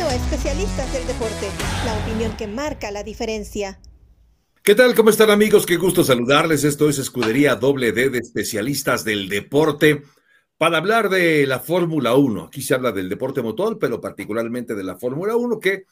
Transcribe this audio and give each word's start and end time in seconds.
A 0.00 0.14
Especialistas 0.14 0.92
del 0.92 1.04
Deporte, 1.08 1.48
la 1.84 1.98
opinión 1.98 2.36
que 2.36 2.46
marca 2.46 2.92
la 2.92 3.02
diferencia. 3.02 3.80
¿Qué 4.62 4.76
tal? 4.76 4.94
¿Cómo 4.94 5.10
están 5.10 5.28
amigos? 5.28 5.66
Qué 5.66 5.76
gusto 5.76 6.04
saludarles. 6.04 6.62
Esto 6.62 6.88
es 6.88 6.98
Escudería 6.98 7.56
Doble 7.56 7.90
D 7.90 8.08
de 8.08 8.18
Especialistas 8.18 9.04
del 9.04 9.28
Deporte 9.28 10.04
para 10.56 10.78
hablar 10.78 11.08
de 11.08 11.48
la 11.48 11.58
Fórmula 11.58 12.14
1. 12.14 12.44
Aquí 12.44 12.62
se 12.62 12.74
habla 12.74 12.92
del 12.92 13.08
deporte 13.08 13.42
motor, 13.42 13.76
pero 13.80 14.00
particularmente 14.00 14.76
de 14.76 14.84
la 14.84 14.96
Fórmula 14.96 15.34
1 15.34 15.58
que 15.58 15.84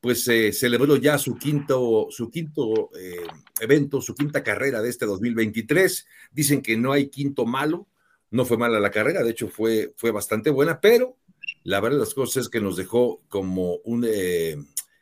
pues 0.00 0.24
celebró 0.24 0.96
ya 0.96 1.16
su 1.16 1.36
quinto, 1.36 2.08
su 2.10 2.28
quinto 2.28 2.90
eh, 2.98 3.24
evento, 3.60 4.00
su 4.00 4.16
quinta 4.16 4.42
carrera 4.42 4.82
de 4.82 4.90
este 4.90 5.06
2023. 5.06 6.06
Dicen 6.32 6.62
que 6.62 6.76
no 6.76 6.90
hay 6.90 7.08
quinto 7.08 7.46
malo, 7.46 7.86
no 8.32 8.44
fue 8.44 8.56
mala 8.56 8.80
la 8.80 8.90
carrera, 8.90 9.22
de 9.22 9.30
hecho 9.30 9.46
fue, 9.46 9.92
fue 9.96 10.10
bastante 10.10 10.50
buena, 10.50 10.80
pero 10.80 11.16
la 11.64 11.80
verdad 11.80 11.98
de 11.98 12.04
las 12.04 12.14
cosas 12.14 12.44
es 12.44 12.48
que 12.48 12.60
nos 12.60 12.76
dejó 12.76 13.20
como 13.28 13.76
un, 13.84 14.04
eh, 14.08 14.56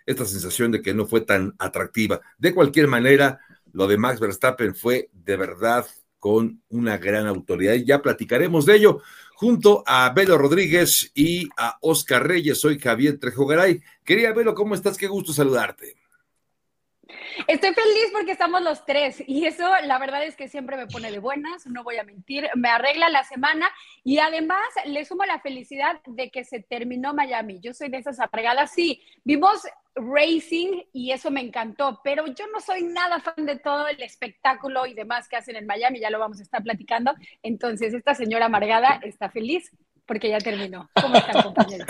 esta 0.06 0.24
sensación 0.24 0.72
de 0.72 0.82
que 0.82 0.94
no 0.94 1.06
fue 1.06 1.22
tan 1.22 1.54
atractiva. 1.58 2.20
De 2.38 2.54
cualquier 2.54 2.88
manera, 2.88 3.40
lo 3.72 3.86
de 3.86 3.96
Max 3.96 4.20
Verstappen 4.20 4.74
fue 4.74 5.08
de 5.12 5.36
verdad 5.36 5.86
con 6.18 6.62
una 6.68 6.98
gran 6.98 7.26
autoridad 7.26 7.74
y 7.74 7.84
ya 7.84 8.02
platicaremos 8.02 8.66
de 8.66 8.76
ello 8.76 9.00
junto 9.34 9.82
a 9.86 10.12
Velo 10.14 10.36
Rodríguez 10.36 11.10
y 11.14 11.48
a 11.56 11.78
Oscar 11.80 12.26
Reyes. 12.26 12.60
Soy 12.60 12.78
Javier 12.78 13.18
Trejo 13.18 13.46
Garay. 13.46 13.80
Quería 14.04 14.34
Velo, 14.34 14.54
¿cómo 14.54 14.74
estás? 14.74 14.98
Qué 14.98 15.06
gusto 15.06 15.32
saludarte. 15.32 15.96
Estoy 17.46 17.74
feliz 17.74 18.10
porque 18.12 18.32
estamos 18.32 18.62
los 18.62 18.84
tres 18.84 19.22
y 19.26 19.46
eso 19.46 19.70
la 19.84 19.98
verdad 19.98 20.24
es 20.24 20.36
que 20.36 20.48
siempre 20.48 20.76
me 20.76 20.86
pone 20.86 21.10
de 21.10 21.18
buenas, 21.18 21.66
no 21.66 21.84
voy 21.84 21.96
a 21.96 22.04
mentir, 22.04 22.48
me 22.54 22.68
arregla 22.68 23.08
la 23.08 23.24
semana 23.24 23.68
y 24.04 24.18
además 24.18 24.66
le 24.84 25.04
sumo 25.04 25.24
la 25.24 25.40
felicidad 25.40 26.00
de 26.06 26.30
que 26.30 26.44
se 26.44 26.60
terminó 26.60 27.14
Miami. 27.14 27.60
Yo 27.60 27.72
soy 27.74 27.88
de 27.88 27.98
esas 27.98 28.20
arregadas, 28.20 28.72
sí, 28.72 29.02
vimos 29.24 29.62
racing 29.94 30.82
y 30.92 31.12
eso 31.12 31.30
me 31.30 31.40
encantó, 31.40 32.00
pero 32.04 32.26
yo 32.26 32.46
no 32.52 32.60
soy 32.60 32.82
nada 32.82 33.20
fan 33.20 33.46
de 33.46 33.58
todo 33.58 33.88
el 33.88 34.02
espectáculo 34.02 34.86
y 34.86 34.94
demás 34.94 35.28
que 35.28 35.36
hacen 35.36 35.56
en 35.56 35.66
Miami, 35.66 36.00
ya 36.00 36.10
lo 36.10 36.18
vamos 36.18 36.40
a 36.40 36.42
estar 36.42 36.62
platicando. 36.62 37.14
Entonces, 37.42 37.94
esta 37.94 38.14
señora 38.14 38.46
amargada 38.46 39.00
está 39.02 39.30
feliz 39.30 39.70
porque 40.06 40.28
ya 40.28 40.38
terminó. 40.38 40.90
¿Cómo 41.00 41.16
están, 41.16 41.42
compañeros? 41.42 41.86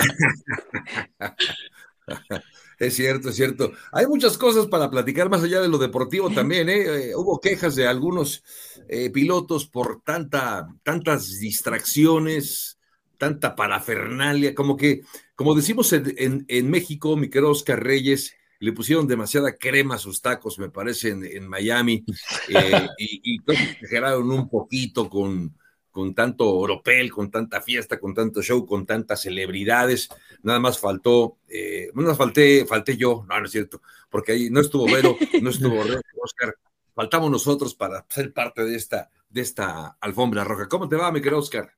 Es 2.81 2.97
cierto, 2.97 3.29
es 3.29 3.37
cierto. 3.37 3.73
Hay 3.93 4.07
muchas 4.07 4.39
cosas 4.39 4.67
para 4.67 4.91
platicar 4.91 5.29
más 5.29 5.43
allá 5.43 5.61
de 5.61 5.69
lo 5.69 5.77
deportivo 5.77 6.31
también. 6.31 6.71
¿eh? 6.71 7.11
eh 7.11 7.15
hubo 7.15 7.39
quejas 7.39 7.77
de 7.77 7.87
algunos 7.87 8.43
eh, 8.89 9.11
pilotos 9.11 9.67
por 9.67 10.01
tanta, 10.01 10.67
tantas 10.83 11.39
distracciones, 11.39 12.79
tanta 13.19 13.55
parafernalia, 13.55 14.55
como 14.55 14.79
que, 14.79 15.03
como 15.35 15.55
decimos 15.55 15.93
en, 15.93 16.47
en, 16.49 16.71
México, 16.71 17.19
mi 17.19 17.29
querido 17.29 17.51
Oscar 17.51 17.85
Reyes, 17.85 18.35
le 18.61 18.73
pusieron 18.73 19.07
demasiada 19.07 19.57
crema 19.57 19.97
a 19.97 19.99
sus 19.99 20.23
tacos, 20.23 20.59
me 20.59 20.71
parece, 20.71 21.11
en, 21.11 21.47
Miami, 21.49 22.03
eh, 22.49 22.89
y, 22.97 23.35
y 23.35 23.41
exageraron 23.47 24.31
un 24.31 24.49
poquito 24.49 25.11
con, 25.11 25.55
con 25.91 26.15
tanto 26.15 26.55
oropel, 26.55 27.11
con 27.11 27.31
tanta 27.31 27.61
fiesta, 27.61 27.99
con 27.99 28.15
tanto 28.15 28.43
show, 28.43 28.65
con 28.67 28.87
tantas 28.87 29.23
celebridades. 29.23 30.09
Nada 30.43 30.61
más 30.61 30.79
faltó, 30.79 31.39
eh, 31.49 31.91
nada 31.95 32.11
más 32.11 32.19
falté, 32.19 32.67
falté 32.67 32.97
yo, 32.97 33.25
no, 33.29 33.39
no 33.39 33.47
es 33.47 33.53
cierto, 33.53 33.83
porque 34.09 34.33
ahí 34.33 34.51
no 34.51 34.61
estuvo 34.61 34.87
Vero, 34.87 35.17
no 35.43 35.51
estuvo 35.51 35.81
Oscar, 36.23 36.55
faltamos 36.95 37.31
nosotros 37.31 37.75
para 37.75 38.05
ser 38.09 38.33
parte 38.33 38.65
de 38.65 38.77
esta, 38.77 39.11
de 39.29 39.41
esta 39.41 39.97
alfombra 40.01 40.45
roja. 40.45 40.69
¿Cómo 40.69 40.89
te 40.89 40.97
va, 40.97 41.11
mi 41.13 41.21
querido 41.21 41.41
Oscar? 41.41 41.73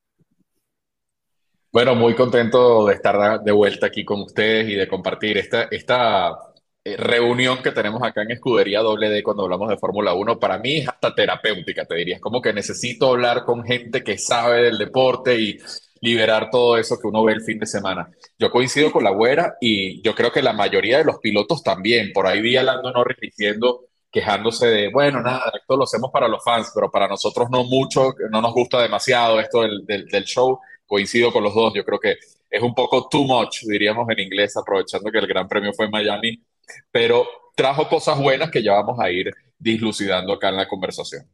Bueno, 1.73 1.95
muy 1.95 2.15
contento 2.15 2.87
de 2.87 2.95
estar 2.95 3.43
de 3.43 3.53
vuelta 3.53 3.87
aquí 3.87 4.05
con 4.05 4.21
ustedes 4.21 4.69
y 4.69 4.75
de 4.75 4.87
compartir 4.87 5.39
esta, 5.39 5.63
esta 5.65 6.52
eh, 6.85 6.97
reunión 6.97 7.63
que 7.63 7.71
tenemos 7.71 8.03
acá 8.03 8.23
en 8.23 8.33
Escudería 8.33 8.81
Doble 8.81 9.09
D 9.09 9.23
cuando 9.23 9.45
hablamos 9.45 9.69
de 9.69 9.77
Fórmula 9.79 10.15
1, 10.15 10.41
para 10.41 10.59
mí 10.59 10.79
es 10.79 10.89
hasta 10.89 11.15
terapéutica, 11.15 11.85
te 11.85 11.95
diría. 11.95 12.17
Es 12.17 12.21
como 12.21 12.43
que 12.43 12.53
necesito 12.53 13.09
hablar 13.11 13.45
con 13.45 13.65
gente 13.65 14.03
que 14.03 14.19
sabe 14.19 14.63
del 14.63 14.79
deporte 14.79 15.39
y 15.41 15.59
liberar 16.01 16.51
todo 16.51 16.77
eso 16.77 16.99
que 16.99 17.07
uno 17.07 17.23
ve 17.25 17.35
el 17.35 17.43
fin 17.43 17.61
de 17.61 17.67
semana. 17.67 18.11
Yo 18.39 18.51
coincido 18.51 18.91
con 18.91 19.05
la 19.05 19.11
güera 19.11 19.57
y 19.61 20.03
yo 20.03 20.15
creo 20.15 20.33
que 20.33 20.43
la 20.43 20.53
mayoría 20.53 20.99
de 20.99 21.05
los 21.05 21.19
pilotos 21.19 21.63
también. 21.63 22.13
Por 22.13 22.27
ahí 22.27 22.41
vi 22.41 22.57
a 22.57 22.65
Lando 22.65 22.91
Norris 22.91 23.19
diciendo, 23.21 23.87
quejándose 24.11 24.67
de, 24.67 24.91
bueno, 24.91 25.23
nada, 25.23 25.53
esto 25.55 25.77
lo 25.77 25.85
hacemos 25.85 26.11
para 26.11 26.27
los 26.27 26.43
fans, 26.43 26.73
pero 26.75 26.91
para 26.91 27.07
nosotros 27.07 27.49
no 27.51 27.63
mucho, 27.65 28.15
no 28.31 28.43
nos 28.43 28.53
gusta 28.53 28.83
demasiado 28.83 29.39
esto 29.41 29.63
del, 29.63 29.87
del, 29.87 30.07
del 30.07 30.25
show. 30.25 30.59
Coincido 30.85 31.33
con 31.33 31.45
los 31.45 31.55
dos, 31.55 31.73
yo 31.75 31.85
creo 31.85 32.01
que 32.01 32.17
es 32.51 32.63
un 32.63 32.75
poco 32.75 33.09
too 33.09 33.25
much, 33.25 33.61
diríamos 33.63 34.09
en 34.11 34.19
inglés, 34.19 34.57
aprovechando 34.57 35.11
que 35.11 35.19
el 35.19 35.27
Gran 35.29 35.49
Premio 35.49 35.73
fue 35.73 35.87
en 35.87 35.93
Miami 35.93 36.43
pero 36.91 37.27
trajo 37.55 37.89
cosas 37.89 38.19
buenas 38.19 38.51
que 38.51 38.63
ya 38.63 38.73
vamos 38.73 38.99
a 39.01 39.11
ir 39.11 39.33
dislucidando 39.59 40.33
acá 40.33 40.49
en 40.49 40.57
la 40.57 40.69
conversación. 40.69 41.29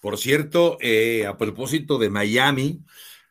Por 0.00 0.16
cierto, 0.16 0.78
eh, 0.80 1.26
a 1.26 1.36
propósito 1.36 1.98
de 1.98 2.08
Miami, 2.08 2.82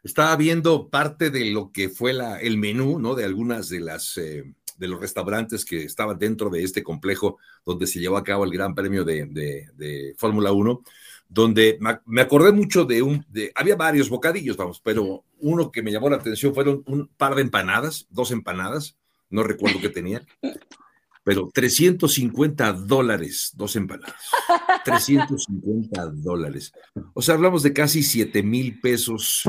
estaba 0.03 0.35
viendo 0.35 0.89
parte 0.89 1.29
de 1.29 1.45
lo 1.45 1.71
que 1.71 1.89
fue 1.89 2.13
la, 2.13 2.39
el 2.39 2.57
menú, 2.57 2.99
¿no? 2.99 3.15
De 3.15 3.25
algunas 3.25 3.69
de 3.69 3.79
las 3.79 4.17
eh, 4.17 4.53
de 4.79 4.87
los 4.87 4.99
restaurantes 4.99 5.65
que 5.65 5.83
estaban 5.83 6.17
dentro 6.17 6.49
de 6.49 6.63
este 6.63 6.81
complejo 6.81 7.37
donde 7.65 7.85
se 7.85 7.99
llevó 7.99 8.17
a 8.17 8.23
cabo 8.23 8.45
el 8.45 8.51
Gran 8.51 8.73
Premio 8.73 9.03
de, 9.03 9.25
de, 9.25 10.15
Fórmula 10.17 10.53
1, 10.53 10.81
donde 11.27 11.77
me 12.05 12.21
acordé 12.21 12.53
mucho 12.53 12.85
de 12.85 13.01
un, 13.01 13.25
de, 13.29 13.51
había 13.55 13.75
varios 13.75 14.09
bocadillos, 14.09 14.55
vamos, 14.57 14.81
pero 14.81 15.25
uno 15.39 15.71
que 15.71 15.83
me 15.83 15.91
llamó 15.91 16.09
la 16.09 16.15
atención 16.15 16.55
fueron 16.55 16.81
un 16.87 17.07
par 17.07 17.35
de 17.35 17.41
empanadas, 17.41 18.07
dos 18.09 18.31
empanadas, 18.31 18.97
no 19.29 19.43
recuerdo 19.43 19.79
qué 19.79 19.89
tenía, 19.89 20.25
pero 21.23 21.49
350 21.53 22.73
dólares, 22.73 23.51
dos 23.55 23.75
empanadas. 23.75 24.15
350 24.83 26.07
dólares. 26.07 26.73
O 27.13 27.21
sea, 27.21 27.35
hablamos 27.35 27.61
de 27.63 27.73
casi 27.73 28.01
7 28.01 28.41
mil 28.41 28.79
pesos, 28.79 29.43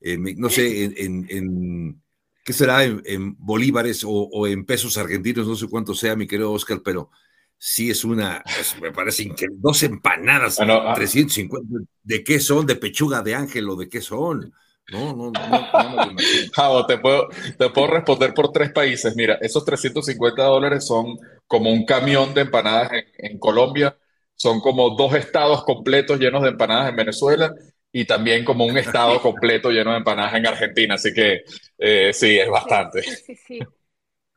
no 0.00 0.50
sé, 0.50 0.84
en, 0.96 2.02
¿qué 2.44 2.52
será? 2.52 2.84
En, 2.84 3.36
bolívares 3.38 4.02
o, 4.04 4.46
en 4.46 4.64
pesos 4.64 4.98
argentinos, 4.98 5.46
no 5.46 5.54
sé 5.54 5.68
cuánto 5.68 5.94
sea, 5.94 6.16
mi 6.16 6.26
querido 6.26 6.52
Oscar, 6.52 6.80
pero 6.84 7.10
sí 7.56 7.90
es 7.90 8.04
una, 8.04 8.42
me 8.80 8.90
parece 8.90 9.22
increíble. 9.22 9.58
Dos 9.60 9.82
empanadas, 9.84 10.56
350, 10.56 11.68
ah. 11.72 11.84
¿de 12.02 12.24
qué 12.24 12.40
son? 12.40 12.66
¿De 12.66 12.74
pechuga 12.74 13.22
de 13.22 13.36
ángel 13.36 13.68
o 13.68 13.76
de 13.76 13.88
qué 13.88 14.00
son? 14.00 14.52
No, 14.90 15.14
no, 15.14 15.30
no. 15.30 15.32
te 16.86 16.98
puedo, 16.98 17.28
te 17.58 17.70
puedo 17.70 17.86
responder 17.86 18.34
por 18.34 18.52
tres 18.52 18.72
países. 18.72 19.14
Mira, 19.16 19.38
esos 19.40 19.64
350 19.64 20.42
dólares 20.42 20.86
son 20.86 21.18
como 21.46 21.70
un 21.70 21.84
camión 21.84 22.34
de 22.34 22.42
empanadas 22.42 22.90
en, 23.18 23.38
Colombia, 23.38 23.96
son 24.34 24.60
como 24.60 24.90
dos 24.96 25.14
estados 25.14 25.64
completos 25.64 26.18
llenos 26.18 26.42
de 26.42 26.50
empanadas 26.50 26.90
en 26.90 26.96
Venezuela 26.96 27.54
y 27.92 28.04
también 28.04 28.44
como 28.44 28.64
un 28.64 28.76
estado 28.76 29.20
completo 29.22 29.70
lleno 29.70 29.92
de 29.92 29.98
empanadas 29.98 30.34
en 30.34 30.46
Argentina. 30.46 30.94
Así 30.96 31.12
que 31.12 31.42
eh, 31.78 32.10
sí, 32.12 32.38
es 32.38 32.48
bastante. 32.48 33.02
Sí 33.02 33.10
sí, 33.10 33.36
sí, 33.36 33.58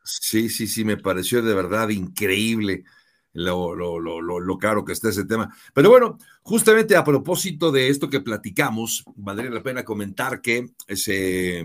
sí. 0.04 0.50
Sí, 0.50 0.68
sí, 0.68 0.86
me 0.86 0.98
pareció 0.98 1.42
de 1.42 1.56
verdad 1.56 1.90
increíble 1.90 2.84
lo, 3.34 3.76
lo, 3.76 4.00
lo, 4.00 4.22
lo, 4.22 4.58
caro 4.58 4.86
que 4.86 4.94
está 4.94 5.10
ese 5.10 5.26
tema. 5.26 5.54
Pero 5.74 5.90
bueno, 5.90 6.18
justamente 6.46 6.96
a 6.96 7.04
propósito 7.04 7.72
de 7.72 7.90
esto 7.90 8.08
que 8.08 8.22
platicamos, 8.22 9.04
valdría 9.16 9.50
la 9.50 9.64
pena 9.64 9.84
comentar 9.84 10.42
que 10.42 10.68
ese, 10.86 11.64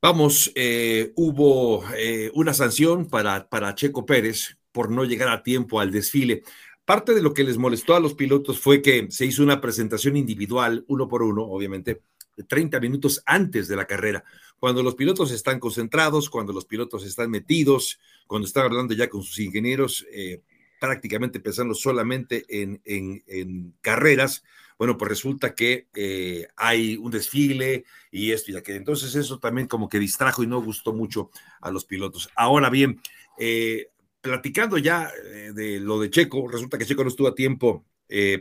vamos, 0.00 0.50
eh, 0.54 1.12
hubo 1.14 1.84
eh, 1.94 2.30
una 2.32 2.54
sanción 2.54 3.06
para, 3.06 3.50
para 3.50 3.74
Checo 3.74 4.06
Pérez 4.06 4.56
por 4.72 4.90
no 4.90 5.04
llegar 5.04 5.28
a 5.28 5.42
tiempo 5.42 5.78
al 5.78 5.92
desfile. 5.92 6.42
Parte 6.86 7.12
de 7.12 7.20
lo 7.20 7.34
que 7.34 7.44
les 7.44 7.58
molestó 7.58 7.94
a 7.94 8.00
los 8.00 8.14
pilotos 8.14 8.58
fue 8.58 8.80
que 8.80 9.08
se 9.10 9.26
hizo 9.26 9.42
una 9.42 9.60
presentación 9.60 10.16
individual, 10.16 10.86
uno 10.88 11.06
por 11.06 11.22
uno, 11.22 11.42
obviamente, 11.42 12.00
30 12.48 12.80
minutos 12.80 13.22
antes 13.26 13.68
de 13.68 13.76
la 13.76 13.86
carrera, 13.86 14.24
cuando 14.58 14.82
los 14.82 14.94
pilotos 14.94 15.32
están 15.32 15.60
concentrados, 15.60 16.30
cuando 16.30 16.54
los 16.54 16.64
pilotos 16.64 17.04
están 17.04 17.30
metidos, 17.30 17.98
cuando 18.26 18.46
están 18.46 18.64
hablando 18.64 18.94
ya 18.94 19.08
con 19.10 19.22
sus 19.22 19.38
ingenieros, 19.38 20.06
eh, 20.12 20.40
prácticamente 20.80 21.40
pensando 21.40 21.74
solamente 21.74 22.44
en, 22.48 23.74
carreras, 23.80 24.44
bueno, 24.78 24.98
pues 24.98 25.08
resulta 25.08 25.54
que 25.54 25.88
eh, 25.94 26.48
hay 26.56 26.96
un 26.96 27.10
desfile 27.10 27.84
y 28.10 28.32
esto 28.32 28.52
y 28.52 28.56
aquello. 28.56 28.78
Entonces 28.78 29.14
eso 29.14 29.38
también 29.38 29.68
como 29.68 29.88
que 29.88 29.98
distrajo 29.98 30.42
y 30.42 30.46
no 30.46 30.62
gustó 30.62 30.92
mucho 30.92 31.30
a 31.60 31.70
los 31.70 31.84
pilotos. 31.84 32.28
Ahora 32.36 32.68
bien, 32.68 33.00
eh, 33.38 33.90
platicando 34.20 34.76
ya 34.76 35.10
eh, 35.24 35.52
de 35.54 35.80
lo 35.80 35.98
de 35.98 36.10
Checo, 36.10 36.46
resulta 36.48 36.76
que 36.76 36.84
Checo 36.84 37.02
no 37.02 37.08
estuvo 37.10 37.28
a 37.28 37.34
tiempo 37.34 37.84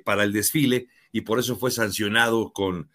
para 0.04 0.24
el 0.24 0.32
desfile 0.32 0.90
y 1.12 1.22
por 1.22 1.40
eso 1.40 1.58
fue 1.58 1.72
sancionado 1.72 2.54
con, 2.54 2.92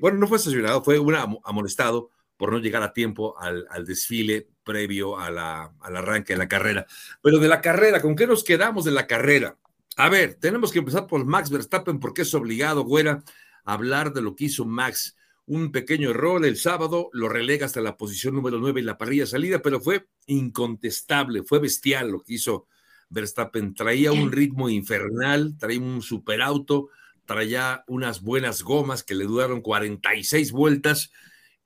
bueno, 0.00 0.18
no 0.18 0.26
fue 0.26 0.40
sancionado, 0.40 0.82
fue 0.82 0.98
un 0.98 1.14
amonestado 1.14 2.10
por 2.40 2.50
no 2.50 2.58
llegar 2.58 2.82
a 2.82 2.94
tiempo 2.94 3.38
al, 3.38 3.84
desfile 3.84 4.48
previo 4.70 5.18
a 5.18 5.32
la, 5.32 5.72
al 5.80 5.96
arranque 5.96 6.34
de 6.34 6.38
la 6.38 6.46
carrera. 6.46 6.86
Pero 7.20 7.38
de 7.38 7.48
la 7.48 7.60
carrera, 7.60 8.00
¿con 8.00 8.14
qué 8.14 8.28
nos 8.28 8.44
quedamos 8.44 8.84
de 8.84 8.92
la 8.92 9.08
carrera? 9.08 9.56
A 9.96 10.08
ver, 10.08 10.34
tenemos 10.34 10.70
que 10.70 10.78
empezar 10.78 11.08
por 11.08 11.24
Max 11.24 11.50
Verstappen 11.50 11.98
porque 11.98 12.22
es 12.22 12.32
obligado, 12.34 12.84
güera, 12.84 13.24
a 13.64 13.72
hablar 13.72 14.12
de 14.12 14.22
lo 14.22 14.36
que 14.36 14.44
hizo 14.44 14.64
Max. 14.64 15.16
un 15.46 15.72
pequeño 15.72 16.10
error 16.10 16.46
el 16.46 16.56
sábado, 16.56 17.10
lo 17.12 17.28
relega 17.28 17.66
hasta 17.66 17.80
la 17.80 17.96
posición 17.96 18.36
número 18.36 18.58
9 18.58 18.78
en 18.78 18.86
la 18.86 18.96
parrilla 18.96 19.26
salida, 19.26 19.60
pero 19.60 19.80
fue 19.80 20.06
incontestable, 20.26 21.42
fue 21.42 21.58
bestial 21.58 22.12
lo 22.12 22.22
que 22.22 22.34
hizo 22.34 22.68
Verstappen. 23.08 23.74
Traía 23.74 24.12
un 24.12 24.30
ritmo 24.32 24.68
infernal, 24.68 25.56
traía 25.58 25.80
un 25.80 26.00
superauto, 26.00 26.90
traía 27.24 27.82
unas 27.88 28.22
buenas 28.22 28.62
gomas 28.62 29.02
que 29.02 29.16
le 29.16 29.24
duraron 29.24 29.62
46 29.62 30.52
vueltas 30.52 31.10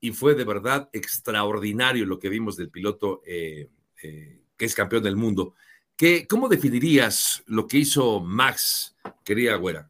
y 0.05 0.11
fue 0.11 0.35
de 0.35 0.43
verdad 0.43 0.87
extraordinario 0.93 2.05
lo 2.05 2.19
que 2.19 2.29
vimos 2.29 2.55
del 2.55 2.69
piloto 2.69 3.23
eh, 3.25 3.69
eh, 4.03 4.41
que 4.55 4.65
es 4.65 4.75
campeón 4.75 5.01
del 5.01 5.15
mundo. 5.15 5.55
¿Qué, 5.97 6.27
¿Cómo 6.27 6.47
definirías 6.47 7.43
lo 7.47 7.65
que 7.67 7.77
hizo 7.77 8.19
Max, 8.19 8.95
querida 9.23 9.55
Güera? 9.55 9.89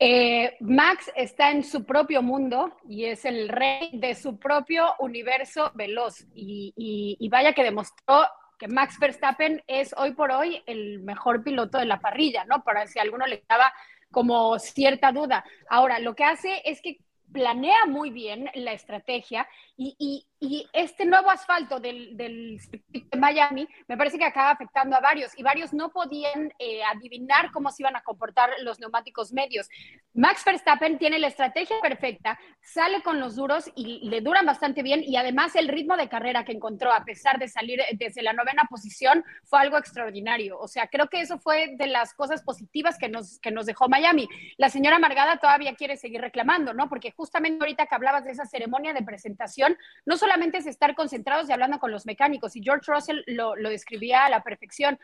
Eh, 0.00 0.56
Max 0.58 1.12
está 1.14 1.52
en 1.52 1.62
su 1.62 1.84
propio 1.84 2.20
mundo 2.22 2.76
y 2.88 3.04
es 3.04 3.24
el 3.24 3.48
rey 3.48 3.90
de 3.92 4.16
su 4.16 4.36
propio 4.36 4.94
universo 4.98 5.70
veloz. 5.76 6.26
Y, 6.34 7.28
vaya 7.30 7.52
que 7.52 7.62
demostró 7.62 8.26
que 8.58 8.66
Max 8.66 8.98
Verstappen 8.98 9.62
es 9.68 9.94
hoy 9.96 10.12
por 10.14 10.32
hoy 10.32 10.60
el 10.66 11.00
mejor 11.00 11.44
piloto 11.44 11.78
de 11.78 11.84
la 11.84 12.00
parrilla, 12.00 12.44
¿no? 12.46 12.64
Para 12.64 12.88
si 12.88 12.98
alguno 12.98 13.26
le 13.26 13.44
daba 13.48 13.72
como 14.10 14.58
cierta 14.58 15.12
duda. 15.12 15.44
Ahora, 15.68 16.00
lo 16.00 16.16
que 16.16 16.24
hace 16.24 16.62
es 16.64 16.80
que 16.80 16.98
planea 17.32 17.86
muy 17.86 18.10
bien 18.10 18.50
la 18.54 18.72
estrategia 18.72 19.48
y, 19.76 20.26
este 20.72 21.04
nuevo 21.04 21.30
asfalto 21.30 21.80
del, 21.80 22.16
del 22.16 22.60
de 22.88 23.18
Miami 23.18 23.68
me 23.88 23.96
parece 23.96 24.18
que 24.18 24.24
acaba 24.24 24.50
afectando 24.50 24.96
a 24.96 25.00
varios 25.00 25.36
y 25.36 25.42
varios 25.42 25.72
no 25.72 25.90
podían 25.90 26.52
eh, 26.58 26.82
adivinar 26.84 27.50
cómo 27.50 27.70
se 27.70 27.82
iban 27.82 27.96
a 27.96 28.02
comportar 28.02 28.50
los 28.62 28.78
neumáticos 28.78 29.32
medios. 29.32 29.68
Max 30.14 30.44
Verstappen 30.44 30.98
tiene 30.98 31.18
la 31.18 31.28
estrategia 31.28 31.76
perfecta, 31.80 32.38
sale 32.60 33.02
con 33.02 33.20
los 33.20 33.36
duros 33.36 33.70
y 33.74 34.08
le 34.08 34.20
duran 34.20 34.46
bastante 34.46 34.82
bien 34.82 35.02
y 35.02 35.16
además 35.16 35.56
el 35.56 35.68
ritmo 35.68 35.96
de 35.96 36.08
carrera 36.08 36.44
que 36.44 36.52
encontró 36.52 36.92
a 36.92 37.04
pesar 37.04 37.38
de 37.38 37.48
salir 37.48 37.80
desde 37.94 38.22
la 38.22 38.32
novena 38.32 38.62
posición 38.70 39.24
fue 39.44 39.60
algo 39.60 39.76
extraordinario. 39.76 40.58
O 40.58 40.68
sea, 40.68 40.88
creo 40.88 41.08
que 41.08 41.20
eso 41.20 41.38
fue 41.38 41.74
de 41.76 41.86
las 41.86 42.14
cosas 42.14 42.42
positivas 42.42 42.98
que 42.98 43.08
nos, 43.08 43.38
que 43.40 43.50
nos 43.50 43.66
dejó 43.66 43.88
Miami. 43.88 44.28
La 44.56 44.68
señora 44.68 44.98
Margada 44.98 45.38
todavía 45.38 45.74
quiere 45.74 45.96
seguir 45.96 46.20
reclamando, 46.20 46.74
¿no? 46.74 46.88
Porque 46.88 47.12
justamente 47.12 47.64
ahorita 47.64 47.86
que 47.86 47.94
hablabas 47.94 48.24
de 48.24 48.32
esa 48.32 48.46
ceremonia 48.46 48.92
de 48.92 49.02
presentación, 49.02 49.76
no 50.06 50.16
solamente 50.28 50.58
es 50.58 50.66
estar 50.66 50.94
concentrados 50.94 51.48
y 51.48 51.52
hablando 51.52 51.78
con 51.78 51.90
los 51.90 52.04
mecánicos, 52.04 52.54
y 52.54 52.62
George 52.62 52.92
Russell 52.92 53.22
lo, 53.26 53.54
describía 53.56 54.26
a 54.26 54.30
la 54.30 54.42
perfección. 54.42 54.98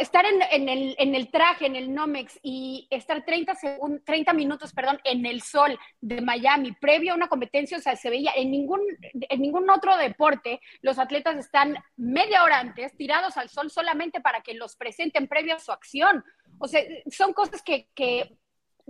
Estar 0.00 0.24
en, 0.26 0.68
el, 1.14 1.30
traje, 1.30 1.66
en 1.66 1.76
el 1.76 1.94
Nomex 1.94 2.38
y 2.42 2.86
estar 2.90 3.24
30, 3.24 3.54
30 4.04 4.32
minutos 4.34 4.72
perdón, 4.74 4.98
en 5.04 5.24
el 5.24 5.40
sol 5.40 5.78
de 6.00 6.20
Miami, 6.20 6.72
previo 6.72 7.12
a 7.12 7.16
una 7.16 7.28
competencia, 7.28 7.78
o 7.78 7.80
sea, 7.80 7.96
se 7.96 8.10
veía 8.10 8.32
en 8.36 8.50
ningún, 8.50 8.80
en 9.12 9.40
ningún 9.40 9.70
otro 9.70 9.96
deporte, 9.96 10.60
los 10.82 10.98
atletas 10.98 11.36
están 11.36 11.76
media 11.96 12.44
hora 12.44 12.60
antes 12.60 12.94
tirados 12.96 13.36
al 13.36 13.48
sol 13.48 13.70
solamente 13.70 14.20
para 14.20 14.42
que 14.42 14.54
los 14.54 14.76
presenten 14.76 15.28
previo 15.28 15.56
a 15.56 15.60
su 15.60 15.72
acción. 15.72 16.24
O 16.58 16.68
sea, 16.68 16.82
son 17.10 17.32
cosas 17.32 17.62
que, 17.62 17.88
que 17.94 18.36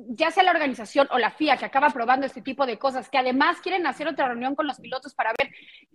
ya 0.06 0.30
sea 0.30 0.44
la 0.44 0.52
organización 0.52 1.08
o 1.10 1.18
la 1.18 1.30
FIA 1.30 1.56
que 1.56 1.64
acaba 1.64 1.90
probando 1.90 2.26
este 2.26 2.40
tipo 2.40 2.66
de 2.66 2.78
cosas, 2.78 3.08
que 3.08 3.18
además 3.18 3.60
quieren 3.60 3.86
hacer 3.86 4.06
otra 4.06 4.28
reunión 4.28 4.54
con 4.54 4.66
los 4.66 4.78
pilotos 4.78 5.14
para 5.14 5.32
ver 5.36 5.50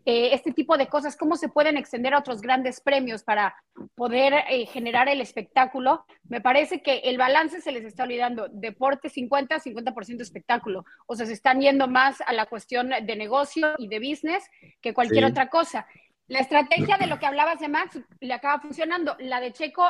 eh, 0.06 0.32
este 0.34 0.52
tipo 0.52 0.78
de 0.78 0.88
cosas, 0.88 1.16
cómo 1.16 1.38
se 1.38 1.48
pueden 1.48 1.78
extender 1.78 2.14
a 2.14 2.20
otros 2.20 2.42
grandes 2.42 2.82
premios 2.82 3.24
para 3.24 3.56
poder 3.96 4.34
eh, 4.50 4.66
generar 4.66 5.08
el 5.08 5.22
espectáculo, 5.22 6.06
me 6.28 6.42
parece 6.42 6.82
que 6.82 6.98
el 7.06 7.18
balance 7.18 7.62
se 7.62 7.72
les 7.72 7.86
está 7.86 8.04
olvidando. 8.04 8.48
Deporte 8.52 9.10
50, 9.10 9.60
50% 9.60 10.22
espectáculo. 10.22 10.86
O 11.06 11.16
sea, 11.16 11.26
se 11.26 11.34
están 11.34 11.62
yendo 11.62 11.88
más 11.88 12.22
a 12.22 12.34
la 12.34 12.46
cuestión 12.46 12.90
de 12.90 13.16
negocio 13.16 13.74
y 13.78 13.88
de 13.88 14.00
business 14.00 14.44
que 14.82 14.94
cualquier 14.94 15.26
otra 15.26 15.48
cosa. 15.48 15.88
La 16.28 16.40
estrategia 16.40 16.98
de 16.98 17.08
lo 17.08 17.20
que 17.20 17.26
hablabas 17.26 17.60
de 17.60 17.68
Max 17.68 18.00
le 18.22 18.34
acaba 18.34 18.62
funcionando. 18.62 19.16
La 19.20 19.42
de 19.42 19.52
Checo, 19.52 19.84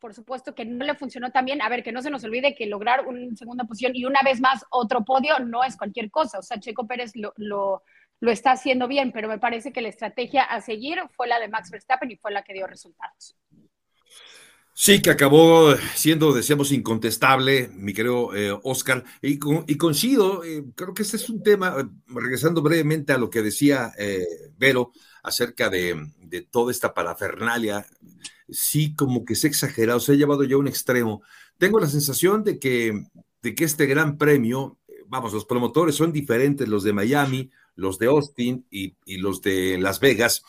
por 0.00 0.14
supuesto 0.14 0.54
que 0.54 0.64
no 0.64 0.84
le 0.84 0.96
funcionó 0.96 1.30
tan 1.30 1.44
bien. 1.44 1.62
A 1.62 1.68
ver, 1.68 1.84
que 1.84 1.92
no 1.92 2.02
se 2.02 2.10
nos 2.10 2.24
olvide 2.24 2.56
que 2.56 2.66
lograr 2.66 3.06
una 3.06 3.36
segunda 3.36 3.64
posición 3.64 3.92
y 3.94 4.04
una 4.04 4.20
vez 4.24 4.40
más 4.40 4.64
otro 4.70 5.04
podio 5.04 5.38
no 5.38 5.62
es 5.62 5.76
cualquier 5.76 6.10
cosa. 6.10 6.40
O 6.40 6.42
sea, 6.42 6.58
Checo 6.58 6.88
Pérez 6.88 7.12
lo, 7.14 7.32
lo, 7.36 7.82
está 8.30 8.52
haciendo 8.52 8.88
bien, 8.88 9.12
pero 9.12 9.28
me 9.28 9.38
parece 9.38 9.72
que 9.72 9.80
la 9.80 9.88
estrategia 9.88 10.42
a 10.42 10.60
seguir 10.60 10.98
fue 11.16 11.28
la 11.28 11.38
de 11.38 11.48
Max 11.48 11.70
Verstappen 11.70 12.10
y 12.10 12.16
fue 12.16 12.32
la 12.32 12.42
que 12.42 12.54
dio 12.54 12.66
resultados. 12.66 13.36
Sí, 14.78 15.00
que 15.00 15.08
acabó 15.08 15.74
siendo, 15.94 16.34
decíamos, 16.34 16.70
incontestable, 16.70 17.70
mi 17.72 17.94
querido 17.94 18.34
eh, 18.36 18.54
Oscar, 18.62 19.04
y, 19.22 19.38
y 19.66 19.76
coincido, 19.78 20.44
eh, 20.44 20.64
creo 20.74 20.92
que 20.92 21.00
este 21.00 21.16
es 21.16 21.30
un 21.30 21.42
tema, 21.42 21.76
eh, 21.80 21.84
regresando 22.08 22.60
brevemente 22.60 23.14
a 23.14 23.18
lo 23.18 23.30
que 23.30 23.40
decía 23.40 23.90
Vero, 24.58 24.92
acerca 25.26 25.68
de, 25.68 26.08
toda 26.50 26.70
esta 26.70 26.94
parafernalia, 26.94 27.84
sí 28.48 28.94
como 28.94 29.24
que 29.24 29.34
se 29.34 29.48
ha 29.48 29.50
exagerado, 29.50 29.98
se 29.98 30.12
ha 30.12 30.14
llevado 30.14 30.44
ya 30.44 30.56
un 30.56 30.68
extremo. 30.68 31.22
Tengo 31.58 31.80
la 31.80 31.88
sensación 31.88 32.44
de 32.44 32.60
que, 32.60 33.06
de 33.42 33.54
que 33.56 33.64
este 33.64 33.86
gran 33.86 34.18
premio, 34.18 34.78
vamos, 35.06 35.32
los 35.32 35.44
promotores 35.44 35.96
son 35.96 36.12
diferentes, 36.12 36.68
los 36.68 36.84
de 36.84 36.92
Miami, 36.92 37.50
los 37.74 37.98
de 37.98 38.06
Austin 38.06 38.66
y, 38.70 38.94
los 39.18 39.42
de 39.42 39.78
Las 39.78 39.98
Vegas. 39.98 40.44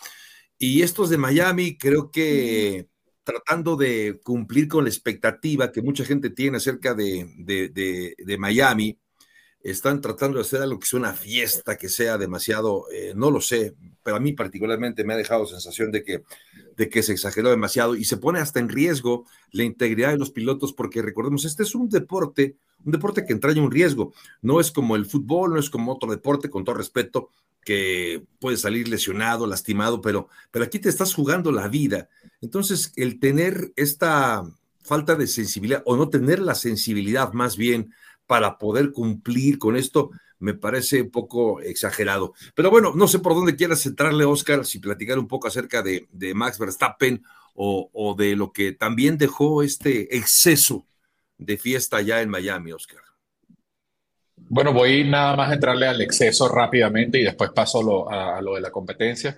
Y 0.60 0.84
estos 0.84 1.10
de 1.10 1.18
Miami 1.18 1.76
creo 1.76 2.12
que 2.12 2.88
tratando 3.24 3.76
de 3.76 4.22
cumplir 4.24 4.68
con 4.68 4.84
la 4.84 4.92
expectativa 4.92 5.72
que 5.72 5.82
mucha 5.82 6.06
gente 6.06 6.30
tiene 6.30 6.58
acerca 6.58 6.94
de, 6.94 7.26
de 7.36 8.38
Miami, 8.38 9.00
están 9.72 10.02
tratando 10.02 10.38
de 10.38 10.44
hacer 10.44 10.62
algo 10.62 10.80
que 10.80 10.88
sea 10.88 11.00
una 11.00 11.14
fiesta, 11.14 11.78
que 11.78 11.90
sea 11.90 12.18
demasiado, 12.18 12.86
eh, 12.92 13.14
no 13.16 13.32
lo 13.32 13.42
sé, 13.42 13.76
pero 14.08 14.16
a 14.16 14.22
mí 14.22 14.32
particularmente 14.32 15.04
me 15.04 15.16
ha 15.16 15.18
dejado 15.18 15.46
sensación 15.46 15.92
de 15.92 16.02
que, 16.02 16.24
de 16.78 16.88
que 16.88 17.04
se 17.04 17.12
exageró 17.12 17.50
demasiado 17.50 17.94
y 17.94 18.06
se 18.06 18.16
pone 18.16 18.40
hasta 18.40 18.62
en 18.62 18.70
riesgo 18.70 19.26
la 19.52 19.64
integridad 19.64 20.12
de 20.12 20.18
los 20.18 20.32
pilotos, 20.32 20.72
porque 20.72 21.02
recordemos, 21.02 21.44
este 21.44 21.64
es 21.64 21.76
un 21.76 21.90
deporte, 21.90 22.56
un 22.86 22.94
deporte 22.94 23.26
que 23.26 23.34
entraña 23.34 23.62
un 23.62 23.70
riesgo, 23.70 24.14
no 24.42 24.62
es 24.62 24.72
como 24.72 24.96
el 24.96 25.06
fútbol, 25.06 25.52
no 25.52 25.60
es 25.60 25.70
como 25.70 25.92
otro 25.92 26.10
deporte, 26.10 26.50
con 26.50 26.64
todo 26.64 26.76
respeto, 26.76 27.32
que 27.66 28.24
puede 28.40 28.56
salir 28.56 28.88
lesionado, 28.88 29.46
lastimado, 29.46 30.00
pero, 30.00 30.30
pero 30.52 30.64
aquí 30.64 30.80
te 30.80 30.88
estás 30.88 31.14
jugando 31.14 31.52
la 31.52 31.68
vida. 31.68 32.08
Entonces, 32.40 32.94
el 32.96 33.20
tener 33.20 33.74
esta 33.76 34.50
falta 34.84 35.16
de 35.16 35.28
sensibilidad 35.28 35.84
o 35.86 35.98
no 35.98 36.08
tener 36.08 36.40
la 36.40 36.56
sensibilidad 36.56 37.34
más 37.34 37.58
bien 37.58 37.94
para 38.26 38.58
poder 38.58 38.94
cumplir 38.94 39.60
con 39.60 39.76
esto, 39.76 40.12
me 40.40 40.54
parece 40.54 41.02
un 41.02 41.12
poco 41.12 41.62
exagerado. 41.62 42.34
Pero 42.56 42.70
bueno, 42.70 42.94
no 42.96 43.08
sé 43.08 43.20
por 43.20 43.34
dónde 43.34 43.56
quieras 43.56 43.82
centrarle, 43.82 44.26
Oscar, 44.26 44.66
si 44.66 44.80
platicar 44.80 45.20
un 45.20 45.28
poco 45.28 45.48
acerca 45.48 45.82
de, 45.82 46.08
Max 46.36 46.60
Verstappen 46.60 47.24
o, 47.54 48.16
de 48.18 48.36
lo 48.36 48.52
que 48.52 48.72
también 48.72 49.18
dejó 49.18 49.64
este 49.64 50.16
exceso 50.16 50.86
de 51.38 51.58
fiesta 51.58 51.98
allá 51.98 52.22
en 52.22 52.30
Miami, 52.30 52.72
Oscar. 52.72 53.02
Bueno, 54.36 54.72
voy 54.72 55.04
nada 55.04 55.36
más 55.36 55.50
a 55.50 55.56
entrarle 55.56 55.88
al 55.88 56.00
exceso 56.02 56.48
rápidamente 56.48 57.20
y 57.20 57.24
después 57.24 57.52
paso 57.52 58.10
a 58.10 58.42
lo 58.42 58.56
de 58.56 58.62
la 58.62 58.72
competencia. 58.72 59.38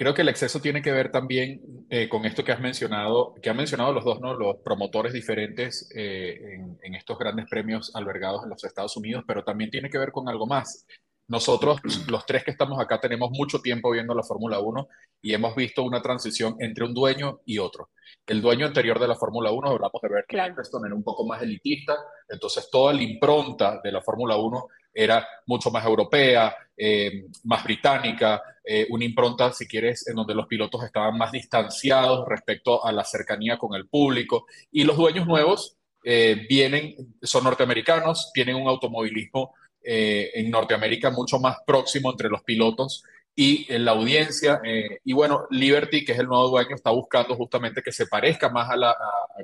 Creo 0.00 0.14
que 0.14 0.22
el 0.22 0.30
exceso 0.30 0.60
tiene 0.60 0.80
que 0.80 0.92
ver 0.92 1.10
también 1.10 1.60
eh, 1.90 2.08
con 2.08 2.24
esto 2.24 2.42
que 2.42 2.52
has 2.52 2.60
mencionado, 2.60 3.34
que 3.34 3.50
han 3.50 3.56
mencionado 3.58 3.92
los 3.92 4.02
dos, 4.02 4.18
¿no? 4.18 4.32
Los 4.32 4.56
promotores 4.64 5.12
diferentes 5.12 5.90
eh, 5.94 6.38
en, 6.80 6.94
estos 6.94 7.18
grandes 7.18 7.44
premios 7.50 7.94
albergados 7.94 8.42
en 8.42 8.48
los 8.48 8.64
Estados 8.64 8.96
Unidos, 8.96 9.24
pero 9.26 9.44
también 9.44 9.70
tiene 9.70 9.90
que 9.90 9.98
ver 9.98 10.10
con 10.10 10.26
algo 10.30 10.46
más. 10.46 10.86
Nosotros, 11.28 11.82
los 12.08 12.24
tres 12.24 12.44
que 12.44 12.50
estamos 12.50 12.80
acá, 12.80 12.98
tenemos 12.98 13.28
mucho 13.30 13.60
tiempo 13.60 13.90
viendo 13.90 14.14
la 14.14 14.22
Fórmula 14.22 14.58
1 14.58 14.88
y 15.20 15.34
hemos 15.34 15.54
visto 15.54 15.82
una 15.82 16.00
transición 16.00 16.56
entre 16.60 16.86
un 16.86 16.94
dueño 16.94 17.40
y 17.44 17.58
otro. 17.58 17.90
El 18.26 18.40
dueño 18.40 18.64
anterior 18.64 18.98
de 18.98 19.06
la 19.06 19.16
Fórmula 19.16 19.50
1, 19.50 19.68
hablamos 19.68 20.00
de 20.00 20.08
Bernie 20.08 20.24
claro. 20.28 20.52
Eccleston, 20.52 20.86
era 20.86 20.94
un 20.94 21.04
poco 21.04 21.26
más 21.26 21.42
elitista, 21.42 21.94
entonces 22.26 22.70
toda 22.72 22.94
la 22.94 23.02
impronta 23.02 23.82
de 23.84 23.92
la 23.92 24.00
Fórmula 24.00 24.38
1 24.38 24.66
era 24.92 25.26
mucho 25.46 25.70
más 25.70 25.84
europea, 25.84 26.54
eh, 26.82 27.26
más 27.44 27.62
británica, 27.62 28.42
eh, 28.64 28.86
una 28.88 29.04
impronta, 29.04 29.52
si 29.52 29.66
quieres, 29.66 30.08
en 30.08 30.14
donde 30.14 30.34
los 30.34 30.46
pilotos 30.46 30.82
estaban 30.82 31.18
más 31.18 31.30
distanciados 31.30 32.26
respecto 32.26 32.84
a 32.84 32.90
la 32.90 33.04
cercanía 33.04 33.58
con 33.58 33.74
el 33.74 33.86
público. 33.86 34.46
Y 34.72 34.84
los 34.84 34.96
dueños 34.96 35.26
nuevos 35.26 35.76
eh, 36.04 36.46
vienen, 36.48 36.94
son 37.20 37.44
norteamericanos, 37.44 38.30
tienen 38.32 38.56
un 38.56 38.68
automovilismo 38.68 39.54
en 39.82 40.50
Norteamérica 40.50 41.10
mucho 41.10 41.38
más 41.38 41.56
próximo 41.66 42.10
entre 42.10 42.28
los 42.28 42.42
pilotos 42.42 43.02
y 43.34 43.66
la 43.78 43.92
audiencia. 43.92 44.60
y 45.02 45.14
bueno, 45.14 45.46
Liberty, 45.50 46.04
que 46.04 46.12
es 46.12 46.18
el 46.18 46.26
nuevo 46.26 46.48
dueño, 46.48 46.74
está 46.74 46.90
buscando 46.90 47.34
justamente 47.34 47.82
que 47.82 47.90
se 47.90 48.06
parezca 48.06 48.50
más 48.50 48.68
a, 48.68 48.76
la, 48.76 48.94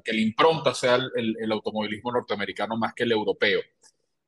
que 0.04 0.12
la 0.12 0.20
impronta 0.20 0.74
sea 0.74 0.98
el 1.14 1.52
automovilismo 1.52 2.12
norteamericano 2.12 2.76
más 2.76 2.92
que 2.92 3.04
el 3.04 3.12
europeo. 3.12 3.62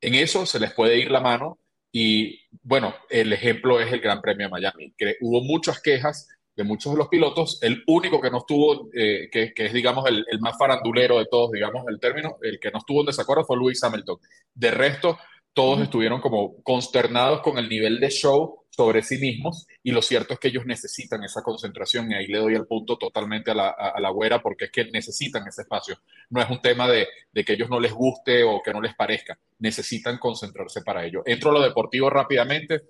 En 0.01 0.15
eso 0.15 0.47
se 0.47 0.61
les 0.61 0.73
puede 0.73 0.99
ir 0.99 1.11
la 1.11 1.21
mano 1.21 1.59
y 1.93 2.41
bueno, 2.63 2.95
el 3.09 3.33
ejemplo 3.33 3.81
es 3.81 3.93
el 3.93 4.01
Gran 4.01 4.21
Premio 4.21 4.47
de 4.47 4.53
Miami, 4.53 4.95
que 4.97 5.17
hubo 5.21 5.41
muchas 5.43 5.81
quejas 5.81 6.29
de 6.55 6.65
muchos 6.65 6.93
de 6.93 6.99
los 6.99 7.09
pilotos, 7.09 7.59
el 7.63 7.85
único 7.87 8.21
que 8.21 8.31
no 8.31 8.39
estuvo, 8.39 8.89
eh, 8.93 9.29
que, 9.31 9.53
es 9.55 9.73
digamos 9.73 10.05
el, 10.09 10.25
más 10.41 10.59
farandulero 10.59 11.19
de 11.19 11.27
todos, 11.27 11.53
digamos 11.53 11.85
el 11.89 12.01
término, 12.01 12.37
el 12.43 12.59
que 12.59 12.73
no 12.73 12.79
estuvo 12.79 13.01
en 13.01 13.07
desacuerdo 13.07 13.45
fue 13.45 13.57
Luis 13.57 13.83
Hamilton. 13.83 14.19
De 14.55 14.73
resto, 14.73 15.19
todos 15.53 15.81
estuvieron 15.81 16.21
como 16.21 16.61
consternados 16.63 17.43
con 17.43 17.59
el 17.59 17.69
nivel 17.69 18.01
de 18.01 18.11
show 18.11 18.58
sobre 18.71 19.03
sí 19.03 19.19
mismos 19.19 19.67
y 19.83 19.91
lo 19.91 20.01
cierto 20.03 20.35
es 20.35 20.41
que 20.41 20.49
ellos 20.49 20.65
necesitan 20.65 21.25
esa 21.25 21.43
concentración 21.43 22.11
y 22.11 22.15
ahí 22.15 22.27
le 22.27 22.39
doy 22.39 22.55
el 22.55 22.67
punto 22.67 22.97
totalmente 22.97 23.51
a 23.51 23.55
la, 23.55 23.71
a, 23.71 24.01
la 24.01 24.11
güera 24.11 24.41
porque 24.41 24.67
es 24.67 24.71
que 24.71 24.85
necesitan 24.85 25.47
ese 25.49 25.63
espacio. 25.63 25.97
No 26.31 26.41
es 26.41 26.49
un 26.49 26.61
tema 26.61 26.89
de, 26.89 27.09
de, 27.33 27.45
que 27.45 27.55
ellos 27.55 27.69
no 27.69 27.81
les 27.81 27.93
guste 27.93 28.45
o 28.45 28.63
que 28.63 28.73
no 28.73 28.81
les 28.81 28.95
parezca, 28.95 29.39
necesitan 29.59 30.19
concentrarse 30.19 30.83
para 30.83 31.05
ello. 31.05 31.23
Entro 31.27 31.51
a 31.51 31.55
lo 31.55 31.63
deportivo 31.63 32.09
rápidamente. 32.09 32.83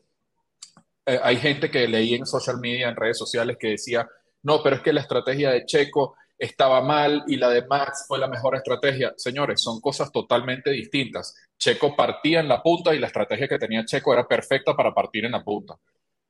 Eh, 1.07 1.21
hay 1.23 1.37
gente 1.37 1.71
que 1.71 1.89
leí 1.89 2.15
en 2.15 2.27
social 2.27 2.59
media, 2.61 2.89
en 2.89 2.97
redes 2.97 3.17
sociales, 3.17 3.57
que 3.59 3.69
decía, 3.69 4.07
no, 4.43 4.63
pero 4.63 4.77
es 4.77 4.83
que 4.83 4.93
la 4.93 5.01
estrategia 5.01 5.51
de 5.51 5.65
Checo 5.65 6.17
estaba 6.39 6.81
mal 6.83 7.25
y 7.27 7.37
la 7.37 7.51
de 7.51 7.67
Max 7.67 8.05
fue 8.07 8.19
la 8.19 8.29
mejor 8.29 8.55
estrategia. 8.55 9.13
Señores, 9.17 9.61
son 9.61 9.81
cosas 9.81 10.13
totalmente 10.13 10.71
distintas. 10.71 11.35
Checo 11.59 11.97
partía 11.97 12.41
en 12.41 12.49
la 12.49 12.63
punta 12.63 12.95
y 12.95 12.99
la 13.01 13.09
estrategia 13.09 13.49
que 13.49 13.59
tenía 13.59 13.85
Checo 13.85 14.13
era 14.13 14.27
perfecta 14.27 14.75
para 14.75 14.95
partir 14.95 15.25
en 15.25 15.33
la 15.33 15.43
punta. 15.43 15.77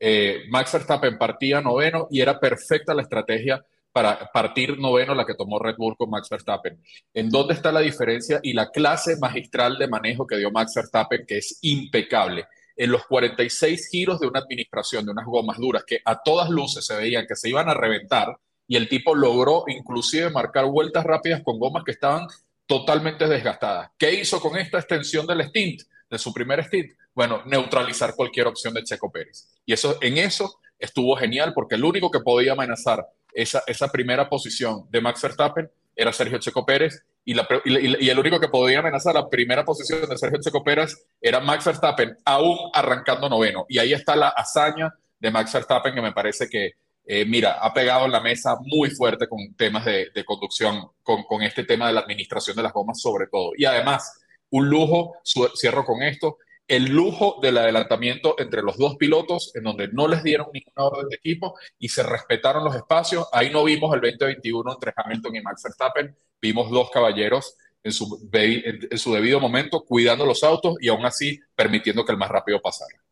Eh, 0.00 0.45
Max 0.49 0.73
Verstappen 0.73 1.19
partía 1.19 1.61
noveno 1.61 2.09
y 2.11 2.21
era 2.21 2.38
perfecta 2.38 2.95
la 2.95 3.03
estrategia 3.03 3.65
para 3.93 4.31
partir 4.33 4.79
noveno 4.79 5.15
la 5.15 5.27
que 5.27 5.35
tomó 5.35 5.59
Red 5.59 5.77
Bull 5.77 5.97
con 5.97 6.09
Max 6.09 6.29
Verstappen. 6.31 6.81
¿En 7.12 7.31
dónde 7.31 7.55
está 7.55 7.73
la 7.73 7.81
diferencia 7.81 8.41
y 8.43 8.53
la 8.53 8.71
clase 8.71 9.17
magistral 9.19 9.77
de 9.77 9.88
manejo 9.88 10.27
que 10.27 10.37
dio 10.37 10.50
Max 10.50 10.73
Verstappen, 10.75 11.27
que 11.27 11.38
es 11.38 11.59
impecable? 11.62 12.47
En 12.77 12.93
los 12.93 13.05
46 13.07 13.88
giros 13.91 14.21
de 14.21 14.29
una 14.29 14.38
administración 14.38 15.05
de 15.05 15.11
unas 15.11 15.27
gomas 15.27 15.59
duras 15.59 15.83
que 15.85 16.00
a 16.05 16.23
todas 16.23 16.49
luces 16.49 16.87
se 16.87 16.97
veían 16.97 17.27
que 17.27 17.35
se 17.35 17.49
iban 17.49 17.69
a 17.69 17.75
reventar, 17.75 18.38
y 18.69 18.77
el 18.77 18.89
tipo 18.89 19.15
logró 19.15 19.65
inclusive 19.67 20.31
marcar 20.31 20.67
vueltas 20.67 21.03
rápidas 21.03 21.41
con 21.43 21.59
gomas 21.59 21.83
que 21.85 21.93
estaban 21.93 22.29
totalmente 22.67 23.27
desgastadas. 23.27 23.91
¿Qué 23.99 24.13
hizo 24.13 24.41
con 24.41 24.57
esta 24.59 24.79
extensión 24.79 25.27
del 25.27 25.41
stint, 25.41 25.83
de 26.09 26.19
su 26.19 26.33
primer 26.35 26.63
stint? 26.65 26.93
Bueno, 27.15 27.43
neutralizar 27.47 28.15
cualquier 28.15 28.47
opción 28.47 28.75
de 28.75 28.85
Checo 28.85 29.11
Pérez. 29.11 29.49
Y 29.65 29.73
eso, 29.73 29.97
en 30.03 30.19
eso 30.19 30.61
estuvo 30.79 31.17
genial 31.17 31.55
porque 31.55 31.77
el 31.77 31.85
único 31.85 32.11
que 32.11 32.21
podía 32.21 32.53
amenazar 32.53 33.07
esa, 33.33 33.63
esa 33.67 33.89
primera 33.89 34.29
posición 34.29 34.87
de 34.91 35.01
Max 35.01 35.23
Verstappen 35.23 35.71
era 35.97 36.13
Sergio 36.13 36.39
Checo 36.39 36.65
Pérez 36.65 37.03
y, 37.25 37.35
y, 37.35 38.09
el 38.09 38.19
único 38.19 38.39
que 38.39 38.49
podía 38.49 38.79
amenazar 38.79 39.15
la 39.15 39.29
primera 39.29 39.65
posición 39.65 40.09
de 40.09 40.17
Sergio 40.17 40.41
Checo 40.41 40.63
Pérez 40.63 40.95
era 41.21 41.41
Max 41.41 41.65
Verstappen, 41.65 42.17
aún 42.25 42.57
arrancando 42.73 43.29
noveno. 43.29 43.67
Y 43.69 43.79
ahí 43.79 43.93
está 43.93 44.15
la 44.15 44.29
hazaña 44.29 44.95
de 45.19 45.31
Max 45.31 45.53
Verstappen 45.53 45.95
que 45.95 46.03
me 46.03 46.13
parece 46.13 46.49
que 46.49 46.73
eh, 47.11 47.25
mira, 47.25 47.53
ha 47.53 47.73
pegado 47.73 48.05
en 48.05 48.12
la 48.12 48.21
mesa 48.21 48.59
muy 48.61 48.91
fuerte 48.91 49.27
con 49.27 49.55
temas 49.55 49.87
de, 49.87 50.12
conducción, 50.27 50.91
con, 51.03 51.43
este 51.43 51.65
tema 51.65 51.87
de 51.87 51.95
la 51.95 52.00
administración 52.00 52.55
de 52.55 52.62
las 52.62 52.73
gomas 52.75 53.00
sobre 53.00 53.29
todo. 53.29 53.53
Y 53.57 53.65
además, 53.65 54.21
un 54.50 54.69
lujo, 54.69 55.15
cierro 55.57 55.87
con 55.87 56.03
esto, 56.03 56.37
el 56.67 56.85
lujo 56.91 57.38
del 57.41 57.57
adelantamiento 57.57 58.35
entre 58.38 58.61
los 58.61 58.77
dos 58.77 58.97
pilotos, 58.97 59.53
en 59.55 59.62
donde 59.62 59.88
no 59.88 60.07
les 60.07 60.23
dieron 60.23 60.49
ninguna 60.53 60.85
orden 60.85 61.09
de 61.09 61.17
equipo 61.17 61.59
y 61.79 61.88
se 61.88 62.03
respetaron 62.03 62.62
los 62.62 62.77
espacios. 62.77 63.27
Ahí 63.33 63.49
no 63.50 63.65
vimos 63.65 63.95
el 63.95 64.03
2021 64.03 64.75
entre 64.75 64.93
Hamilton 64.95 65.37
y 65.37 65.41
Max 65.41 65.62
Verstappen, 65.62 66.15
vimos 66.43 66.71
dos 66.71 66.91
caballeros 66.91 67.57
en 67.83 67.93
su, 67.93 68.29
en 68.31 68.99
su 68.99 69.15
debido 69.15 69.41
momento 69.41 69.83
cuidando 69.83 70.27
los 70.27 70.45
autos 70.45 70.77
y 70.79 70.88
aún 70.88 71.07
así 71.07 71.41
permitiendo 71.55 72.05
que 72.05 72.12
el 72.12 72.19
más 72.19 72.29
rápido 72.29 72.61
pasara. 72.61 73.08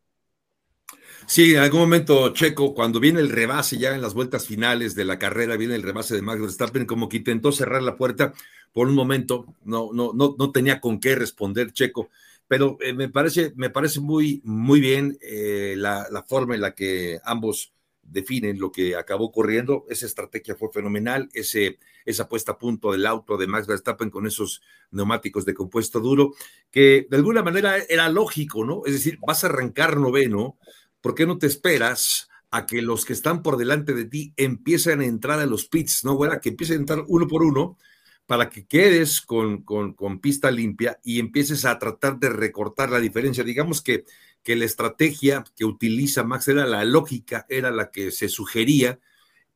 Sí, 1.29 1.55
en 1.55 1.59
algún 1.59 1.81
momento, 1.81 2.33
Checo, 2.33 2.73
cuando 2.73 3.01
viene 3.01 3.19
el 3.19 3.29
rebase 3.29 3.77
ya 3.77 3.93
en 3.93 4.01
las 4.01 4.13
vueltas 4.13 4.47
finales 4.47 4.95
de 4.95 5.03
la 5.03 5.19
carrera, 5.19 5.57
viene 5.57 5.75
el 5.75 5.83
rebase 5.83 6.15
de 6.15 6.21
Max 6.21 6.39
Verstappen, 6.39 6.85
como 6.85 7.09
que 7.09 7.17
intentó 7.17 7.51
cerrar 7.51 7.83
la 7.83 7.97
puerta 7.97 8.33
por 8.71 8.87
un 8.87 8.95
momento, 8.95 9.45
no, 9.65 9.89
no, 9.91 10.13
no, 10.13 10.37
no 10.39 10.51
tenía 10.53 10.79
con 10.79 11.01
qué 11.01 11.15
responder 11.15 11.73
Checo, 11.73 12.09
pero 12.47 12.77
eh, 12.79 12.93
me, 12.93 13.09
parece, 13.09 13.51
me 13.57 13.69
parece 13.69 13.99
muy, 13.99 14.41
muy 14.45 14.79
bien 14.79 15.17
eh, 15.21 15.75
la, 15.75 16.07
la, 16.09 16.23
forma 16.23 16.55
en 16.55 16.61
la 16.61 16.73
que 16.73 17.19
ambos 17.25 17.73
definen 18.03 18.57
lo 18.57 18.71
que 18.71 18.95
acabó 18.95 19.25
ocurriendo. 19.25 19.85
Esa 19.89 20.05
estrategia 20.05 20.55
fue 20.55 20.69
fenomenal, 20.71 21.29
ese, 21.33 21.77
esa 22.05 22.29
puesta 22.29 22.53
a 22.53 22.57
punto 22.57 22.93
del 22.93 23.05
auto 23.05 23.35
de 23.35 23.47
Max 23.47 23.67
Verstappen 23.67 24.09
con 24.09 24.27
esos 24.27 24.61
neumáticos 24.91 25.43
de 25.43 25.53
compuesto 25.53 25.99
duro, 25.99 26.35
que 26.71 27.05
de 27.09 27.17
alguna 27.17 27.43
manera 27.43 27.75
era 27.89 28.07
lógico, 28.07 28.63
¿no? 28.63 28.83
Es 28.85 28.93
decir, 28.93 29.19
vas 29.27 29.43
a 29.43 29.47
arrancar 29.47 29.97
noveno 29.97 30.57
¿por 31.01 31.15
qué 31.15 31.25
no 31.25 31.37
te 31.37 31.47
esperas 31.47 32.29
a 32.51 32.65
que 32.65 32.81
los 32.81 33.05
que 33.05 33.13
están 33.13 33.43
por 33.43 33.57
delante 33.57 33.93
de 33.93 34.05
ti 34.05 34.33
empiecen 34.37 35.01
a 35.01 35.05
entrar 35.05 35.39
a 35.39 35.45
los 35.45 35.67
pits, 35.67 36.03
¿no, 36.05 36.13
güera? 36.13 36.39
Que 36.39 36.49
empiecen 36.49 36.77
a 36.77 36.79
entrar 36.79 37.03
uno 37.07 37.27
por 37.27 37.43
uno 37.43 37.77
para 38.25 38.49
que 38.49 38.65
quedes 38.65 39.21
con, 39.21 39.63
con, 39.63 39.93
con, 39.93 40.19
pista 40.19 40.51
limpia 40.51 40.99
y 41.03 41.19
empieces 41.19 41.65
a 41.65 41.79
tratar 41.79 42.19
de 42.19 42.29
recortar 42.29 42.89
la 42.89 42.99
diferencia. 42.99 43.43
Digamos 43.43 43.81
que, 43.81 44.05
que 44.43 44.55
la 44.55 44.65
estrategia 44.65 45.43
que 45.55 45.65
utiliza 45.65 46.23
Max 46.23 46.49
era 46.49 46.65
la 46.65 46.83
lógica, 46.83 47.45
era 47.49 47.71
la 47.71 47.89
que 47.89 48.11
se 48.11 48.27
sugería, 48.27 48.99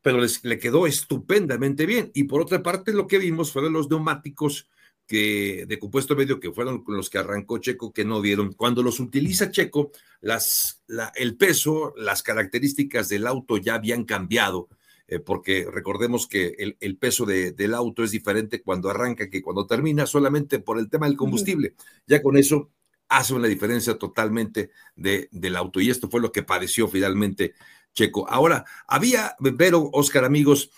pero 0.01 0.19
les, 0.19 0.43
le 0.45 0.57
quedó 0.57 0.87
estupendamente 0.87 1.85
bien. 1.85 2.11
Y 2.13 2.23
por 2.25 2.41
otra 2.41 2.63
parte, 2.63 2.93
lo 2.93 3.07
que 3.07 3.17
vimos 3.17 3.51
fueron 3.51 3.73
los 3.73 3.89
neumáticos 3.89 4.69
que, 5.11 5.65
de 5.67 5.77
compuesto 5.77 6.15
medio 6.15 6.39
que 6.39 6.53
fueron 6.53 6.85
con 6.85 6.95
los 6.95 7.09
que 7.09 7.17
arrancó 7.17 7.57
Checo 7.57 7.91
que 7.91 8.05
no 8.05 8.21
dieron. 8.21 8.53
Cuando 8.53 8.81
los 8.81 9.01
utiliza 9.01 9.51
Checo, 9.51 9.91
las, 10.21 10.81
el 11.15 11.35
peso, 11.35 11.93
las 11.97 12.23
características 12.23 13.09
del 13.09 13.27
auto 13.27 13.57
ya 13.57 13.75
habían 13.75 14.05
cambiado, 14.05 14.69
eh, 15.09 15.19
porque 15.19 15.67
recordemos 15.69 16.27
que 16.27 16.55
el, 16.57 16.77
el 16.79 16.95
peso 16.95 17.25
de, 17.25 17.51
del 17.51 17.73
auto 17.73 18.05
es 18.05 18.11
diferente 18.11 18.61
cuando 18.61 18.89
arranca 18.89 19.29
que 19.29 19.41
cuando 19.41 19.67
termina, 19.67 20.05
solamente 20.05 20.59
por 20.59 20.79
el 20.79 20.89
tema 20.89 21.07
del 21.07 21.17
combustible. 21.17 21.75
Ya 22.07 22.21
con 22.21 22.37
eso 22.37 22.71
hace 23.09 23.33
una 23.33 23.49
diferencia 23.49 23.97
totalmente 23.97 24.71
de, 24.95 25.27
del 25.33 25.57
auto 25.57 25.81
y 25.81 25.89
esto 25.89 26.09
fue 26.09 26.21
lo 26.21 26.31
que 26.31 26.43
padeció 26.43 26.87
finalmente 26.87 27.53
Checo. 27.93 28.29
Ahora, 28.29 28.63
había, 28.87 29.35
pero 29.57 29.89
Oscar, 29.91 30.23
amigos, 30.23 30.71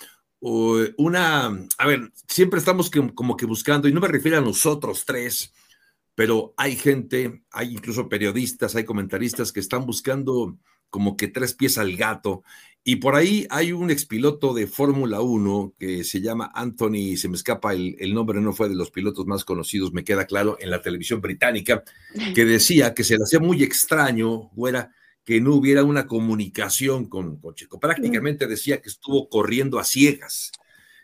una, 0.50 1.68
a 1.78 1.88
ver, 1.88 2.12
siempre 2.28 2.60
estamos 2.60 2.92
como 3.16 3.38
que 3.38 3.46
buscando, 3.46 3.88
y 3.88 3.94
no 3.94 4.02
me 4.02 4.10
refiero 4.10 4.38
a 4.38 4.42
nosotros 4.42 5.06
tres, 5.06 5.54
pero 6.16 6.54
hay 6.58 6.76
gente, 6.76 7.44
hay 7.52 7.74
incluso 7.74 8.10
periodistas, 8.10 8.76
hay 8.76 8.84
comentaristas 8.84 9.52
que 9.52 9.62
están 9.62 9.86
buscando 9.86 10.58
como 10.90 11.16
que 11.16 11.28
tres 11.28 11.54
pies 11.54 11.78
al 11.78 11.96
gato. 11.96 12.44
Y 12.84 12.98
por 12.98 13.16
ahí 13.16 13.48
hay 13.50 13.72
un 13.72 13.90
expiloto 13.90 14.54
de 14.54 14.68
Fórmula 14.68 15.22
1 15.22 15.76
que 15.80 16.04
se 16.04 16.20
llama 16.20 16.52
Anthony, 16.54 17.16
se 17.16 17.30
me 17.30 17.38
escapa 17.38 17.74
el, 17.74 17.96
el, 18.00 18.14
nombre, 18.14 18.42
no 18.42 18.52
fue 18.52 18.68
de 18.68 18.76
los 18.76 18.92
pilotos 18.92 19.26
más 19.26 19.46
conocidos, 19.46 19.94
me 19.94 20.04
queda 20.04 20.26
claro, 20.26 20.58
en 20.60 20.70
la 20.70 20.82
televisión 20.82 21.22
británica, 21.22 21.84
que 22.36 22.44
decía 22.46 22.94
que 22.94 23.06
se 23.06 23.18
le 23.18 23.24
hacía 23.24 23.40
muy 23.40 23.64
extraño, 23.64 24.52
fuera 24.54 24.92
que 25.24 25.40
no 25.40 25.56
hubiera 25.56 25.84
una 25.84 26.06
comunicación 26.06 27.08
con, 27.08 27.38
con 27.38 27.56
Checo. 27.56 27.80
Prácticamente 27.80 28.48
decía 28.48 28.82
que 28.82 28.90
estuvo 28.90 29.30
corriendo 29.30 29.80
a 29.80 29.84
ciegas, 29.84 30.52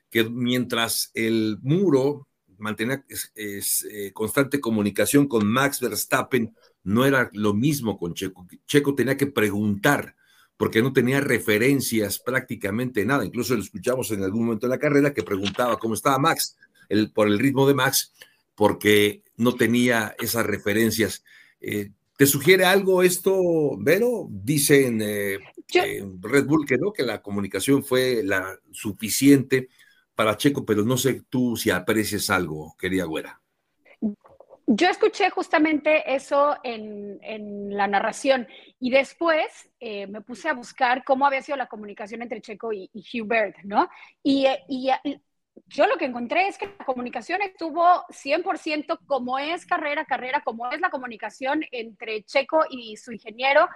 que 0.10 0.24
mientras 0.24 1.12
el 1.14 1.58
muro 1.62 2.28
mantenía 2.58 3.04
es, 3.36 3.88
eh, 3.90 4.12
constante 4.14 4.60
comunicación 4.60 5.28
con 5.28 5.48
Max 5.48 5.80
Verstappen, 5.80 6.54
no 6.84 7.06
era 7.06 7.30
lo 7.34 7.54
mismo 7.54 7.98
con 7.98 8.14
Checo. 8.14 8.48
Checo 8.68 8.96
tenía 8.96 9.18
que 9.18 9.28
preguntar 9.28 10.16
porque 10.58 10.82
no 10.82 10.92
tenía 10.92 11.22
referencias 11.22 12.20
prácticamente 12.20 13.06
nada. 13.06 13.26
Incluso 13.26 13.56
lo 13.56 13.62
escuchamos 13.62 14.12
en 14.12 14.24
algún 14.24 14.46
momento 14.46 14.68
de 14.68 14.72
la 14.72 14.80
carrera 14.80 15.14
que 15.14 15.24
preguntaba 15.24 15.80
cómo 15.80 15.94
estaba 15.94 16.20
Max, 16.20 16.58
el, 16.90 17.12
por 17.12 17.28
el 17.28 17.40
ritmo 17.40 17.66
de 17.66 17.74
Max, 17.74 18.14
porque 18.56 19.24
no 19.38 19.56
tenía 19.56 20.16
esas 20.20 20.46
referencias. 20.46 21.24
Eh, 21.62 21.92
¿Te 22.20 22.26
sugiere 22.26 22.66
algo 22.66 23.02
esto, 23.02 23.78
Vero? 23.78 24.28
Dicen 24.30 25.00
eh, 25.02 25.40
Red 26.20 26.46
Bull 26.48 26.66
que 26.66 26.78
no, 26.78 26.92
que 26.92 27.04
la 27.04 27.22
comunicación 27.22 27.82
fue 27.82 28.24
la 28.26 28.60
suficiente 28.72 29.70
para 30.16 30.36
Checo, 30.36 30.66
pero 30.66 30.84
no 30.84 30.98
sé 30.98 31.22
tú 31.30 31.56
si 31.56 31.70
aprecias 31.70 32.30
algo, 32.30 32.76
querida 32.78 33.06
güera. 33.06 33.42
Yo 34.68 34.90
escuché 34.90 35.30
justamente 35.30 36.14
eso 36.14 36.58
en, 36.62 37.20
en 37.22 37.78
la 37.78 37.88
narración 37.88 38.50
y 38.82 38.92
después 38.92 39.72
eh, 39.80 40.06
me 40.08 40.20
puse 40.20 40.50
a 40.50 40.54
buscar 40.54 41.06
cómo 41.06 41.26
había 41.26 41.42
sido 41.42 41.58
la 41.58 41.68
comunicación 41.68 42.22
entre 42.22 42.42
Checo 42.42 42.74
y, 42.74 42.90
y 42.92 43.22
Hubert, 43.22 43.60
¿no? 43.64 43.88
Y, 44.22 44.46
eh, 44.46 44.60
y, 44.68 44.90
yo 45.70 45.86
lo 45.88 45.98
que 45.98 46.06
encontré 46.06 46.48
es 46.48 46.58
que 46.58 46.66
la 46.66 46.86
comunicación 46.86 47.42
estuvo 47.42 47.84
100% 48.10 49.00
como 49.06 49.38
es 49.38 49.66
carrera, 49.66 50.04
carrera, 50.06 50.42
como 50.42 50.70
es 50.72 50.82
la 50.82 50.90
comunicación 50.90 51.64
entre 51.72 52.24
Checo 52.24 52.66
y 52.70 52.98
su 52.98 53.12
ingeniero. 53.12 53.70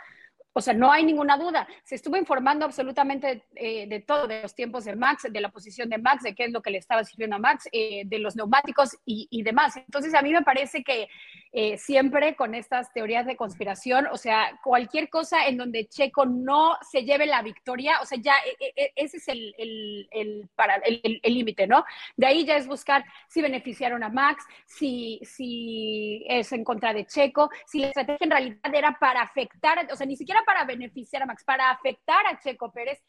O 0.56 0.62
sea, 0.62 0.74
no 0.74 0.92
hay 0.92 1.04
ninguna 1.04 1.38
duda. 1.38 1.68
Se 1.84 1.96
estuvo 1.96 2.18
informando 2.18 2.66
absolutamente 2.66 3.44
eh, 3.56 3.88
de 3.88 4.00
todo, 4.02 4.28
de 4.28 4.42
los 4.42 4.54
tiempos 4.54 4.86
de 4.86 4.96
Max, 4.96 5.28
de 5.30 5.42
la 5.42 5.50
posición 5.50 5.90
de 5.90 5.98
Max, 5.98 6.24
de 6.24 6.36
qué 6.36 6.46
es 6.46 6.52
lo 6.52 6.62
que 6.62 6.72
le 6.72 6.78
estaba 6.80 7.04
sirviendo 7.04 7.36
a 7.36 7.40
Max, 7.40 7.68
eh, 7.72 8.04
de 8.06 8.20
los 8.20 8.36
neumáticos 8.36 8.98
y, 9.06 9.28
y, 9.32 9.44
demás. 9.44 9.78
Entonces, 9.78 10.14
a 10.14 10.22
mí 10.22 10.32
me 10.32 10.44
parece 10.44 10.84
que 10.84 11.08
eh, 11.55 11.77
siempre 11.77 12.36
con 12.36 12.55
estas 12.55 12.91
teorías 12.93 13.27
de 13.27 13.38
conspiración, 13.38 14.07
o 14.12 14.17
sea, 14.17 14.60
cualquier 14.63 15.07
cosa 15.10 15.45
en 15.45 15.57
donde 15.57 15.88
Checo 15.88 16.25
no 16.25 16.75
se 16.81 17.03
lleve 17.03 17.27
la 17.27 17.43
victoria, 17.43 18.00
o 18.01 18.05
sea, 18.07 18.17
ya 18.19 18.33
e, 18.38 18.57
e, 18.60 18.74
e, 18.75 18.93
ese 18.95 19.17
es 19.17 19.27
el, 19.27 19.53
el, 19.60 20.50
para, 20.55 20.77
el 20.77 21.22
límite, 21.24 21.67
¿no? 21.67 21.86
De 22.17 22.25
ahí 22.25 22.43
ya 22.43 22.55
es 22.55 22.65
buscar 22.65 23.05
si 23.29 23.39
beneficiaron 23.43 24.03
a 24.03 24.10
Max, 24.10 24.43
si, 24.65 25.19
si 25.24 26.25
es 26.27 26.51
en 26.53 26.63
contra 26.63 26.91
de 26.91 27.05
Checo, 27.05 27.51
si 27.67 27.81
la 27.81 27.88
estrategia 27.89 28.25
en 28.25 28.31
realidad 28.31 28.74
era 28.74 28.98
para 29.00 29.22
afectar, 29.22 29.88
o 29.91 29.95
sea, 29.95 30.07
ni 30.07 30.15
siquiera 30.15 30.41
para 30.48 30.65
beneficiar 30.65 31.22
a 31.22 31.27
Max, 31.27 31.43
para 31.43 31.69
afectar 31.69 32.25
a 32.25 32.39
Checo 32.39 32.72
Pérez. 32.72 33.00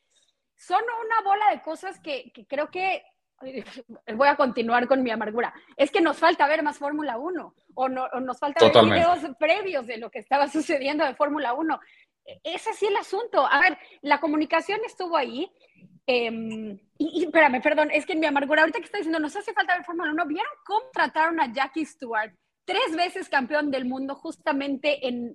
Son 0.54 0.82
una 0.82 1.28
bola 1.28 1.50
de 1.50 1.62
cosas 1.62 1.98
que 1.98 2.30
creo 2.46 2.70
que 2.70 3.02
voy 4.14 4.28
a 4.28 4.36
continuar 4.36 4.86
con 4.86 5.02
mi 5.02 5.10
amargura. 5.10 5.52
Es 5.76 5.90
que 5.90 6.00
nos 6.00 6.18
falta 6.18 6.46
ver 6.48 6.62
más 6.62 6.78
Fórmula 6.78 7.18
1 7.18 7.54
o, 7.74 7.88
no, 7.88 8.08
nos 8.20 8.38
falta 8.38 8.64
ver 8.64 8.84
videos 8.84 9.20
previos 9.38 9.86
de 9.86 9.98
lo 9.98 10.10
que 10.10 10.18
estaba 10.18 10.48
sucediendo 10.48 11.04
de 11.04 11.14
Fórmula 11.14 11.54
1. 11.54 11.80
Es 12.42 12.66
así 12.66 12.86
el 12.86 12.96
asunto. 12.96 13.46
A 13.46 13.60
ver, 13.60 13.78
la 14.02 14.20
comunicación 14.20 14.80
estuvo 14.86 15.16
ahí. 15.16 15.50
Em, 16.06 16.78
y, 16.98 17.24
espérame, 17.24 17.62
perdón, 17.62 17.90
es 17.90 18.04
que 18.04 18.12
en 18.12 18.20
mi 18.20 18.26
amargura, 18.26 18.62
ahorita 18.62 18.78
que 18.78 18.84
está 18.84 18.98
diciendo, 18.98 19.18
nos 19.18 19.36
hace 19.36 19.52
falta 19.52 19.74
ver 19.74 19.84
Fórmula 19.84 20.12
1, 20.12 20.26
¿vieron 20.26 20.52
cómo 20.64 20.86
trataron 20.92 21.40
a 21.40 21.52
Jackie 21.52 21.84
Stewart? 21.84 22.32
Tres 22.64 22.97
veces 22.97 23.28
campeón 23.28 23.71
del 23.71 23.85
mundo 23.85 24.14
justamente 24.14 25.06
en, 25.06 25.35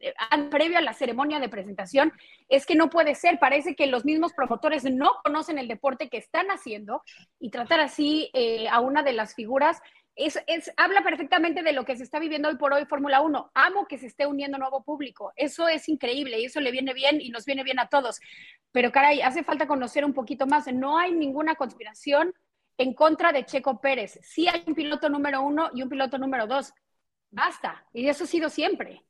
previo 0.50 0.77
a 0.77 0.81
la 0.81 0.93
ceremonia 0.93 1.39
de 1.39 1.50
presentación, 1.50 2.13
es 2.48 2.65
que 2.65 2.75
no 2.75 2.89
puede 2.89 3.15
ser. 3.15 3.39
Parece 3.39 3.75
que 3.75 3.88
los 3.88 4.05
mismos 4.05 4.33
promotores 4.33 4.83
no 4.83 5.12
conocen 5.24 5.57
el 5.57 5.67
deporte 5.67 6.09
que 6.09 6.17
están 6.17 6.48
haciendo 6.48 7.03
y 7.39 7.51
tratar 7.51 7.79
así 7.79 8.29
eh, 8.33 8.67
a 8.69 8.79
una 8.79 9.03
de 9.03 9.13
las 9.13 9.36
figuras 9.36 9.81
es, 10.19 10.38
es, 10.48 10.69
habla 10.75 11.01
perfectamente 11.01 11.63
de 11.63 11.71
lo 11.71 11.86
que 11.86 11.95
se 11.95 12.03
está 12.03 12.19
viviendo 12.19 12.50
hoy 12.50 12.57
por 12.57 12.74
hoy 12.74 12.86
Fórmula 12.86 13.21
1. 13.21 13.51
Amo 13.53 13.88
que 13.88 13.98
se 13.98 14.07
esté 14.07 14.27
uniendo 14.27 14.57
nuevo 14.57 14.83
público. 14.83 15.31
Eso 15.38 15.69
es 15.69 15.88
increíble 15.88 16.39
y 16.39 16.45
eso 16.45 16.59
le 16.59 16.71
viene 16.71 16.93
bien 16.93 17.21
y 17.21 17.29
nos 17.29 17.45
viene 17.45 17.63
bien 17.63 17.79
a 17.79 17.88
todos. 17.88 18.19
Pero 18.74 18.91
caray, 18.91 19.21
hace 19.21 19.43
falta 19.43 19.65
conocer 19.65 20.03
un 20.03 20.13
poquito 20.13 20.45
más. 20.45 20.67
No 20.74 20.98
hay 20.98 21.13
ninguna 21.13 21.55
conspiración 21.55 22.33
en 22.77 22.93
contra 22.93 23.31
de 23.31 23.45
Checo 23.45 23.79
Pérez. 23.79 24.19
Sí 24.21 24.50
hay 24.50 24.63
un 24.67 24.75
piloto 24.75 25.09
número 25.09 25.41
uno 25.41 25.69
y 25.74 25.83
un 25.83 25.89
piloto 25.89 26.17
número 26.17 26.48
dos 26.48 26.74
Basta. 27.31 27.86
Y 27.93 28.07
eso 28.07 28.24
ha 28.24 28.27
sido 28.27 28.50
siempre. 28.50 29.03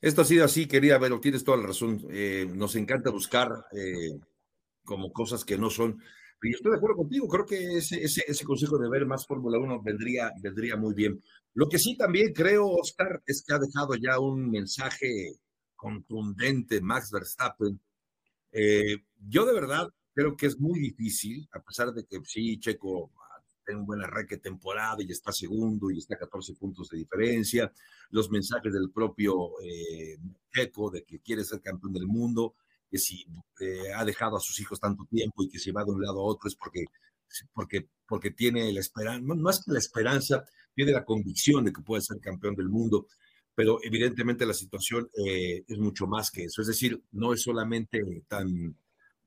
Esto 0.00 0.22
ha 0.22 0.24
sido 0.24 0.44
así, 0.44 0.66
querida 0.66 0.98
Vero, 0.98 1.20
tienes 1.20 1.44
toda 1.44 1.58
la 1.58 1.66
razón. 1.68 2.06
Eh, 2.10 2.46
nos 2.54 2.76
encanta 2.76 3.10
buscar 3.10 3.48
eh, 3.72 4.18
como 4.84 5.12
cosas 5.12 5.44
que 5.44 5.56
no 5.56 5.70
son. 5.70 5.98
Y 6.42 6.50
estoy 6.50 6.72
de 6.72 6.76
acuerdo 6.76 6.98
contigo, 6.98 7.26
creo 7.26 7.46
que 7.46 7.78
ese, 7.78 8.44
consejo 8.44 8.76
de 8.76 8.90
ver 8.90 9.06
más 9.06 9.26
Fórmula 9.26 9.58
1 9.58 9.82
vendría, 9.82 10.30
vendría 10.42 10.76
muy 10.76 10.92
bien. 10.92 11.22
Lo 11.54 11.68
que 11.70 11.78
sí 11.78 11.96
también 11.96 12.34
creo, 12.34 12.68
Oscar, 12.68 13.22
es 13.24 13.42
que 13.42 13.54
ha 13.54 13.58
dejado 13.58 13.94
ya 13.94 14.18
un 14.18 14.50
mensaje 14.50 15.38
contundente 15.74 16.82
Max 16.82 17.10
Verstappen. 17.10 17.80
Eh, 18.52 18.98
yo 19.26 19.46
de 19.46 19.54
verdad 19.54 19.88
creo 20.12 20.36
que 20.36 20.46
es 20.46 20.60
muy 20.60 20.80
difícil, 20.80 21.48
a 21.52 21.60
pesar 21.62 21.92
de 21.92 22.04
que 22.04 22.18
sí, 22.24 22.58
Checo 22.60 23.10
tiene 23.64 23.80
un 23.80 23.86
buen 23.86 24.02
arranque 24.02 24.38
temporada 24.38 24.98
y 25.00 25.10
está 25.10 25.32
segundo 25.32 25.90
y 25.90 25.98
está 25.98 26.14
a 26.14 26.18
14 26.18 26.54
puntos 26.54 26.88
de 26.88 26.98
diferencia. 26.98 27.72
Los 28.10 28.30
mensajes 28.30 28.72
del 28.72 28.90
propio 28.90 29.60
eh, 29.62 30.18
Checo 30.52 30.90
de 30.90 31.04
que 31.04 31.20
quiere 31.20 31.44
ser 31.44 31.60
campeón 31.60 31.92
del 31.92 32.06
mundo, 32.06 32.54
que 32.90 32.98
si 32.98 33.26
eh, 33.60 33.92
ha 33.94 34.04
dejado 34.04 34.36
a 34.36 34.40
sus 34.40 34.60
hijos 34.60 34.78
tanto 34.78 35.04
tiempo 35.06 35.42
y 35.42 35.48
que 35.48 35.58
se 35.58 35.72
va 35.72 35.84
de 35.84 35.90
un 35.90 36.02
lado 36.02 36.20
a 36.20 36.24
otro 36.24 36.48
es 36.48 36.54
porque, 36.54 36.84
porque, 37.52 37.88
porque 38.06 38.30
tiene 38.30 38.72
la 38.72 38.80
esperanza, 38.80 39.34
más 39.34 39.64
que 39.64 39.72
la 39.72 39.78
esperanza, 39.78 40.44
tiene 40.74 40.92
la 40.92 41.04
convicción 41.04 41.64
de 41.64 41.72
que 41.72 41.82
puede 41.82 42.02
ser 42.02 42.20
campeón 42.20 42.54
del 42.54 42.68
mundo. 42.68 43.06
Pero 43.56 43.78
evidentemente 43.82 44.46
la 44.46 44.54
situación 44.54 45.08
eh, 45.26 45.64
es 45.66 45.78
mucho 45.78 46.06
más 46.06 46.30
que 46.30 46.44
eso. 46.44 46.60
Es 46.60 46.68
decir, 46.68 47.00
no 47.12 47.32
es 47.32 47.42
solamente 47.42 48.24
tan, 48.26 48.76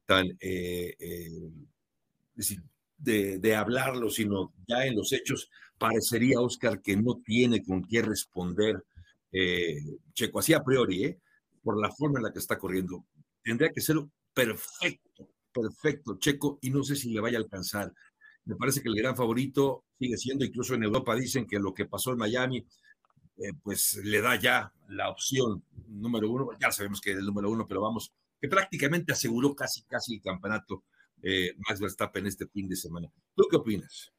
tan, 0.06 0.38
eh, 0.42 0.96
es 1.00 2.50
decir, 2.50 2.62
de, 2.98 3.56
hablarlo, 3.56 4.10
sino 4.10 4.54
ya 4.68 4.86
en 4.86 4.96
los 4.96 5.14
hechos, 5.14 5.50
parecería, 5.78 6.40
Oscar, 6.40 6.82
que 6.82 6.96
no 6.96 7.22
tiene 7.24 7.64
con 7.64 7.84
qué 7.84 8.02
responder 8.02 8.84
eh, 9.32 9.78
Checo, 10.14 10.40
así 10.40 10.54
a 10.54 10.64
priori, 10.64 11.04
¿eh? 11.06 11.20
por 11.64 11.80
la 11.80 11.92
forma 11.92 12.20
en 12.20 12.24
la 12.24 12.34
que 12.34 12.40
está 12.40 12.58
corriendo. 12.58 13.06
Tendría 13.44 13.72
que 13.72 13.82
ser 13.82 13.98
perfecto, 14.34 15.30
perfecto, 15.54 16.18
Checo, 16.18 16.60
y 16.62 16.70
no 16.70 16.84
sé 16.84 16.96
si 16.96 17.12
le 17.12 17.20
vaya 17.20 17.38
a 17.38 17.42
alcanzar. 17.42 17.94
Me 18.46 18.56
parece 18.56 18.82
que 18.82 18.90
el 18.90 18.96
gran 18.96 19.16
favorito 19.16 19.86
sigue 20.00 20.18
siendo, 20.18 20.46
incluso 20.46 20.74
en 20.74 20.84
Europa 20.84 21.16
dicen 21.16 21.46
que 21.46 21.60
lo 21.60 21.74
que 21.74 21.86
pasó 21.86 22.12
en 22.12 22.18
Miami, 22.18 22.66
eh, 23.38 23.54
pues 23.62 24.00
le 24.04 24.22
da 24.22 24.40
ya 24.40 24.72
la 24.90 25.10
opción 25.10 25.64
número 25.88 26.32
uno, 26.32 26.50
ya 26.60 26.72
sabemos 26.72 27.02
que 27.02 27.12
es 27.12 27.18
el 27.18 27.26
número 27.26 27.52
uno, 27.52 27.68
pero 27.68 27.82
vamos, 27.82 28.12
que 28.40 28.48
prácticamente 28.48 29.12
aseguró 29.12 29.56
casi, 29.56 29.84
casi 29.84 30.16
el 30.16 30.22
campeonato 30.22 30.84
eh, 31.22 31.54
Max 31.58 31.80
Verstappen 31.80 32.26
este 32.28 32.48
fin 32.48 32.68
de 32.68 32.76
semana. 32.76 33.12
¿Tú 33.36 33.44
qué 33.50 33.58
opinas? 33.58 34.12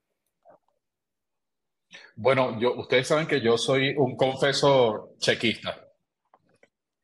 Bueno, 2.16 2.58
yo, 2.60 2.74
ustedes 2.74 3.06
saben 3.06 3.26
que 3.26 3.40
yo 3.40 3.56
soy 3.56 3.94
un 3.96 4.16
confeso 4.16 5.14
chequista. 5.18 5.88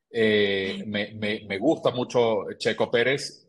Eh, 0.09 0.83
me, 0.87 1.13
me, 1.13 1.57
gusta 1.57 1.91
mucho 1.91 2.45
Checo 2.57 2.89
Pérez 2.89 3.45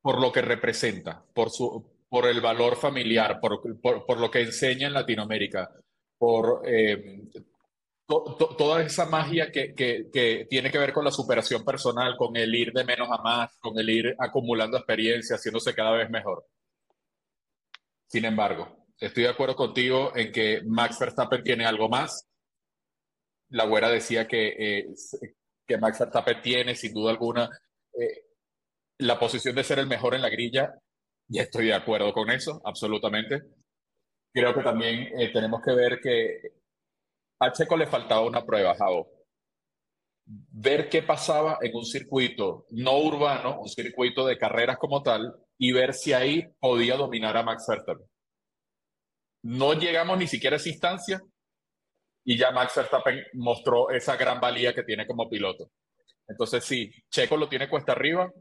por 0.00 0.20
lo 0.20 0.30
que 0.30 0.42
representa, 0.42 1.24
por, 1.34 1.50
su, 1.50 1.84
por 2.08 2.26
el 2.26 2.40
valor 2.40 2.76
familiar, 2.76 3.40
por, 3.40 3.80
por, 3.80 4.20
lo 4.20 4.30
que 4.30 4.42
enseña 4.42 4.86
en 4.86 4.92
Latinoamérica, 4.92 5.68
por 6.16 6.62
eh, 6.64 7.22
toda 8.06 8.82
esa 8.82 9.06
magia 9.06 9.50
que, 9.50 9.74
que, 9.74 10.46
tiene 10.48 10.70
que 10.70 10.78
ver 10.78 10.92
con 10.92 11.04
la 11.04 11.10
superación 11.10 11.64
personal, 11.64 12.16
con 12.16 12.36
el 12.36 12.54
ir 12.54 12.72
de 12.72 12.84
menos 12.84 13.08
a 13.10 13.20
más, 13.20 13.56
con 13.58 13.76
el 13.78 13.88
ir 13.90 14.14
acumulando 14.18 14.76
experiencia, 14.76 15.36
haciéndose 15.36 15.74
cada 15.74 15.92
vez 15.92 16.08
mejor. 16.08 16.46
Sin 18.06 18.24
embargo, 18.24 18.86
estoy 19.00 19.24
de 19.24 19.30
acuerdo 19.30 19.56
contigo 19.56 20.12
en 20.14 20.30
que 20.30 20.62
Max 20.64 20.98
Verstappen 21.00 21.42
tiene 21.42 21.66
algo 21.66 21.88
más. 21.88 22.28
La 23.48 23.64
güera 23.64 23.88
decía 23.88 24.28
que, 24.28 24.54
eh, 24.56 24.94
que 25.66 25.78
Max 25.78 25.98
Verstappen 25.98 26.40
tiene, 26.40 26.76
sin 26.76 26.94
duda 26.94 27.10
alguna, 27.10 27.50
eh, 27.92 28.24
la 28.98 29.18
posición 29.18 29.56
de 29.56 29.64
ser 29.64 29.80
el 29.80 29.88
mejor 29.88 30.14
en 30.14 30.22
la 30.22 30.30
grilla. 30.30 30.74
Y 31.28 31.40
estoy 31.40 31.66
de 31.66 31.74
acuerdo 31.74 32.12
con 32.12 32.30
eso, 32.30 32.60
absolutamente. 32.64 33.42
Creo 34.32 34.54
que 34.54 34.62
también 34.62 35.08
eh, 35.18 35.32
tenemos 35.32 35.60
que 35.60 35.72
ver 35.72 36.00
que 36.00 36.65
a 37.38 37.52
Checo 37.52 37.76
le 37.76 37.86
faltaba 37.86 38.22
una 38.22 38.44
prueba, 38.44 38.74
Javo. 38.74 39.10
Ver 40.24 40.88
qué 40.88 41.02
pasaba 41.02 41.58
en 41.60 41.74
un 41.74 41.84
circuito 41.84 42.66
no 42.70 42.98
urbano, 42.98 43.60
un 43.60 43.68
circuito 43.68 44.26
de 44.26 44.38
carreras 44.38 44.76
como 44.78 45.02
tal, 45.02 45.34
y 45.58 45.72
ver 45.72 45.94
si 45.94 46.12
ahí 46.12 46.46
podía 46.58 46.96
dominar 46.96 47.36
a 47.36 47.42
Max 47.42 47.66
Verstappen. 47.68 48.06
No 49.42 49.74
llegamos 49.74 50.18
ni 50.18 50.26
siquiera 50.26 50.56
a 50.56 50.58
esa 50.58 50.68
instancia 50.68 51.20
y 52.24 52.36
ya 52.36 52.50
Max 52.50 52.74
Verstappen 52.74 53.22
mostró 53.34 53.90
esa 53.90 54.16
gran 54.16 54.40
valía 54.40 54.74
que 54.74 54.82
tiene 54.82 55.06
como 55.06 55.28
piloto. 55.28 55.70
Entonces 56.26 56.64
sí, 56.64 56.90
Checo 57.08 57.36
lo 57.36 57.48
tiene 57.48 57.68
cuesta 57.68 57.92
arriba, 57.92 58.32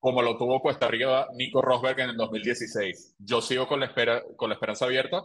como 0.00 0.20
lo 0.22 0.36
tuvo 0.36 0.60
cuesta 0.60 0.86
arriba 0.86 1.28
Nico 1.34 1.62
Rosberg 1.62 2.00
en 2.00 2.10
el 2.10 2.16
2016. 2.16 3.14
Yo 3.18 3.40
sigo 3.40 3.68
con 3.68 3.78
la, 3.78 3.86
espera, 3.86 4.22
con 4.36 4.48
la 4.48 4.54
esperanza 4.54 4.86
abierta 4.86 5.22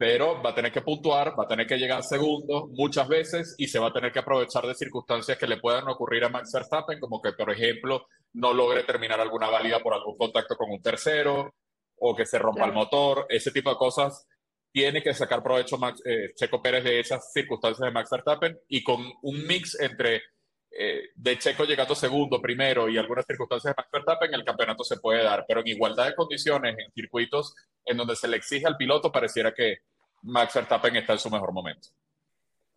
pero 0.00 0.42
va 0.42 0.52
a 0.52 0.54
tener 0.54 0.72
que 0.72 0.80
puntuar, 0.80 1.38
va 1.38 1.44
a 1.44 1.46
tener 1.46 1.66
que 1.66 1.76
llegar 1.76 2.02
segundo 2.02 2.70
muchas 2.72 3.06
veces 3.06 3.54
y 3.58 3.68
se 3.68 3.78
va 3.78 3.88
a 3.88 3.92
tener 3.92 4.10
que 4.10 4.20
aprovechar 4.20 4.66
de 4.66 4.74
circunstancias 4.74 5.36
que 5.36 5.46
le 5.46 5.58
puedan 5.58 5.86
ocurrir 5.88 6.24
a 6.24 6.30
Max 6.30 6.52
Verstappen, 6.54 6.98
como 6.98 7.20
que, 7.20 7.34
por 7.34 7.50
ejemplo, 7.50 8.06
no 8.32 8.54
logre 8.54 8.84
terminar 8.84 9.20
alguna 9.20 9.50
válida 9.50 9.78
por 9.80 9.92
algún 9.92 10.16
contacto 10.16 10.56
con 10.56 10.70
un 10.70 10.80
tercero 10.80 11.52
o 11.98 12.16
que 12.16 12.24
se 12.24 12.38
rompa 12.38 12.64
el 12.64 12.72
motor, 12.72 13.26
ese 13.28 13.50
tipo 13.50 13.68
de 13.68 13.76
cosas. 13.76 14.26
Tiene 14.72 15.02
que 15.02 15.12
sacar 15.12 15.42
provecho 15.42 15.76
Max, 15.76 16.00
eh, 16.06 16.32
Checo 16.34 16.62
Pérez 16.62 16.82
de 16.82 17.00
esas 17.00 17.30
circunstancias 17.30 17.84
de 17.84 17.92
Max 17.92 18.08
Verstappen 18.10 18.58
y 18.68 18.82
con 18.82 19.04
un 19.20 19.46
mix 19.46 19.78
entre 19.80 20.22
eh, 20.70 21.10
de 21.14 21.38
Checo 21.38 21.64
llegando 21.64 21.94
segundo, 21.94 22.40
primero 22.40 22.88
y 22.88 22.96
algunas 22.96 23.26
circunstancias 23.26 23.74
de 23.74 23.82
Max 23.82 23.90
Verstappen, 23.92 24.32
el 24.32 24.44
campeonato 24.44 24.82
se 24.82 24.96
puede 24.96 25.22
dar, 25.22 25.44
pero 25.46 25.60
en 25.60 25.68
igualdad 25.68 26.06
de 26.06 26.14
condiciones, 26.14 26.74
en 26.78 26.90
circuitos 26.92 27.54
en 27.84 27.98
donde 27.98 28.16
se 28.16 28.28
le 28.28 28.38
exige 28.38 28.66
al 28.66 28.78
piloto, 28.78 29.12
pareciera 29.12 29.52
que 29.52 29.89
Max 30.22 30.54
Verstappen 30.54 30.96
está 30.96 31.14
en 31.14 31.18
su 31.18 31.30
mejor 31.30 31.52
momento. 31.52 31.88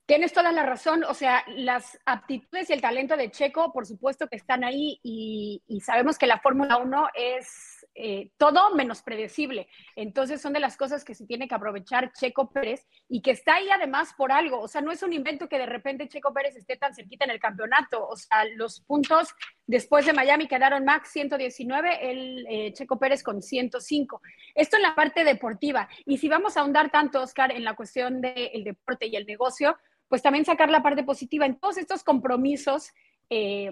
Tienes 0.06 0.34
toda 0.34 0.52
la 0.52 0.64
razón, 0.64 1.06
o 1.06 1.14
sea, 1.14 1.46
las 1.48 1.98
aptitudes 2.06 2.70
y 2.70 2.74
el 2.74 2.82
talento 2.82 3.16
de 3.16 3.32
Checo, 3.32 3.72
por 3.72 3.86
supuesto 3.86 4.28
que 4.28 4.36
están 4.36 4.66
ahí 4.66 5.00
y, 5.02 5.62
y 5.68 5.80
sabemos 5.80 6.18
que 6.18 6.28
la 6.28 6.40
Fórmula 6.40 6.78
1 6.78 7.08
es 7.14 7.83
eh, 7.96 8.32
todo 8.38 8.74
menos 8.74 9.04
predecible. 9.04 9.68
Entonces 9.96 10.42
son 10.42 10.54
de 10.54 10.60
las 10.60 10.78
cosas 10.78 11.04
que 11.04 11.14
se 11.14 11.28
tiene 11.28 11.48
que 11.48 11.56
aprovechar 11.56 12.12
Checo 12.14 12.52
Pérez 12.52 12.88
y 13.08 13.22
que 13.22 13.32
está 13.32 13.56
ahí 13.56 13.70
además 13.70 14.14
por 14.18 14.32
algo. 14.32 14.60
O 14.60 14.68
sea, 14.68 14.82
no 14.82 14.92
es 14.92 15.04
un 15.04 15.14
invento 15.14 15.48
que 15.48 15.60
de 15.60 15.68
repente 15.68 16.08
Checo 16.08 16.34
Pérez 16.34 16.56
esté 16.56 16.76
tan 16.76 16.96
cerquita 16.96 17.26
en 17.26 17.32
el 17.32 17.40
campeonato. 17.40 18.08
O 18.08 18.16
sea, 18.16 18.46
los 18.56 18.82
puntos 18.82 19.30
después 19.68 20.06
de 20.06 20.14
Miami 20.14 20.48
quedaron 20.48 20.86
Max 20.86 21.10
119, 21.12 22.12
el 22.12 22.48
eh, 22.50 22.74
Checo 22.74 22.98
Pérez 22.98 23.22
con 23.22 23.42
105. 23.42 24.22
Esto 24.56 24.78
en 24.78 24.82
la 24.82 24.96
parte 24.96 25.24
deportiva. 25.24 25.88
Y 26.06 26.18
si 26.18 26.28
vamos 26.28 26.58
a 26.58 26.62
ahondar 26.62 26.90
tanto, 26.90 27.22
Oscar, 27.22 27.52
en 27.52 27.64
la 27.64 27.76
cuestión 27.76 28.22
del 28.22 28.64
deporte 28.64 29.06
y 29.08 29.16
el 29.16 29.26
negocio, 29.26 29.78
pues 30.08 30.22
también 30.22 30.46
sacar 30.46 30.70
la 30.70 30.82
parte 30.82 31.04
positiva 31.04 31.46
en 31.46 31.60
todos 31.60 31.78
estos 31.78 32.04
compromisos. 32.04 32.92
Eh, 33.30 33.72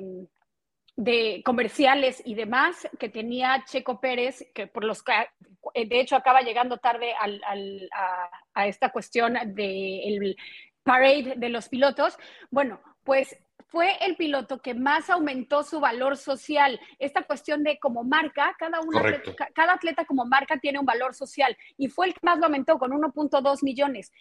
de 0.96 1.42
comerciales 1.46 2.22
y 2.26 2.36
demás 2.36 2.88
que 3.00 3.10
tenía 3.10 3.64
Checo 3.66 4.00
Pérez, 4.00 4.46
que 4.54 4.68
por 4.68 4.84
los 4.84 5.04
que 5.04 5.14
eh, 5.74 5.88
de 5.88 6.00
hecho 6.00 6.16
acaba 6.16 6.42
llegando 6.42 6.78
tarde 6.78 7.14
al, 7.20 7.42
al, 7.46 7.90
a, 8.54 8.68
esta 8.68 8.90
cuestión 8.90 9.38
del 9.54 10.36
parade 10.84 11.36
de 11.38 11.50
los 11.50 11.70
pilotos. 11.70 12.18
Bueno, 12.50 12.80
pues 13.04 13.38
fue 13.68 13.96
el 14.06 14.18
piloto 14.18 14.62
que 14.62 14.74
más 14.74 15.10
aumentó 15.10 15.64
su 15.64 15.80
valor 15.80 16.18
social. 16.18 16.80
Esta 17.00 17.24
cuestión 17.24 17.64
de 17.64 17.80
como 17.80 18.04
marca, 18.04 18.54
cada, 18.60 18.82
una 18.82 19.02
cada 19.56 19.74
atleta 19.74 20.06
como 20.06 20.26
marca 20.26 20.58
tiene 20.58 20.80
un 20.80 20.86
valor 20.86 21.14
social 21.16 21.56
y 21.78 21.88
fue 21.88 22.08
el 22.08 22.14
que 22.14 22.20
más 22.24 22.38
lo 22.38 22.46
aumentó 22.46 22.78
con 22.78 22.92
1.2 22.92 23.64
millones 23.64 24.12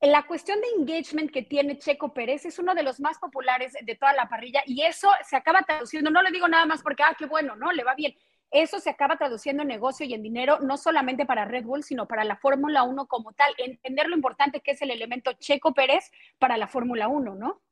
la 0.00 0.26
cuestión 0.26 0.58
de 0.60 0.68
engagement 0.78 1.30
que 1.30 1.42
tiene 1.42 1.78
Checo 1.78 2.14
Pérez 2.14 2.46
es 2.46 2.58
uno 2.58 2.74
de 2.74 2.82
los 2.82 3.00
más 3.00 3.18
populares 3.18 3.74
de 3.82 3.94
toda 3.96 4.14
la 4.14 4.28
parrilla 4.28 4.62
y 4.66 4.82
eso 4.82 5.10
se 5.28 5.36
acaba 5.36 5.62
traduciendo, 5.62 6.10
no 6.10 6.22
le 6.22 6.30
digo 6.30 6.48
nada 6.48 6.64
más 6.64 6.82
porque, 6.82 7.02
ah, 7.02 7.14
qué 7.18 7.26
bueno, 7.26 7.54
¿no? 7.56 7.70
Le 7.72 7.84
va 7.84 7.94
bien. 7.94 8.14
Eso 8.50 8.80
se 8.80 8.90
acaba 8.90 9.16
traduciendo 9.16 9.62
en 9.62 9.68
negocio 9.68 10.04
y 10.04 10.14
en 10.14 10.22
dinero, 10.22 10.58
no 10.58 10.76
solamente 10.76 11.24
para 11.24 11.44
Red 11.44 11.64
Bull, 11.64 11.84
sino 11.84 12.08
para 12.08 12.24
la 12.24 12.36
Fórmula 12.36 12.82
1 12.82 13.06
como 13.06 13.32
tal. 13.32 13.54
Entender 13.58 14.08
lo 14.08 14.16
importante 14.16 14.60
que 14.60 14.72
es 14.72 14.82
el 14.82 14.90
elemento 14.90 15.32
Checo 15.34 15.72
Pérez 15.72 16.10
para 16.38 16.56
la 16.56 16.66
Fórmula 16.66 17.06
1, 17.06 17.36
¿no? 17.36 17.62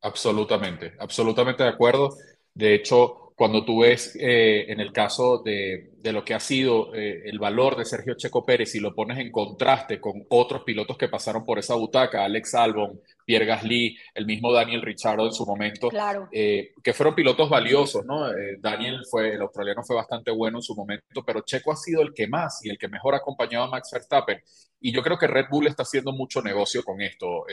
Absolutamente, 0.00 0.94
absolutamente 0.98 1.62
de 1.62 1.68
acuerdo. 1.68 2.16
De 2.52 2.74
hecho, 2.74 3.32
cuando 3.36 3.64
tú 3.64 3.82
ves 3.82 4.16
eh, 4.18 4.72
en 4.72 4.80
el 4.80 4.92
caso 4.92 5.38
de, 5.38 5.91
de, 6.02 6.12
lo 6.12 6.24
que 6.24 6.34
ha 6.34 6.40
sido 6.40 6.94
eh, 6.94 7.22
el 7.24 7.38
valor 7.38 7.76
de 7.76 7.84
Sergio 7.84 8.14
Checo 8.14 8.44
Pérez 8.44 8.74
y 8.74 8.80
lo 8.80 8.94
pones 8.94 9.18
en 9.18 9.30
contraste 9.30 10.00
con 10.00 10.24
otros 10.28 10.62
pilotos 10.64 10.98
que 10.98 11.08
pasaron 11.08 11.44
por 11.44 11.58
esa 11.58 11.74
butaca, 11.74 12.24
Alex 12.24 12.54
Albon, 12.54 13.00
Pierre 13.24 13.46
Gasly, 13.46 13.96
el 14.14 14.26
mismo 14.26 14.52
Daniel 14.52 14.82
Ricciardo 14.82 15.26
en 15.26 15.32
su 15.32 15.46
momento, 15.46 15.88
claro. 15.88 16.28
eh, 16.32 16.72
que 16.82 16.92
fueron 16.92 17.14
pilotos 17.14 17.48
valiosos, 17.48 18.04
¿no? 18.04 18.28
Daniel 18.58 19.00
fue, 19.10 19.34
el 19.34 19.40
australiano 19.42 19.82
fue 19.82 19.96
bastante 19.96 20.30
bueno 20.30 20.58
en 20.58 20.62
su 20.62 20.74
momento, 20.74 21.24
pero 21.24 21.42
Checo 21.42 21.72
ha 21.72 21.76
sido 21.76 22.02
el 22.02 22.12
que 22.12 22.26
más 22.26 22.64
y 22.64 22.70
el 22.70 22.78
que 22.78 22.88
mejor 22.88 23.14
ha 23.14 23.18
acompañado 23.18 23.64
a 23.64 23.70
Max 23.70 23.90
Verstappen. 23.92 24.40
Y 24.80 24.92
yo 24.92 25.02
creo 25.02 25.16
que 25.16 25.28
Red 25.28 25.46
Bull 25.50 25.68
está 25.68 25.84
haciendo 25.84 26.12
mucho 26.12 26.42
negocio 26.42 26.82
con 26.82 27.00
esto. 27.00 27.46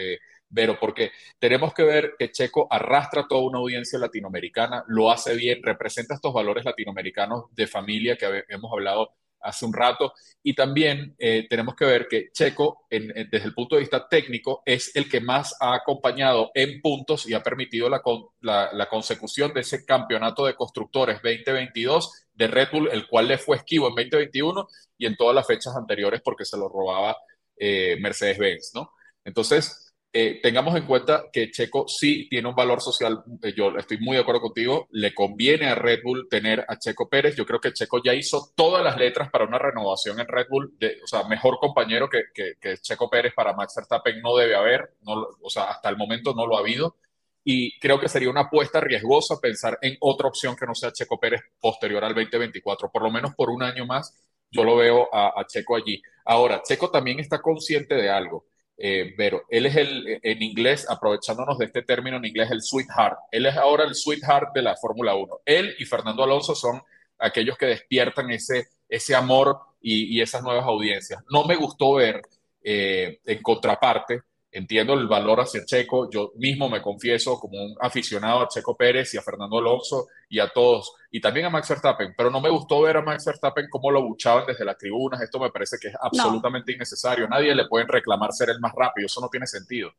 Vero, 0.52 0.78
porque 0.80 1.12
tenemos 1.38 1.76
que 1.76 1.84
ver 1.84 2.16
que 2.18 2.32
Checo 2.32 2.68
arrastra 2.72 3.28
toda 3.30 3.44
una 3.44 3.60
audiencia 3.60 4.00
latinoamericana, 4.00 4.84
lo 4.88 5.12
hace 5.12 5.36
bien, 5.36 5.62
representa 5.62 6.16
estos 6.16 6.34
valores 6.34 6.66
latinoamericanos 6.66 7.46
de 7.52 7.68
familia 7.68 8.18
que 8.18 8.39
hemos 8.48 8.72
hablado 8.72 9.12
hace 9.42 9.66
un 9.66 9.74
rato, 9.74 10.14
y 10.44 10.54
también 10.54 11.16
eh, 11.18 11.48
tenemos 11.50 11.76
que 11.76 11.86
ver 11.86 12.08
que 12.10 12.30
Checo, 12.34 12.86
desde 12.90 13.46
el 13.46 13.54
punto 13.54 13.76
de 13.76 13.82
vista 13.82 14.06
técnico, 14.08 14.62
es 14.66 14.94
el 14.98 15.10
que 15.10 15.22
más 15.22 15.56
ha 15.62 15.76
acompañado 15.76 16.52
en 16.54 16.82
puntos 16.82 17.26
y 17.26 17.34
ha 17.34 17.42
permitido 17.42 17.90
la, 17.90 18.70
la 18.74 18.90
consecución 18.90 19.54
de 19.54 19.62
ese 19.62 19.86
campeonato 19.86 20.46
de 20.46 20.56
constructores 20.56 21.22
2022 21.24 22.28
de 22.34 22.48
Red 22.48 22.70
Bull, 22.72 22.90
el 22.92 23.08
cual 23.08 23.28
le 23.28 23.38
fue 23.38 23.58
esquivo 23.58 23.90
en 23.90 23.96
2021 23.96 24.68
y 24.98 25.06
en 25.06 25.16
todas 25.16 25.36
las 25.36 25.46
fechas 25.46 25.76
anteriores 25.76 26.22
porque 26.24 26.46
se 26.46 26.58
lo 26.58 26.70
robaba 26.70 27.18
eh, 27.58 27.98
Mercedes-Benz, 28.00 28.72
¿no? 28.74 28.94
Entonces, 29.26 29.89
eh, 30.12 30.40
tengamos 30.42 30.76
en 30.76 30.88
cuenta 30.88 31.26
que 31.32 31.52
Checo 31.52 31.88
sí 31.88 32.28
tiene 32.30 32.48
un 32.48 32.56
valor 32.56 32.82
social, 32.82 33.24
eh, 33.44 33.54
yo 33.56 33.78
estoy 33.78 34.00
muy 34.00 34.16
de 34.16 34.24
acuerdo 34.24 34.42
contigo, 34.42 34.88
le 34.92 35.14
conviene 35.14 35.68
a 35.68 35.76
Red 35.76 36.00
Bull 36.04 36.28
tener 36.28 36.66
a 36.68 36.80
Checo 36.80 37.08
Pérez, 37.08 37.36
yo 37.36 37.46
creo 37.46 37.60
que 37.60 37.74
Checo 37.74 38.02
ya 38.04 38.16
hizo 38.16 38.52
todas 38.56 38.84
las 38.84 38.98
letras 38.98 39.30
para 39.30 39.46
una 39.46 39.60
renovación 39.60 40.20
en 40.20 40.28
Red 40.28 40.48
Bull, 40.50 40.74
de, 40.80 40.98
o 41.04 41.08
sea, 41.08 41.28
mejor 41.28 41.60
compañero 41.60 42.10
que, 42.10 42.24
que, 42.34 42.78
Checo 42.78 43.08
Pérez 43.08 43.34
para 43.36 43.54
Max 43.54 43.74
Verstappen 43.76 44.20
no 44.20 44.36
debe 44.36 44.56
haber, 44.56 44.96
no, 45.04 45.28
o 45.42 45.50
sea, 45.50 45.66
hasta 45.66 45.90
el 45.90 45.98
momento 45.98 46.34
no 46.34 46.48
lo 46.48 46.58
ha 46.58 46.62
habido, 46.62 46.96
y 47.44 47.78
creo 47.80 48.00
que 48.00 48.10
sería 48.10 48.32
una 48.32 48.42
apuesta 48.42 48.80
riesgosa 48.82 49.40
pensar 49.40 49.78
en 49.84 49.96
otra 50.00 50.28
opción 50.28 50.56
que 50.56 50.66
no 50.66 50.74
sea 50.74 50.92
Checo 50.92 51.20
Pérez 51.20 51.42
posterior 51.62 52.04
al 52.04 52.16
2024, 52.16 52.92
por 52.92 53.04
lo 53.04 53.12
menos 53.12 53.36
por 53.36 53.52
un 53.52 53.62
año 53.62 53.86
más, 53.86 54.18
yo 54.50 54.64
lo 54.64 54.76
veo 54.76 55.08
a, 55.14 55.40
a 55.40 55.46
Checo 55.46 55.76
allí. 55.76 56.02
Ahora, 56.26 56.64
Checo 56.64 56.90
también 56.90 57.20
está 57.20 57.40
consciente 57.40 57.94
de 57.94 58.10
algo 58.10 58.46
eh, 58.82 59.14
pero 59.18 59.44
él 59.50 59.66
es 59.66 59.76
el, 59.76 60.20
en 60.24 60.42
inglés, 60.42 60.88
aprovechándonos 60.90 61.58
de 61.58 61.66
este 61.66 61.82
término 61.82 62.16
en 62.16 62.24
inglés, 62.24 62.50
el 62.50 62.62
sweetheart. 62.62 63.20
Él 63.30 63.46
es 63.46 63.58
ahora 63.58 63.84
el 63.84 63.94
sweetheart 63.94 64.54
de 64.56 64.62
la 64.62 64.78
Fórmula 64.78 65.16
1. 65.16 65.42
Él 65.46 65.76
y 65.80 65.86
Fernando 65.86 66.24
Alonso 66.24 66.56
son 66.56 66.82
aquellos 67.18 67.58
que 67.58 67.66
despiertan 67.66 68.32
ese, 68.32 68.68
ese 68.88 69.16
amor 69.16 69.60
y, 69.82 70.22
esas 70.22 70.42
nuevas 70.44 70.64
audiencias. 70.64 71.22
No 71.30 71.44
me 71.44 71.58
gustó 71.58 71.96
ver 71.96 72.22
eh, 72.64 73.20
en 73.26 73.42
contraparte 73.42 74.22
entiendo 74.52 74.94
el 74.94 75.08
valor 75.08 75.42
hacia 75.42 75.64
Checo, 75.64 76.10
yo 76.10 76.32
mismo 76.36 76.70
me 76.70 76.82
confieso 76.82 77.40
como 77.40 77.64
un 77.64 77.76
aficionado 77.80 78.42
a 78.42 78.48
Checo 78.48 78.76
Pérez 78.76 79.14
y 79.14 79.18
a 79.18 79.22
Fernando 79.22 79.60
Alonso 79.60 80.08
y 80.28 80.40
a 80.40 80.50
todos, 80.50 80.94
y 81.12 81.22
también 81.22 81.46
a 81.46 81.50
Max 81.50 81.70
Verstappen, 81.70 82.14
pero 82.18 82.32
no 82.32 82.42
me 82.42 82.50
gustó 82.50 82.82
ver 82.82 82.98
a 82.98 83.02
Max 83.02 83.26
Verstappen 83.26 83.68
cómo 83.70 83.92
lo 83.92 84.04
buchaban 84.04 84.46
desde 84.48 84.66
las 84.66 84.78
tribunas, 84.78 85.22
esto 85.22 85.40
me 85.40 85.52
parece 85.52 85.78
que 85.80 85.90
es 85.90 85.96
absolutamente 86.02 86.72
innecesario, 86.72 87.28
nadie 87.28 87.54
le 87.54 87.68
pueden 87.68 87.88
reclamar 87.88 88.32
ser 88.34 88.50
el 88.50 88.60
más 88.60 88.74
rápido, 88.76 89.06
eso 89.06 89.22
no 89.22 89.30
tiene 89.30 89.46
sentido, 89.46 89.92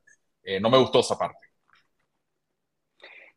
eh, 0.42 0.58
no 0.60 0.68
me 0.68 0.78
gustó 0.78 1.00
esa 1.00 1.16
parte. 1.16 1.46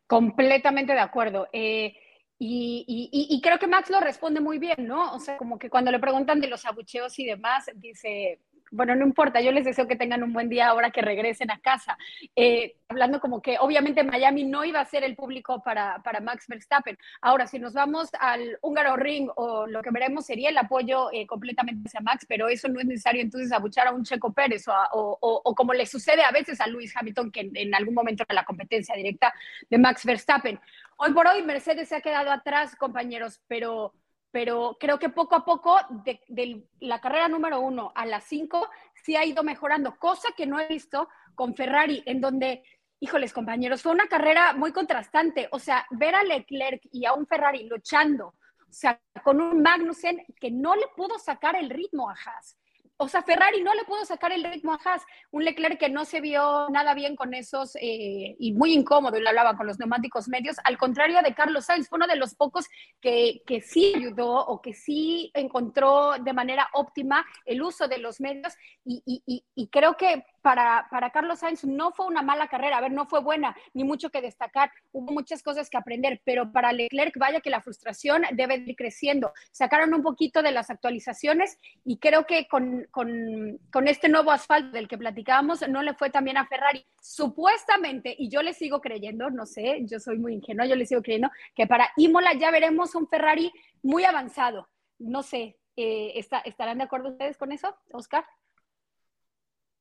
Completamente 0.06 0.92
de 0.92 1.00
acuerdo. 1.00 1.48
Eh, 1.52 1.94
y, 2.38 2.84
y, 3.30 3.40
creo 3.40 3.58
que 3.58 3.66
Max 3.66 3.88
lo 3.88 4.00
responde 4.00 4.40
muy 4.40 4.58
bien, 4.58 4.86
¿no? 4.86 5.14
O 5.14 5.20
sea, 5.20 5.38
como 5.38 5.58
que 5.58 5.70
cuando 5.70 5.90
le 5.90 5.98
preguntan 5.98 6.40
de 6.40 6.48
los 6.48 6.66
abucheos 6.66 7.18
y 7.18 7.24
demás, 7.24 7.70
dice, 7.76 8.40
bueno, 8.74 8.96
no 8.96 9.06
importa, 9.06 9.40
yo 9.40 9.52
les 9.52 9.64
deseo 9.64 9.86
que 9.86 9.96
tengan 9.96 10.22
un 10.24 10.32
buen 10.32 10.48
día 10.48 10.68
ahora 10.68 10.90
que 10.90 11.00
regresen 11.00 11.50
a 11.50 11.60
casa. 11.60 11.96
Eh, 12.34 12.76
hablando 12.88 13.20
como 13.20 13.40
que 13.40 13.56
obviamente 13.60 14.02
Miami 14.02 14.44
no 14.44 14.64
iba 14.64 14.80
a 14.80 14.84
ser 14.84 15.04
el 15.04 15.14
público 15.14 15.62
para, 15.62 16.02
para, 16.02 16.20
Max 16.20 16.46
Verstappen. 16.48 16.98
Ahora, 17.20 17.46
si 17.46 17.58
nos 17.58 17.72
vamos 17.72 18.10
al 18.18 18.58
húngaro 18.62 18.96
ring 18.96 19.28
o 19.36 19.66
lo 19.66 19.80
que 19.82 19.90
veremos 19.90 20.26
sería 20.26 20.50
el 20.50 20.58
apoyo 20.58 21.10
eh, 21.12 21.26
completamente 21.26 21.88
hacia 21.88 22.00
Max, 22.00 22.26
pero 22.28 22.48
eso 22.48 22.68
no 22.68 22.80
es 22.80 22.86
necesario 22.86 23.22
entonces 23.22 23.52
abuchar 23.52 23.86
a 23.86 23.92
un 23.92 24.04
Checo 24.04 24.32
Pérez 24.32 24.66
o, 24.68 25.18
o, 25.20 25.54
como 25.54 25.72
le 25.72 25.86
sucede 25.86 26.22
a 26.22 26.32
veces 26.32 26.60
a 26.60 26.66
Lewis 26.66 26.96
Hamilton, 26.96 27.30
que 27.30 27.50
en, 27.54 27.74
algún 27.74 27.94
momento 27.94 28.24
era 28.24 28.34
la 28.34 28.44
competencia 28.44 28.96
directa 28.96 29.32
de 29.70 29.78
Max 29.78 30.04
Verstappen. 30.04 30.58
Hoy 30.96 31.12
por 31.12 31.26
hoy 31.26 31.42
Mercedes 31.42 31.88
se 31.88 31.96
ha 31.96 32.00
quedado 32.00 32.30
atrás, 32.30 32.76
compañeros, 32.76 33.40
pero 33.46 33.92
pero 34.34 34.76
creo 34.80 34.98
que 34.98 35.10
poco 35.10 35.36
a 35.36 35.44
poco, 35.44 35.78
de, 36.04 36.66
la 36.80 37.00
carrera 37.00 37.28
número 37.28 37.60
uno 37.60 37.92
a 37.94 38.04
la 38.04 38.20
cinco, 38.20 38.68
sí 38.92 39.14
ha 39.14 39.24
ido 39.24 39.44
mejorando, 39.44 39.96
cosa 39.96 40.30
que 40.36 40.44
no 40.44 40.58
he 40.58 40.66
visto 40.66 41.08
con 41.36 41.54
Ferrari, 41.54 42.02
en 42.04 42.20
donde, 42.20 42.64
híjoles 42.98 43.32
compañeros, 43.32 43.80
fue 43.80 43.92
una 43.92 44.08
carrera 44.08 44.52
muy 44.52 44.72
contrastante, 44.72 45.46
o 45.52 45.60
sea, 45.60 45.86
ver 45.90 46.16
a 46.16 46.24
Leclerc 46.24 46.82
y 46.90 47.06
a 47.06 47.12
un 47.12 47.28
Ferrari 47.28 47.68
luchando, 47.68 48.34
o 48.68 48.72
sea, 48.72 49.00
con 49.22 49.40
un 49.40 49.62
Magnussen 49.62 50.24
que 50.40 50.50
no 50.50 50.74
le 50.74 50.88
pudo 50.96 51.16
sacar 51.20 51.54
el 51.54 51.70
ritmo 51.70 52.10
a 52.10 52.14
Haas 52.14 52.58
o 52.96 53.08
sea, 53.08 53.22
Ferrari 53.22 53.62
no 53.62 53.74
le 53.74 53.84
pudo 53.84 54.04
sacar 54.04 54.32
el 54.32 54.44
ritmo 54.44 54.72
a 54.72 54.78
Haas. 54.84 55.02
Un 55.30 55.44
Leclerc 55.44 55.78
que 55.78 55.88
no 55.88 56.04
se 56.04 56.20
vio 56.20 56.68
nada 56.70 56.94
bien 56.94 57.16
con 57.16 57.34
esos 57.34 57.74
eh, 57.76 58.36
y 58.38 58.52
muy 58.52 58.72
incómodo, 58.72 59.18
y 59.18 59.22
le 59.22 59.28
hablaba 59.28 59.56
con 59.56 59.66
los 59.66 59.78
neumáticos 59.78 60.28
medios, 60.28 60.56
al 60.64 60.78
contrario 60.78 61.20
de 61.22 61.34
Carlos 61.34 61.64
Sainz, 61.66 61.88
fue 61.88 61.96
uno 61.96 62.06
de 62.06 62.16
los 62.16 62.34
pocos 62.34 62.66
que, 63.00 63.42
que 63.46 63.60
sí 63.60 63.94
ayudó 63.96 64.46
o 64.46 64.60
que 64.60 64.74
sí 64.74 65.30
encontró 65.34 66.12
de 66.20 66.32
manera 66.32 66.68
óptima 66.74 67.24
el 67.44 67.62
uso 67.62 67.88
de 67.88 67.98
los 67.98 68.20
medios 68.20 68.54
y, 68.84 69.02
y, 69.04 69.44
y 69.54 69.68
creo 69.68 69.96
que 69.96 70.24
para, 70.44 71.10
Carlos 71.10 71.38
Sainz 71.38 71.64
no 71.64 71.92
fue 71.92 72.04
una 72.06 72.20
mala 72.20 72.48
carrera, 72.48 72.76
a 72.76 72.80
ver, 72.82 72.92
no 72.92 73.06
fue 73.06 73.20
buena, 73.20 73.56
ni 73.72 73.82
mucho 73.82 74.10
que 74.10 74.20
destacar, 74.20 74.70
hubo 74.92 75.10
muchas 75.10 75.42
cosas 75.42 75.70
que 75.70 75.78
aprender, 75.78 76.20
pero 76.22 76.52
para 76.52 76.70
Leclerc, 76.70 77.16
vaya 77.16 77.40
que 77.40 77.48
la 77.48 77.62
frustración 77.62 78.24
debe 78.32 78.56
ir 78.56 78.76
creciendo. 78.76 79.32
Sacaron 79.52 79.94
un 79.94 80.02
poquito 80.02 80.42
de 80.42 80.52
las 80.52 80.68
actualizaciones 80.68 81.58
y 81.86 81.96
creo 81.96 82.26
que 82.26 82.46
con, 82.46 82.86
con, 82.90 83.88
este 83.88 84.10
nuevo 84.10 84.32
asfalto 84.32 84.72
del 84.72 84.86
que 84.86 84.98
platicábamos, 84.98 85.66
no 85.66 85.82
le 85.82 85.94
fue 85.94 86.10
también 86.10 86.36
a 86.36 86.46
Ferrari. 86.46 86.84
Supuestamente, 87.00 88.14
y 88.18 88.28
yo 88.28 88.42
le 88.42 88.52
sigo 88.52 88.82
creyendo, 88.82 89.30
no 89.30 89.46
sé, 89.46 89.80
yo 89.86 89.98
soy 89.98 90.18
muy 90.18 90.34
ingenua, 90.34 90.66
yo 90.66 90.76
le 90.76 90.84
sigo 90.84 91.00
creyendo 91.00 91.30
que 91.54 91.66
para 91.66 91.88
Imola 91.96 92.34
ya 92.34 92.50
veremos 92.50 92.94
un 92.94 93.08
Ferrari 93.08 93.50
muy 93.82 94.04
avanzado. 94.04 94.68
No 94.98 95.22
sé, 95.22 95.56
eh, 95.76 96.22
¿estarán 96.44 96.78
de 96.78 96.84
acuerdo 96.84 97.08
ustedes 97.08 97.38
con 97.38 97.50
eso, 97.50 97.74
Oscar? 97.92 98.26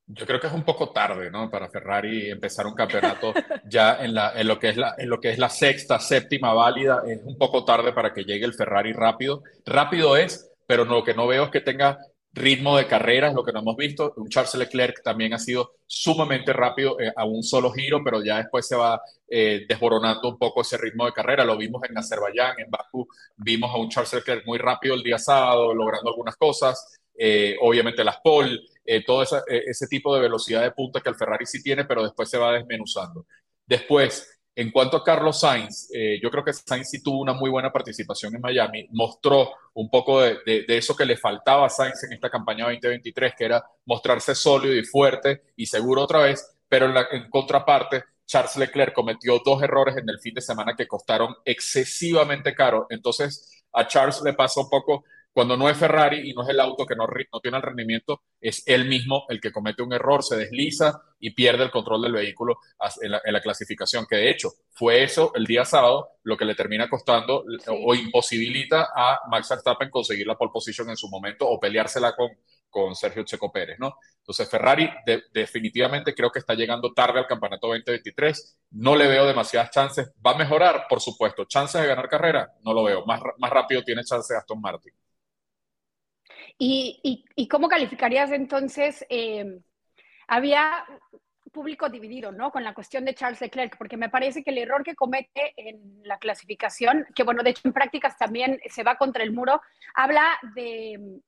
Yo 0.06 0.26
creo 0.26 0.40
que 0.40 0.48
es 0.48 0.54
un 0.54 0.64
poco 0.64 0.92
tarde, 0.92 1.32
¿no? 1.32 1.50
Para 1.50 1.70
Ferrari 1.70 2.30
empezar 2.30 2.68
un 2.68 2.76
campeonato 2.76 3.34
ya 3.70 4.04
en, 4.04 4.14
la, 4.14 4.34
en, 4.40 4.48
lo 4.48 4.60
que 4.60 4.70
es 4.70 4.78
la, 4.78 4.96
en 4.98 5.10
lo 5.10 5.20
que 5.20 5.32
es 5.32 5.40
la 5.40 5.50
sexta, 5.50 6.00
séptima 6.00 6.54
válida. 6.54 7.04
Es 7.08 7.22
un 7.24 7.38
poco 7.38 7.64
tarde 7.64 7.94
para 7.94 8.14
que 8.14 8.24
llegue 8.24 8.46
el 8.46 8.54
Ferrari 8.54 8.92
rápido. 8.92 9.44
Rápido 9.66 10.18
es, 10.18 10.52
pero 10.68 10.84
lo 10.86 11.04
que 11.04 11.14
no 11.14 11.28
veo 11.28 11.46
es 11.46 11.52
que 11.52 11.62
tenga 11.62 12.00
ritmo 12.34 12.78
de 12.78 12.88
carrera, 12.88 13.30
es 13.30 13.34
lo 13.34 13.44
que 13.44 13.54
no 13.54 13.60
hemos 13.60 13.78
visto. 13.78 14.14
Un 14.18 14.28
Charles 14.28 14.56
Leclerc 14.56 15.02
también 15.04 15.34
ha 15.34 15.40
sido 15.40 15.76
sumamente 15.86 16.52
rápido 16.52 17.00
eh, 17.00 17.12
a 17.16 17.26
un 17.26 17.44
solo 17.44 17.72
giro, 17.72 18.04
pero 18.04 18.24
ya 18.24 18.38
después 18.38 18.68
se 18.68 18.76
va 18.76 19.02
eh, 19.30 19.66
desboronando 19.68 20.30
un 20.30 20.38
poco 20.38 20.62
ese 20.62 20.78
ritmo 20.78 21.06
de 21.06 21.14
carrera. 21.14 21.46
Lo 21.46 21.56
vimos 21.56 21.82
en 21.88 21.98
Azerbaiyán, 21.98 22.60
en 22.60 22.70
Bakú, 22.70 23.08
vimos 23.38 23.72
a 23.72 23.78
un 23.78 23.90
Charles 23.90 24.14
Leclerc 24.14 24.46
muy 24.46 24.58
rápido 24.58 24.96
el 24.96 25.04
día 25.04 25.18
sábado, 25.18 25.74
logrando 25.74 26.10
algunas 26.10 26.36
cosas. 26.36 27.00
Eh, 27.16 27.56
obviamente 27.62 28.04
las 28.04 28.18
pole, 28.24 28.60
eh, 28.86 29.04
todo 29.06 29.24
eh, 29.24 29.64
ese 29.68 29.88
tipo 29.88 30.14
de 30.16 30.22
velocidad 30.22 30.62
de 30.62 30.72
punta 30.72 31.02
que 31.02 31.10
el 31.10 31.16
Ferrari 31.16 31.46
sí 31.46 31.62
tiene, 31.62 31.86
pero 31.86 32.04
después 32.04 32.30
se 32.30 32.38
va 32.38 32.54
desmenuzando. 32.54 33.26
Después, 33.66 34.40
en 34.56 34.72
cuanto 34.72 34.98
a 34.98 35.04
Carlos 35.04 35.40
Sainz, 35.40 35.90
yo 36.22 36.30
creo 36.30 36.44
que 36.44 36.54
Sainz 36.54 36.90
sí 36.90 37.02
tuvo 37.02 37.22
una 37.22 37.34
muy 37.34 37.50
buena 37.50 37.72
participación 37.72 38.36
en 38.36 38.42
Miami, 38.42 38.88
mostró 38.92 39.52
un 39.74 39.90
poco 39.90 40.22
de, 40.22 40.66
eso 40.68 40.96
que 40.96 41.06
le 41.06 41.18
faltaba 41.18 41.66
a 41.66 41.70
Sainz 41.70 42.04
en 42.04 42.14
esta 42.14 42.30
campaña 42.30 42.66
2023, 42.66 43.34
que 43.36 43.46
era 43.46 43.64
mostrarse 43.86 44.36
sólido 44.36 44.76
y 44.76 44.84
fuerte 44.84 45.44
y 45.56 45.66
seguro 45.66 46.04
otra 46.04 46.20
vez, 46.20 46.56
pero 46.68 46.86
en, 46.86 46.98
en 47.12 47.30
contraparte, 47.30 48.04
Charles 48.26 48.56
Leclerc 48.58 48.94
cometió 48.94 49.40
dos 49.44 49.62
errores 49.64 49.98
en 49.98 50.10
el 50.10 50.20
fin 50.20 50.34
de 50.34 50.42
semana 50.42 50.76
que 50.76 50.88
costaron 50.88 51.36
excesivamente 51.46 52.56
caro. 52.56 52.88
Entonces, 52.90 53.64
a 53.74 53.88
Charles 53.88 54.22
le 54.24 54.34
pasa 54.34 54.62
un 54.62 54.70
poco 54.70 55.04
cuando 55.34 55.58
no 55.58 55.68
es 55.68 55.76
Ferrari 55.76 56.30
y 56.30 56.34
no 56.34 56.44
es 56.44 56.50
el 56.50 56.60
auto 56.60 56.86
que 56.86 56.96
no, 56.96 57.08
no, 57.08 57.40
tiene 57.40 57.58
el 57.58 57.64
rendimiento, 57.64 58.22
es 58.40 58.64
él 58.68 58.86
mismo 58.86 59.26
el 59.30 59.42
que 59.42 59.52
comete 59.52 59.82
un 59.82 59.92
error, 59.92 60.24
se 60.24 60.38
desliza 60.38 61.02
y 61.20 61.32
pierde 61.32 61.64
el 61.64 61.72
control 61.72 62.04
del 62.04 62.14
vehículo 62.14 62.60
en 63.02 63.34
la, 63.34 63.42
clasificación, 63.42 64.06
que 64.08 64.18
de 64.18 64.30
hecho 64.30 64.52
fue 64.72 65.04
eso 65.04 65.32
el 65.34 65.46
día 65.46 65.66
sábado 65.66 66.10
lo 66.24 66.38
que 66.38 66.46
le 66.46 66.54
termina 66.54 66.88
costando 66.88 67.44
o 67.68 67.96
imposibilita 67.96 68.90
a 68.96 69.22
Max 69.30 69.50
Verstappen 69.50 69.90
conseguir 69.90 70.28
la 70.28 70.38
pole 70.38 70.52
position 70.54 70.90
en 70.90 70.98
su 70.98 71.10
momento 71.10 71.48
o 71.50 71.60
peleársela 71.60 72.16
con, 72.16 72.30
con 72.70 72.96
Sergio 72.96 73.24
Checo 73.24 73.52
Pérez, 73.52 73.80
¿no? 73.80 73.96
Entonces 74.20 74.48
Ferrari 74.48 74.90
definitivamente 75.34 76.14
creo 76.14 76.32
que 76.32 76.40
está 76.40 76.54
llegando 76.54 76.94
tarde 76.94 77.20
al 77.20 77.28
campeonato 77.28 77.68
2023, 77.68 78.60
no 78.72 78.96
le 78.96 79.08
veo 79.08 79.26
demasiadas 79.26 79.72
chances, 79.72 80.12
va 80.26 80.32
a 80.32 80.38
mejorar, 80.38 80.86
por 80.88 81.02
supuesto, 81.02 81.46
chances 81.46 81.82
de 81.82 81.88
ganar 81.88 82.08
carrera, 82.08 82.54
no 82.62 82.74
lo 82.74 82.84
veo, 82.84 83.04
más, 83.06 83.20
más 83.40 83.50
rápido 83.50 83.84
tiene 83.84 84.04
chances 84.04 84.38
Aston 84.38 84.62
Martin. 84.62 84.94
¿Y, 86.58 87.48
cómo 87.50 87.68
calificarías 87.68 88.32
entonces? 88.32 89.06
Eh, 89.10 89.60
había 90.28 90.86
público 91.54 91.88
dividido, 91.88 92.34
¿no? 92.34 92.52
Con 92.52 92.66
la 92.66 92.74
cuestión 92.74 93.06
de 93.06 93.14
Charles 93.14 93.40
Leclerc, 93.40 93.78
porque 93.78 93.96
me 93.96 94.10
parece 94.10 94.44
que 94.44 94.50
el 94.50 94.58
error 94.58 94.84
que 94.84 94.96
comete 94.96 95.54
en 95.56 96.02
la 96.04 96.18
clasificación, 96.18 97.06
que 97.16 97.24
bueno, 97.24 97.44
de 97.44 97.52
hecho 97.52 97.62
en 97.66 97.74
prácticas 97.74 98.18
también 98.18 98.60
se 98.70 98.84
va 98.84 98.98
contra 98.98 99.24
el 99.24 99.32
muro, 99.32 99.62
habla 99.94 100.26
de, 100.56 101.22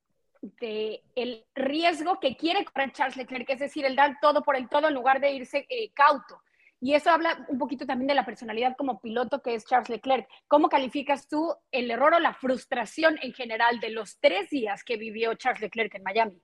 el 1.16 1.46
riesgo 1.54 2.20
que 2.20 2.36
quiere 2.36 2.66
correr 2.66 2.92
Charles 2.92 3.16
Leclerc, 3.16 3.50
es 3.50 3.60
decir, 3.60 3.86
el 3.86 3.96
dar 3.96 4.18
todo 4.20 4.44
por 4.44 4.58
el 4.58 4.68
todo 4.68 4.90
en 4.90 4.94
lugar 4.96 5.22
de 5.22 5.32
irse 5.32 5.66
eh, 5.70 5.92
cauto. 5.94 6.42
Y 6.82 6.94
eso 6.94 7.10
habla 7.10 7.46
un 7.48 7.58
poquito 7.58 7.86
también 7.86 8.08
de 8.08 8.16
la 8.16 8.26
personalidad 8.26 8.76
como 8.78 9.00
piloto 9.00 9.42
que 9.42 9.56
es 9.56 9.66
Charles 9.66 9.90
Leclerc. 9.90 10.28
¿Cómo 10.48 10.70
calificas 10.70 11.28
tú 11.28 11.56
el 11.72 11.90
error 11.90 12.14
o 12.14 12.20
la 12.20 12.34
frustración 12.34 13.18
en 13.22 13.34
general 13.34 13.80
de 13.80 13.90
los 13.90 14.20
tres 14.20 14.50
días 14.50 14.84
que 14.84 14.98
vivió 14.98 15.34
Charles 15.36 15.62
Leclerc 15.62 15.96
en 15.96 16.04
Miami? 16.04 16.42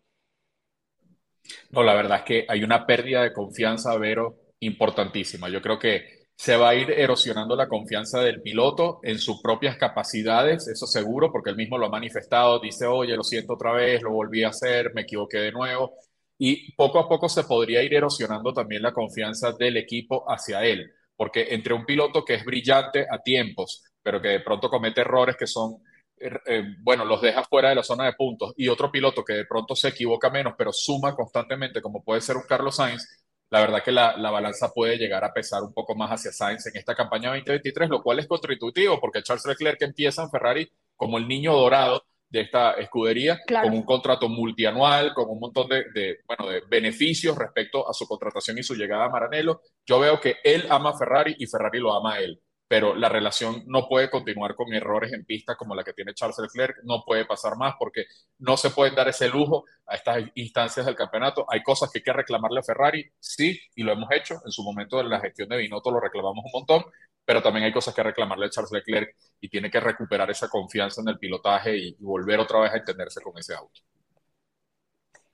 No, 1.72 1.84
la 1.84 1.94
verdad 1.94 2.20
es 2.20 2.24
que 2.24 2.46
hay 2.48 2.64
una 2.64 2.86
pérdida 2.86 3.24
de 3.24 3.34
confianza, 3.34 3.98
Vero, 3.98 4.38
importantísima. 4.60 5.50
Yo 5.50 5.62
creo 5.62 5.78
que 5.78 6.22
se 6.36 6.56
va 6.56 6.70
a 6.70 6.76
ir 6.76 6.90
erosionando 6.92 7.56
la 7.56 7.68
confianza 7.68 8.22
del 8.22 8.42
piloto 8.42 9.00
en 9.04 9.20
sus 9.20 9.42
propias 9.42 9.78
capacidades, 9.78 10.68
eso 10.68 10.88
seguro, 10.88 11.32
porque 11.32 11.52
él 11.52 11.56
mismo 11.56 11.78
lo 11.78 11.88
ha 11.88 11.90
manifestado, 11.90 12.60
dice, 12.60 12.88
oye, 12.88 13.16
lo 13.16 13.24
siento 13.24 13.54
otra 13.54 13.74
vez, 13.74 14.02
lo 14.02 14.12
volví 14.12 14.44
a 14.44 14.50
hacer, 14.50 14.94
me 14.96 15.02
equivoqué 15.02 15.38
de 15.38 15.52
nuevo 15.52 15.94
y 16.44 16.72
poco 16.72 16.98
a 16.98 17.08
poco 17.08 17.30
se 17.30 17.44
podría 17.44 17.84
ir 17.84 17.94
erosionando 17.94 18.52
también 18.52 18.82
la 18.82 18.92
confianza 18.92 19.52
del 19.52 19.78
equipo 19.78 20.26
hacia 20.28 20.66
él, 20.66 20.92
porque 21.16 21.50
entre 21.52 21.76
un 21.76 21.86
piloto 21.86 22.26
que 22.26 22.34
es 22.34 22.44
brillante 22.44 23.06
a 23.12 23.20
tiempos, 23.20 23.84
pero 24.02 24.20
que 24.20 24.30
de 24.30 24.40
pronto 24.40 24.68
comete 24.68 25.02
errores 25.02 25.36
que 25.38 25.46
son, 25.46 25.76
er, 26.18 26.42
eh, 26.48 26.64
bueno, 26.80 27.06
los 27.06 27.22
deja 27.22 27.44
fuera 27.44 27.70
de 27.70 27.76
la 27.76 27.84
zona 27.84 28.06
de 28.06 28.14
puntos, 28.14 28.54
y 28.58 28.70
otro 28.70 28.92
piloto 28.92 29.24
que 29.24 29.34
de 29.34 29.46
pronto 29.46 29.76
se 29.76 29.90
equivoca 29.90 30.32
menos, 30.32 30.56
pero 30.58 30.74
suma 30.74 31.16
constantemente, 31.16 31.80
como 31.80 32.04
puede 32.04 32.22
ser 32.22 32.38
un 32.38 32.44
Carlos 32.50 32.78
Sainz, 32.78 33.08
la 33.52 33.60
verdad 33.60 33.84
que 33.84 33.92
la, 33.92 34.18
la, 34.18 34.32
balanza 34.32 34.72
puede 34.74 34.98
llegar 34.98 35.24
a 35.24 35.34
pesar 35.34 35.62
un 35.62 35.74
poco 35.76 35.94
más 35.94 36.10
hacia 36.10 36.32
Sainz 36.32 36.66
en 36.66 36.76
esta 36.76 36.96
campaña 36.96 37.30
2023, 37.30 37.88
lo 37.88 38.02
cual 38.02 38.18
es 38.18 38.26
contraintuitivo, 38.26 39.00
porque 39.00 39.22
Charles 39.22 39.46
Leclerc 39.46 39.80
empieza 39.84 40.24
en 40.24 40.32
Ferrari 40.32 40.72
como 40.96 41.20
el 41.20 41.28
niño 41.28 41.54
dorado, 41.54 42.04
de 42.32 42.42
esta 42.42 42.72
escudería 42.74 43.40
con 43.46 43.74
un 43.74 43.84
contrato 43.84 44.30
multianual, 44.30 45.14
con 45.14 45.30
un 45.30 45.40
montón 45.40 45.68
de, 45.68 46.18
bueno, 46.26 46.50
de 46.50 46.62
beneficios 46.68 47.38
respecto 47.38 47.88
a 47.88 47.94
su 47.94 48.08
contratación 48.08 48.58
y 48.58 48.64
su 48.64 48.74
llegada 48.74 49.06
a 49.06 49.10
Maranello. 49.10 49.62
Yo 49.86 50.00
veo 50.00 50.20
que 50.20 50.38
él 50.44 50.66
ama 50.70 50.92
a 50.92 50.98
Ferrari 50.98 51.36
y 51.38 51.46
Ferrari 51.46 51.80
lo 51.80 51.94
ama 51.94 52.14
a 52.16 52.20
él, 52.22 52.42
pero 52.72 52.96
la 52.96 53.10
relación 53.10 53.66
no 53.68 53.86
puede 53.86 54.10
continuar 54.10 54.56
con 54.56 54.74
errores 54.74 55.12
en 55.12 55.26
pista 55.26 55.58
como 55.58 55.76
la 55.76 55.84
que 55.84 55.92
tiene 55.92 56.14
Charles 56.14 56.38
Leclerc, 56.40 56.78
no 56.84 57.04
puede 57.06 57.26
pasar 57.26 57.58
más 57.58 57.76
porque 57.78 58.06
no 58.40 58.56
se 58.56 58.70
puede 58.70 58.96
dar 58.96 59.10
ese 59.10 59.28
lujo 59.28 59.66
a 59.86 59.96
estas 59.96 60.24
instancias 60.36 60.86
del 60.86 60.96
campeonato. 60.96 61.46
Hay 61.50 61.64
cosas 61.64 61.92
que 61.92 62.00
hay 62.00 62.04
que 62.04 62.14
reclamarle 62.14 62.62
a 62.62 62.64
Ferrari, 62.64 63.12
sí, 63.20 63.60
y 63.76 63.84
lo 63.84 63.92
hemos 63.92 64.10
hecho. 64.14 64.36
En 64.46 64.54
su 64.54 64.64
momento 64.64 65.02
en 65.02 65.10
la 65.10 65.20
gestión 65.20 65.50
de 65.50 65.58
Binotto 65.58 65.92
lo 65.92 66.00
reclamamos 66.00 66.46
un 66.46 66.52
montón, 66.62 66.86
pero 67.26 67.42
también 67.42 67.66
hay 67.66 67.74
cosas 67.74 67.94
que 67.94 68.04
reclamarle 68.04 68.46
a 68.46 68.50
Charles 68.50 68.72
Leclerc 68.72 69.18
y 69.42 69.50
tiene 69.50 69.70
que 69.70 69.82
recuperar 69.82 70.32
esa 70.32 70.48
confianza 70.48 71.02
en 71.02 71.10
el 71.10 71.20
pilotaje 71.20 71.76
y, 71.76 71.98
volver 72.00 72.40
otra 72.40 72.62
vez 72.62 72.72
a 72.72 72.78
entenderse 72.78 73.20
con 73.20 73.38
ese 73.38 73.54
auto. 73.54 73.82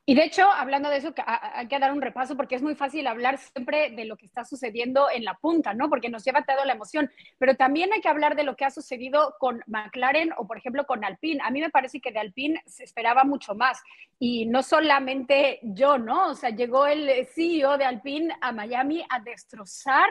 Y 0.09 0.15
de 0.15 0.23
hecho, 0.23 0.49
hablando 0.49 0.89
de 0.89 0.95
eso, 0.95 1.13
hay 1.25 1.67
que 1.67 1.79
dar 1.79 1.91
un 1.91 2.01
repaso 2.01 2.37
porque 2.37 2.55
es 2.55 2.61
muy 2.61 2.75
fácil 2.75 3.05
hablar 3.07 3.37
siempre 3.37 3.89
de 3.89 4.05
lo 4.05 4.15
que 4.15 4.25
está 4.25 4.45
sucediendo 4.45 5.09
en 5.13 5.25
la 5.25 5.33
punta, 5.33 5.73
¿no? 5.73 5.89
Porque 5.89 6.07
nos 6.07 6.23
lleva 6.23 6.45
toda 6.45 6.63
la 6.63 6.71
emoción, 6.71 7.11
pero 7.37 7.55
también 7.55 7.91
hay 7.91 7.99
que 7.99 8.07
hablar 8.07 8.37
de 8.37 8.45
lo 8.45 8.55
que 8.55 8.63
ha 8.63 8.71
sucedido 8.71 9.35
con 9.37 9.61
McLaren 9.67 10.31
o, 10.37 10.47
por 10.47 10.59
ejemplo, 10.59 10.85
con 10.85 11.03
Alpine. 11.03 11.41
A 11.43 11.51
mí 11.51 11.59
me 11.59 11.69
parece 11.69 11.99
que 11.99 12.13
de 12.13 12.19
Alpine 12.19 12.63
se 12.65 12.85
esperaba 12.85 13.25
mucho 13.25 13.53
más 13.53 13.83
y 14.17 14.45
no 14.45 14.63
solamente 14.63 15.59
yo, 15.61 15.97
¿no? 15.97 16.29
O 16.29 16.35
sea, 16.35 16.51
llegó 16.51 16.87
el 16.87 17.27
CEO 17.27 17.77
de 17.77 17.83
Alpine 17.83 18.33
a 18.39 18.53
Miami 18.53 19.05
a 19.09 19.19
destrozar 19.19 20.07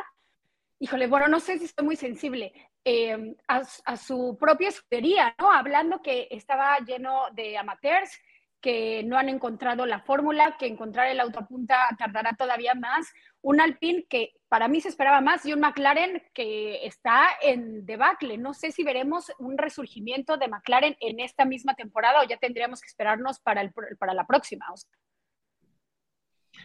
híjole, 0.79 1.07
bueno, 1.07 1.27
no 1.29 1.41
sé 1.41 1.59
si 1.59 1.65
estoy 1.65 1.87
muy 1.87 1.97
sensible, 1.97 2.53
eh, 2.85 3.35
a, 3.49 3.97
su 3.97 4.37
propia 4.39 4.69
escudería, 4.69 5.35
¿no? 5.39 5.51
Hablando 5.51 6.03
que 6.03 6.29
estaba 6.31 6.79
lleno 6.81 7.23
de 7.33 7.59
amateurs, 7.59 8.11
que 8.67 9.05
no 9.05 9.17
han 9.17 9.29
encontrado 9.29 9.87
la 9.87 10.01
fórmula, 10.01 10.57
que 10.59 10.67
encontrar 10.67 11.07
el 11.07 11.21
autopunta 11.21 11.87
tardará 11.97 12.35
todavía 12.37 12.75
más. 12.75 13.07
Un 13.41 13.61
Alpine 13.61 14.07
que 14.11 14.33
para 14.49 14.67
mí 14.67 14.81
se 14.81 14.89
esperaba 14.89 15.21
más 15.21 15.47
y 15.47 15.53
un 15.53 15.61
McLaren 15.61 16.21
que 16.35 16.85
está 16.85 17.29
en 17.41 17.87
debacle. 17.87 18.39
No 18.39 18.55
sé 18.55 18.73
si 18.73 18.83
veremos 18.83 19.31
un 19.39 19.57
resurgimiento 19.57 20.37
de 20.37 20.49
McLaren 20.49 20.97
en 20.99 21.21
esta 21.21 21.45
misma 21.45 21.75
temporada 21.75 22.23
o 22.23 22.29
ya 22.29 22.39
tendríamos 22.39 22.81
que 22.81 22.89
esperarnos 22.89 23.39
para, 23.39 23.61
el, 23.61 23.73
para 24.01 24.15
la 24.15 24.27
próxima. 24.27 24.67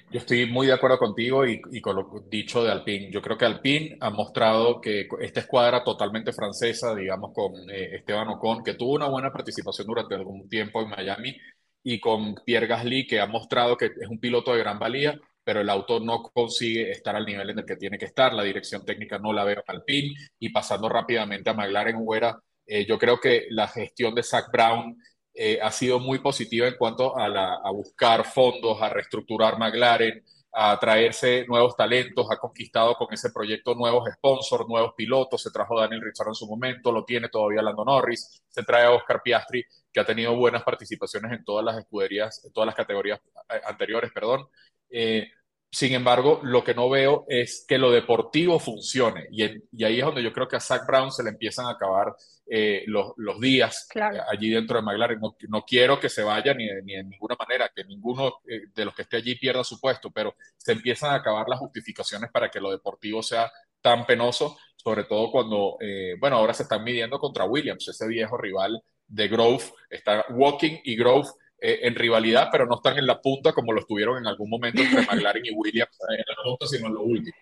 Yo 0.09 0.17
estoy 0.17 0.47
muy 0.47 0.65
de 0.65 0.73
acuerdo 0.73 0.97
contigo 0.97 1.45
y, 1.45 1.61
con 1.81 1.97
lo 1.97 2.25
dicho 2.31 2.63
de 2.63 2.71
Alpine. 2.71 3.11
Yo 3.11 3.21
creo 3.21 3.37
que 3.37 3.45
Alpine 3.45 3.97
ha 4.01 4.09
mostrado 4.09 4.81
que 4.81 5.07
esta 5.19 5.41
escuadra 5.41 5.83
totalmente 5.83 6.33
francesa, 6.33 6.95
digamos, 6.95 7.31
con 7.31 7.53
eh, 7.69 7.97
Esteban 7.97 8.29
Ocon, 8.29 8.63
que 8.63 8.73
tuvo 8.73 8.95
una 8.95 9.07
buena 9.07 9.31
participación 9.31 9.85
durante 9.85 10.15
algún 10.15 10.49
tiempo 10.49 10.81
en 10.81 10.89
Miami, 10.89 11.37
y 11.83 11.99
con 11.99 12.35
Pierre 12.45 12.67
Gasly, 12.67 13.07
que 13.07 13.19
ha 13.19 13.27
mostrado 13.27 13.77
que 13.77 13.85
es 13.85 14.07
un 14.09 14.19
piloto 14.19 14.53
de 14.53 14.59
gran 14.59 14.79
valía, 14.79 15.19
pero 15.43 15.61
el 15.61 15.69
auto 15.69 15.99
no 15.99 16.21
consigue 16.23 16.91
estar 16.91 17.15
al 17.15 17.25
nivel 17.25 17.49
en 17.49 17.59
el 17.59 17.65
que 17.65 17.75
tiene 17.75 17.97
que 17.97 18.05
estar. 18.05 18.33
La 18.33 18.43
dirección 18.43 18.85
técnica 18.85 19.17
no 19.17 19.33
la 19.33 19.43
veo 19.43 19.57
en 19.57 19.75
Alpine. 19.75 20.15
Y 20.39 20.49
pasando 20.49 20.87
rápidamente 20.87 21.49
a 21.49 21.53
McLaren 21.53 21.97
Huera, 21.99 22.39
eh, 22.65 22.85
yo 22.85 22.97
creo 22.99 23.19
que 23.19 23.47
la 23.49 23.67
gestión 23.67 24.13
de 24.13 24.23
Zach 24.23 24.51
Brown 24.51 24.95
eh, 25.33 25.59
ha 25.61 25.71
sido 25.71 25.99
muy 25.99 26.19
positiva 26.19 26.67
en 26.67 26.75
cuanto 26.77 27.17
a, 27.17 27.71
buscar 27.71 28.25
fondos, 28.25 28.81
a 28.81 28.89
reestructurar 28.89 29.57
McLaren, 29.57 30.23
a 30.53 30.77
traerse 30.77 31.45
nuevos 31.47 31.75
talentos, 31.77 32.27
ha 32.29 32.37
conquistado 32.37 32.95
con 32.95 33.13
ese 33.13 33.31
proyecto 33.31 33.73
nuevos 33.73 34.09
sponsors, 34.13 34.67
nuevos 34.67 34.93
pilotos, 34.95 35.41
se 35.41 35.51
trajo 35.51 35.79
Daniel 35.79 36.01
Richard 36.01 36.27
en 36.27 36.35
su 36.35 36.47
momento, 36.47 36.91
lo 36.91 37.05
tiene 37.05 37.29
todavía 37.29 37.61
Lando 37.61 37.85
Norris, 37.85 38.43
se 38.49 38.63
trae 38.63 38.85
a 38.85 38.91
Oscar 38.91 39.21
Piastri, 39.23 39.63
que 39.93 39.99
ha 39.99 40.05
tenido 40.05 40.35
buenas 40.35 40.63
participaciones 40.63 41.31
en 41.31 41.43
todas 41.43 41.65
las 41.65 41.77
escuderías, 41.77 42.43
en 42.45 42.53
todas 42.53 42.67
las 42.67 42.75
categorías 42.75 43.19
eh, 43.49 43.61
anteriores, 43.65 44.11
perdón. 44.11 44.47
Eh, 44.89 45.29
sin 45.73 45.93
embargo, 45.93 46.41
lo 46.43 46.65
que 46.65 46.73
no 46.73 46.89
veo 46.89 47.23
es 47.29 47.63
que 47.65 47.77
lo 47.77 47.91
deportivo 47.91 48.59
funcione. 48.59 49.27
Y, 49.31 49.43
ahí 49.83 49.99
es 49.99 50.05
donde 50.05 50.21
yo 50.21 50.33
creo 50.33 50.45
que 50.45 50.57
a 50.57 50.59
Zach 50.59 50.85
Brown 50.85 51.13
se 51.13 51.23
le 51.23 51.29
empiezan 51.29 51.65
a 51.65 51.71
acabar 51.71 52.13
eh, 52.45 52.83
los, 52.87 53.13
días 53.39 53.87
allí 54.29 54.49
dentro 54.49 54.75
de 54.77 54.83
McLaren. 54.83 55.21
No, 55.47 55.63
quiero 55.63 55.97
que 55.97 56.09
se 56.09 56.23
vaya 56.23 56.53
ni, 56.53 56.67
ni 56.83 56.95
en 56.95 57.09
ninguna 57.09 57.37
manera, 57.39 57.71
que 57.73 57.85
ninguno 57.85 58.41
eh, 58.49 58.63
de 58.75 58.85
los 58.85 58.93
que 58.93 59.03
esté 59.03 59.17
allí 59.17 59.35
pierda 59.35 59.63
su 59.63 59.79
puesto, 59.79 60.11
pero 60.11 60.35
se 60.57 60.73
empiezan 60.73 61.11
a 61.11 61.15
acabar 61.15 61.47
las 61.47 61.59
justificaciones 61.59 62.29
para 62.31 62.49
que 62.49 62.59
lo 62.59 62.71
deportivo 62.71 63.23
sea 63.23 63.49
tan 63.79 64.05
penoso, 64.05 64.57
sobre 64.75 65.05
todo 65.05 65.31
cuando, 65.31 65.77
eh, 65.79 66.15
bueno, 66.19 66.35
ahora 66.35 66.53
se 66.53 66.63
están 66.63 66.83
midiendo 66.83 67.17
contra 67.17 67.45
Williams, 67.45 67.87
ese 67.87 68.07
viejo 68.09 68.37
rival 68.37 68.83
de 69.11 69.27
Grove. 69.27 69.63
Está 69.89 70.25
Walking 70.29 70.79
y 70.83 70.95
Grove 70.95 71.27
eh, 71.59 71.79
en 71.83 71.95
rivalidad, 71.95 72.49
pero 72.51 72.65
no 72.65 72.75
están 72.75 72.97
en 72.97 73.05
la 73.05 73.21
punta 73.21 73.53
como 73.53 73.73
lo 73.73 73.81
estuvieron 73.81 74.17
en 74.17 74.27
algún 74.27 74.49
momento 74.49 74.81
entre 74.81 75.01
McLaren 75.05 75.45
y 75.45 75.51
Williams 75.51 75.97
en 76.09 76.25
la 76.27 76.43
punta, 76.43 76.65
sino 76.65 76.87
en 76.87 76.93
lo 76.93 77.01
último. 77.03 77.37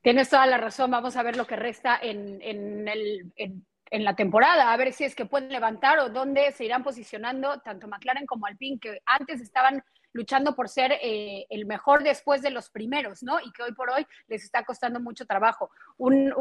Tienes 0.00 0.30
toda 0.30 0.46
la 0.46 0.58
razón, 0.58 0.90
vamos 0.90 1.16
a 1.16 1.22
ver 1.22 1.36
lo 1.36 1.46
que 1.46 1.56
resta 1.56 1.98
en, 2.00 2.40
el, 2.40 3.32
en, 3.36 4.04
la 4.04 4.14
temporada, 4.14 4.72
a 4.72 4.76
ver 4.76 4.92
si 4.92 5.04
es 5.04 5.14
que 5.14 5.26
pueden 5.26 5.50
levantar 5.50 5.98
o 5.98 6.08
dónde 6.08 6.52
se 6.52 6.64
irán 6.64 6.84
posicionando 6.84 7.58
tanto 7.60 7.88
McLaren 7.88 8.26
como 8.26 8.46
Alpine, 8.46 8.78
que 8.78 9.00
antes 9.04 9.40
estaban 9.40 9.82
luchando 10.12 10.54
por 10.54 10.68
ser 10.68 10.92
eh, 11.02 11.46
el 11.50 11.66
mejor 11.66 12.02
después 12.02 12.42
de 12.42 12.50
los 12.50 12.70
primeros, 12.70 13.22
¿no? 13.22 13.40
Y 13.40 13.52
que 13.52 13.62
hoy 13.62 13.72
por 13.72 13.90
hoy 13.90 14.06
les 14.26 14.44
está 14.44 14.64
costando 14.64 15.00
mucho 15.00 15.26
trabajo. 15.26 15.70
Un, 15.96 16.32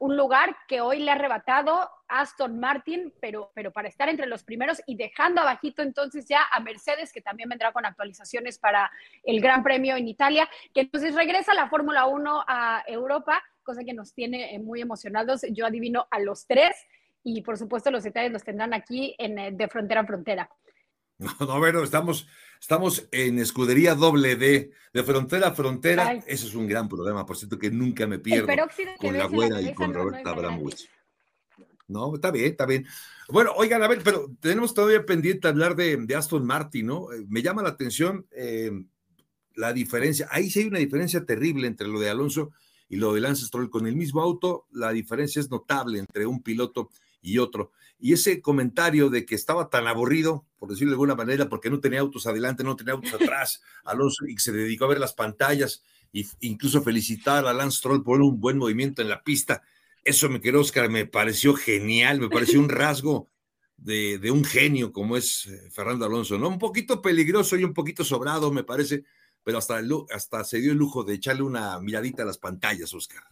lugar 0.00 0.56
que 0.66 0.80
hoy 0.80 0.98
le 0.98 1.12
ha 1.12 1.14
arrebatado 1.14 1.88
Aston 2.08 2.58
Martin, 2.58 3.14
pero, 3.20 3.52
pero 3.54 3.70
para 3.70 3.88
estar 3.88 4.08
entre 4.08 4.26
los 4.26 4.42
primeros 4.42 4.82
y 4.84 4.96
dejando 4.96 5.40
abajito 5.40 5.80
entonces 5.82 6.26
ya 6.26 6.40
a 6.50 6.58
Mercedes, 6.58 7.12
que 7.12 7.20
también 7.20 7.48
vendrá 7.48 7.72
con 7.72 7.86
actualizaciones 7.86 8.58
para 8.58 8.90
el 9.22 9.40
Gran 9.40 9.62
Premio 9.62 9.96
en 9.96 10.08
Italia, 10.08 10.48
que 10.74 10.80
entonces 10.80 11.14
regresa 11.14 11.54
la 11.54 11.68
Fórmula 11.68 12.06
1 12.06 12.44
a 12.48 12.82
Europa, 12.88 13.40
cosa 13.62 13.84
que 13.84 13.94
nos 13.94 14.12
tiene 14.12 14.54
eh, 14.54 14.58
muy 14.58 14.80
emocionados. 14.80 15.42
Yo 15.52 15.66
adivino 15.66 16.08
a 16.10 16.18
los 16.18 16.46
tres 16.46 16.74
y 17.22 17.42
por 17.42 17.56
supuesto 17.56 17.90
los 17.90 18.02
detalles 18.02 18.32
los 18.32 18.44
tendrán 18.44 18.74
aquí 18.74 19.14
en, 19.18 19.38
eh, 19.38 19.50
de 19.52 19.68
frontera 19.68 20.00
a 20.00 20.06
frontera. 20.06 20.50
No, 21.18 21.30
no, 21.46 21.58
bueno, 21.58 21.82
estamos, 21.82 22.28
estamos 22.60 23.08
en 23.12 23.38
escudería 23.38 23.94
doble 23.94 24.36
D, 24.36 24.70
de 24.92 25.02
frontera 25.02 25.48
a 25.48 25.52
frontera. 25.54 26.12
Eso 26.26 26.46
es 26.46 26.54
un 26.54 26.66
gran 26.66 26.88
problema, 26.88 27.24
por 27.26 27.36
cierto, 27.36 27.58
que 27.58 27.70
nunca 27.70 28.06
me 28.06 28.18
pierdo 28.18 28.48
con 28.98 29.16
la 29.16 29.26
güera 29.26 29.60
y 29.60 29.74
con 29.74 29.92
Roberta 29.92 30.30
Abramowitz. 30.30 30.88
No, 31.88 32.14
está 32.14 32.30
bien, 32.30 32.50
está 32.50 32.66
bien. 32.66 32.86
Bueno, 33.30 33.52
oigan, 33.56 33.82
a 33.82 33.88
ver, 33.88 34.02
pero 34.04 34.30
tenemos 34.40 34.74
todavía 34.74 35.04
pendiente 35.04 35.48
hablar 35.48 35.74
de, 35.74 36.06
Aston 36.14 36.46
Martin, 36.46 36.86
¿no? 36.86 37.12
Eh, 37.12 37.24
me 37.28 37.42
llama 37.42 37.62
la 37.62 37.70
atención 37.70 38.26
eh, 38.30 38.70
la 39.54 39.72
diferencia. 39.72 40.28
Ahí 40.30 40.50
sí 40.50 40.60
hay 40.60 40.66
una 40.66 40.78
diferencia 40.78 41.24
terrible 41.24 41.66
entre 41.66 41.88
lo 41.88 41.98
de 41.98 42.10
Alonso 42.10 42.50
y 42.88 42.96
lo 42.96 43.12
de 43.14 43.20
Lance 43.20 43.46
Stroll. 43.46 43.70
Con 43.70 43.86
el 43.86 43.96
mismo 43.96 44.20
auto, 44.20 44.66
la 44.70 44.92
diferencia 44.92 45.40
es 45.40 45.50
notable 45.50 45.98
entre 45.98 46.26
un 46.26 46.42
piloto 46.42 46.90
y 47.22 47.38
otro. 47.38 47.72
Y 48.00 48.12
ese 48.12 48.40
comentario 48.40 49.10
de 49.10 49.26
que 49.26 49.34
estaba 49.34 49.70
tan 49.70 49.86
aburrido, 49.88 50.46
por 50.58 50.70
decirlo 50.70 50.90
de 50.90 50.94
alguna 50.94 51.16
manera, 51.16 51.48
porque 51.48 51.70
no 51.70 51.80
tenía 51.80 52.00
autos 52.00 52.26
adelante, 52.26 52.62
no 52.62 52.76
tenía 52.76 52.94
autos 52.94 53.12
atrás, 53.14 53.60
Alonso, 53.84 54.26
y 54.26 54.38
se 54.38 54.52
dedicó 54.52 54.84
a 54.84 54.88
ver 54.88 55.00
las 55.00 55.14
pantallas 55.14 55.82
e 56.12 56.24
incluso 56.40 56.82
felicitar 56.82 57.46
a 57.46 57.52
Lance 57.52 57.78
Stroll 57.78 58.02
por 58.02 58.20
un 58.20 58.40
buen 58.40 58.56
movimiento 58.58 59.02
en 59.02 59.08
la 59.08 59.22
pista. 59.22 59.62
Eso, 60.04 60.28
me 60.28 60.40
quedó, 60.40 60.60
Oscar, 60.60 60.88
me 60.88 61.06
pareció 61.06 61.54
genial, 61.54 62.20
me 62.20 62.30
pareció 62.30 62.60
un 62.60 62.68
rasgo 62.68 63.28
de, 63.76 64.18
de, 64.18 64.30
un 64.30 64.44
genio 64.44 64.92
como 64.92 65.16
es 65.16 65.46
eh, 65.46 65.70
Fernando 65.70 66.06
Alonso, 66.06 66.38
¿no? 66.38 66.48
Un 66.48 66.58
poquito 66.58 67.02
peligroso 67.02 67.56
y 67.56 67.64
un 67.64 67.74
poquito 67.74 68.04
sobrado, 68.04 68.52
me 68.52 68.64
parece, 68.64 69.04
pero 69.44 69.58
hasta, 69.58 69.80
hasta 70.10 70.44
se 70.44 70.60
dio 70.60 70.72
el 70.72 70.78
lujo 70.78 71.04
de 71.04 71.14
echarle 71.14 71.42
una 71.42 71.78
miradita 71.80 72.22
a 72.22 72.26
las 72.26 72.38
pantallas, 72.38 72.92
Oscar. 72.94 73.24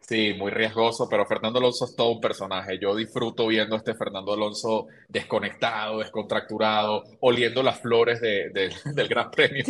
Sí, 0.00 0.32
muy 0.32 0.50
riesgoso, 0.50 1.06
pero 1.06 1.26
Fernando 1.26 1.58
Alonso 1.58 1.84
es 1.84 1.94
todo 1.94 2.12
un 2.12 2.20
personaje. 2.20 2.78
Yo 2.80 2.96
disfruto 2.96 3.46
viendo 3.46 3.74
a 3.74 3.78
este 3.78 3.94
Fernando 3.94 4.32
Alonso 4.32 4.86
desconectado, 5.06 5.98
descontracturado, 5.98 7.04
oliendo 7.20 7.62
las 7.62 7.80
flores 7.80 8.18
del 8.22 9.08
Gran 9.08 9.30
Premio 9.30 9.64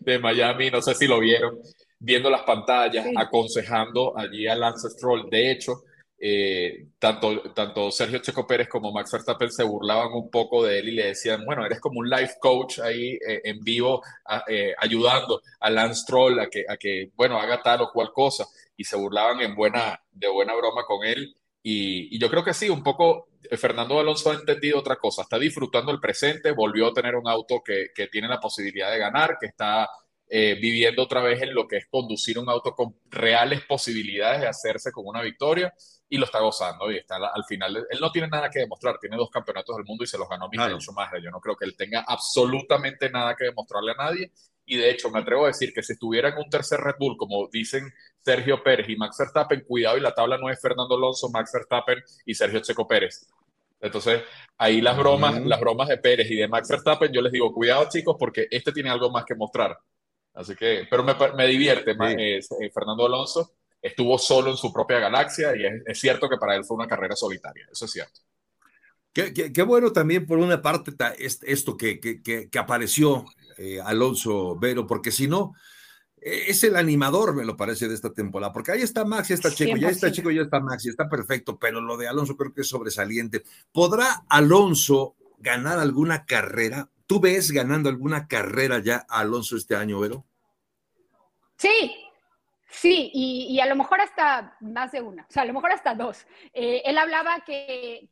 de, 0.00 0.18
Miami. 0.18 0.70
No 0.70 0.82
sé 0.82 0.94
si 0.94 1.06
lo 1.06 1.18
vieron, 1.18 1.60
viendo 1.98 2.28
las 2.28 2.42
pantallas, 2.42 3.06
aconsejando 3.16 4.12
allí 4.18 4.46
a 4.46 4.54
Lance 4.54 4.90
Stroll. 4.90 5.30
De 5.30 5.52
hecho, 5.52 5.84
eh, 6.18 6.88
tanto, 6.98 7.52
tanto 7.54 7.90
Sergio 7.90 8.18
Checo 8.18 8.46
Pérez 8.46 8.68
como 8.68 8.92
Max 8.92 9.12
Verstappen 9.12 9.50
se 9.50 9.64
burlaban 9.64 10.12
un 10.12 10.30
poco 10.30 10.64
de 10.64 10.78
él 10.78 10.88
y 10.90 10.92
le 10.92 11.06
decían, 11.06 11.44
bueno, 11.44 11.64
eres 11.64 11.80
como 11.80 12.00
un 12.00 12.08
life 12.08 12.34
coach 12.38 12.80
ahí 12.80 13.18
eh, 13.26 13.40
en 13.44 13.60
vivo, 13.60 14.02
eh, 14.46 14.74
ayudando 14.78 15.40
a 15.60 15.70
Lance 15.70 16.02
Stroll 16.02 16.40
a 16.40 16.48
que, 16.48 16.64
a 16.68 16.76
que, 16.76 17.10
bueno, 17.16 17.38
haga 17.38 17.62
tal 17.62 17.80
o 17.82 17.90
cual 17.90 18.12
cosa 18.12 18.46
y 18.76 18.84
se 18.84 18.96
burlaban 18.96 19.40
en 19.40 19.54
buena, 19.54 20.00
de 20.10 20.28
buena 20.28 20.54
broma 20.54 20.84
con 20.84 21.04
él. 21.04 21.34
Y, 21.62 22.18
yo 22.18 22.28
creo 22.30 22.44
que 22.44 22.54
sí, 22.54 22.68
un 22.68 22.82
poco 22.82 23.28
eh, 23.42 23.56
Fernando 23.56 23.98
Alonso 23.98 24.30
ha 24.30 24.34
entendido 24.34 24.78
otra 24.78 24.96
cosa, 24.96 25.22
está 25.22 25.38
disfrutando 25.38 25.92
el 25.92 26.00
presente, 26.00 26.52
volvió 26.52 26.88
a 26.88 26.92
tener 26.92 27.16
un 27.16 27.28
auto 27.28 27.62
que, 27.64 27.88
que 27.94 28.08
tiene 28.08 28.28
la 28.28 28.40
posibilidad 28.40 28.90
de 28.90 28.98
ganar, 28.98 29.38
que 29.40 29.46
está 29.46 29.88
eh, 30.28 30.58
viviendo 30.60 31.02
otra 31.02 31.22
vez 31.22 31.40
en 31.42 31.54
lo 31.54 31.66
que 31.66 31.78
es 31.78 31.86
conducir 31.88 32.38
un 32.38 32.48
auto 32.48 32.74
con 32.74 32.96
reales 33.10 33.62
posibilidades 33.64 34.40
de 34.40 34.48
hacerse 34.48 34.90
con 34.90 35.06
una 35.06 35.22
victoria 35.22 35.72
y 36.08 36.18
lo 36.18 36.26
está 36.26 36.40
gozando 36.40 36.90
y 36.90 36.96
está 36.96 37.16
al 37.16 37.44
final, 37.44 37.86
él 37.88 37.98
no 38.00 38.10
tiene 38.10 38.28
nada 38.28 38.50
que 38.50 38.60
demostrar, 38.60 38.98
tiene 38.98 39.16
dos 39.16 39.30
campeonatos 39.30 39.76
del 39.76 39.84
mundo 39.84 40.04
y 40.04 40.06
se 40.06 40.18
los 40.18 40.28
ganó 40.28 40.48
Michael 40.50 40.80
Schumacher, 40.80 41.22
yo 41.22 41.30
no 41.30 41.40
creo 41.40 41.56
que 41.56 41.64
él 41.64 41.76
tenga 41.76 42.04
absolutamente 42.06 43.10
nada 43.10 43.34
que 43.36 43.44
demostrarle 43.44 43.92
a 43.92 44.04
nadie 44.04 44.32
y 44.66 44.76
de 44.76 44.90
hecho, 44.90 45.10
me 45.10 45.20
atrevo 45.20 45.44
a 45.44 45.48
decir 45.48 45.72
que 45.72 45.82
si 45.82 45.92
estuviera 45.92 46.30
en 46.30 46.38
un 46.38 46.48
tercer 46.48 46.80
Red 46.80 46.96
Bull, 46.98 47.16
como 47.16 47.48
dicen 47.48 47.92
Sergio 48.24 48.62
Pérez 48.62 48.88
y 48.88 48.96
Max 48.96 49.16
Verstappen, 49.18 49.64
cuidado, 49.66 49.98
y 49.98 50.00
la 50.00 50.14
tabla 50.14 50.38
no 50.38 50.48
es 50.48 50.60
Fernando 50.60 50.96
Alonso, 50.96 51.28
Max 51.30 51.50
Verstappen 51.52 52.02
y 52.24 52.34
Sergio 52.34 52.60
Checo 52.60 52.86
Pérez. 52.86 53.26
Entonces, 53.80 54.22
ahí 54.56 54.80
las 54.80 54.96
bromas, 54.96 55.44
las 55.44 55.60
bromas 55.60 55.88
de 55.88 55.98
Pérez 55.98 56.30
y 56.30 56.36
de 56.36 56.48
Max 56.48 56.68
Verstappen, 56.68 57.12
yo 57.12 57.20
les 57.20 57.32
digo, 57.32 57.52
cuidado 57.52 57.86
chicos, 57.90 58.16
porque 58.18 58.48
este 58.50 58.72
tiene 58.72 58.88
algo 58.88 59.10
más 59.10 59.26
que 59.26 59.34
mostrar. 59.34 59.78
Así 60.32 60.56
que, 60.56 60.86
pero 60.90 61.04
me, 61.04 61.14
me 61.36 61.46
divierte, 61.46 61.90
eh, 61.90 62.38
eh, 62.38 62.70
Fernando 62.72 63.04
Alonso 63.06 63.52
estuvo 63.80 64.16
solo 64.18 64.50
en 64.50 64.56
su 64.56 64.72
propia 64.72 64.98
galaxia 64.98 65.54
y 65.54 65.66
es, 65.84 66.00
cierto 66.00 66.28
que 66.28 66.38
para 66.38 66.56
él 66.56 66.64
fue 66.64 66.78
una 66.78 66.88
carrera 66.88 67.14
solitaria, 67.14 67.68
eso 67.70 67.84
es 67.84 67.90
cierto. 67.90 68.20
Qué, 69.12 69.62
bueno 69.62 69.92
también 69.92 70.26
por 70.26 70.38
una 70.38 70.60
parte 70.60 70.92
esto 71.18 71.76
que, 71.76 72.00
que, 72.00 72.20
que 72.22 72.58
apareció 72.58 73.24
eh, 73.58 73.80
Alonso 73.84 74.56
Vero, 74.58 74.86
porque 74.86 75.12
si 75.12 75.28
no, 75.28 75.54
es 76.24 76.64
el 76.64 76.76
animador, 76.76 77.34
me 77.34 77.44
lo 77.44 77.54
parece, 77.54 77.86
de 77.86 77.94
esta 77.94 78.12
temporada, 78.12 78.50
porque 78.50 78.72
ahí 78.72 78.80
está 78.80 79.04
Max 79.04 79.28
y 79.28 79.34
está 79.34 79.54
Checo, 79.54 79.76
ya 79.76 79.90
está 79.90 80.10
Checo, 80.10 80.30
ya 80.30 80.40
está 80.42 80.58
Max 80.58 80.86
y 80.86 80.88
está 80.88 81.06
perfecto, 81.06 81.58
pero 81.58 81.82
lo 81.82 81.98
de 81.98 82.08
Alonso 82.08 82.34
creo 82.34 82.54
que 82.54 82.62
es 82.62 82.68
sobresaliente. 82.68 83.42
¿Podrá 83.72 84.24
Alonso 84.30 85.16
ganar 85.38 85.78
alguna 85.78 86.24
carrera? 86.24 86.88
¿Tú 87.06 87.20
ves 87.20 87.50
ganando 87.50 87.90
alguna 87.90 88.26
carrera 88.26 88.78
ya 88.78 89.04
Alonso 89.06 89.56
este 89.56 89.76
año, 89.76 90.00
Vero? 90.00 90.24
Sí, 91.58 91.92
Sí, 92.76 93.10
y, 93.14 93.60
a 93.60 93.66
lo 93.66 93.76
mejor 93.76 94.00
hasta 94.00 94.56
más 94.60 94.90
de 94.90 95.00
una, 95.00 95.22
o 95.22 95.32
sea, 95.32 95.42
a 95.44 95.46
lo 95.46 95.52
mejor 95.52 95.72
hasta 95.72 95.94
dos. 95.94 96.26
Eh, 96.52 96.82
él 96.84 96.98
hablaba 96.98 97.40
que, 97.46 98.08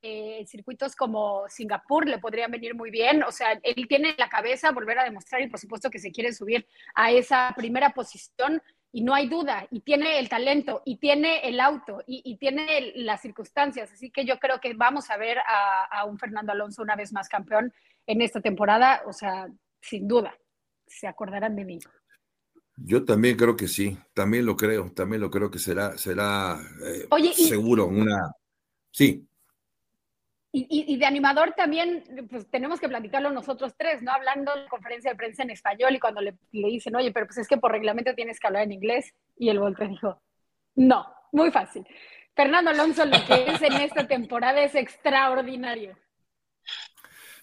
circuitos 0.47 0.95
como 0.95 1.49
Singapur 1.49 2.07
le 2.07 2.19
podrían 2.19 2.51
venir 2.51 2.75
muy 2.75 2.91
bien, 2.91 3.25
o 3.25 3.33
sea, 3.33 3.59
él 3.63 3.89
tiene 3.89 4.15
la 4.17 4.29
cabeza 4.29 4.71
volver 4.71 5.01
a 5.01 5.05
demostrar 5.05 5.43
y 5.43 5.49
por 5.49 5.59
supuesto 5.59 5.91
que 5.91 5.99
se 5.99 6.13
quiere 6.13 6.33
subir 6.33 6.67
a 6.95 7.11
esa 7.11 7.53
primera 7.57 7.91
posición 7.91 8.63
y 8.93 9.03
no 9.03 9.15
hay 9.15 9.29
duda, 9.29 9.67
y 9.71 9.81
tiene 9.81 10.19
el 10.19 10.29
talento, 10.29 10.83
y 10.85 10.99
tiene 10.99 11.41
el 11.49 11.59
auto, 11.61 12.03
y, 12.07 12.37
tiene 12.37 12.93
las 12.95 13.21
circunstancias, 13.21 13.91
así 13.93 14.11
que 14.11 14.25
yo 14.25 14.39
creo 14.39 14.61
que 14.61 14.75
vamos 14.75 15.11
a 15.11 15.17
ver 15.17 15.39
a, 15.39 15.85
a 15.85 16.05
un 16.05 16.19
Fernando 16.19 16.53
Alonso 16.53 16.83
una 16.83 16.95
vez 16.95 17.13
más 17.13 17.29
campeón 17.29 17.73
en 18.07 18.23
esta 18.23 18.41
temporada, 18.41 19.03
o 19.07 19.13
sea, 19.13 19.49
sin 19.81 20.07
duda, 20.07 20.37
se 20.87 21.09
acordarán 21.09 21.57
de 21.57 21.65
mí. 21.65 21.79
Yo 22.85 23.05
también 23.05 23.37
creo 23.37 23.57
que 23.57 23.69
sí, 23.69 23.97
también 24.13 24.47
lo 24.47 24.57
creo, 24.57 24.91
también 24.93 25.21
lo 25.21 25.31
creo 25.31 25.51
que 25.51 25.59
será, 25.59 25.97
será 25.99 26.59
eh, 26.85 27.07
seguro 27.35 27.87
una... 27.87 28.33
Sí. 28.91 29.27
Y, 30.55 30.99
de 30.99 31.07
animador 31.07 31.55
también, 31.57 32.05
pues 32.29 32.47
tenemos 32.51 32.79
que 32.79 32.89
platicarlo 32.89 33.31
nosotros 33.31 33.73
tres, 33.75 34.03
¿no? 34.03 34.13
Hablando 34.13 34.55
en 34.55 34.69
conferencia 34.69 35.11
de 35.11 35.17
prensa 35.17 35.43
en 35.43 35.51
español 35.51 35.95
y 35.95 35.99
cuando 35.99 36.21
le, 36.21 36.37
dicen, 36.51 36.95
oye, 36.95 37.11
pero 37.11 37.25
pues 37.25 37.39
es 37.39 37.49
que 37.49 37.57
por 37.57 37.73
reglamento 37.73 38.15
tienes 38.15 38.39
que 38.39 38.49
hablar 38.49 38.65
en 38.65 38.73
inglés, 38.73 39.15
y 39.39 39.49
el 39.49 39.59
Volta 39.59 39.87
dijo, 39.87 40.21
no, 40.75 41.07
muy 41.33 41.51
fácil. 41.51 41.87
Fernando 42.35 42.71
Alonso 42.71 43.07
lo 43.07 43.17
que 43.27 43.47
es 43.51 43.63
en 43.63 43.73
esta 43.75 44.07
temporada 44.07 44.63
es 44.63 44.75
extraordinario. 44.75 45.97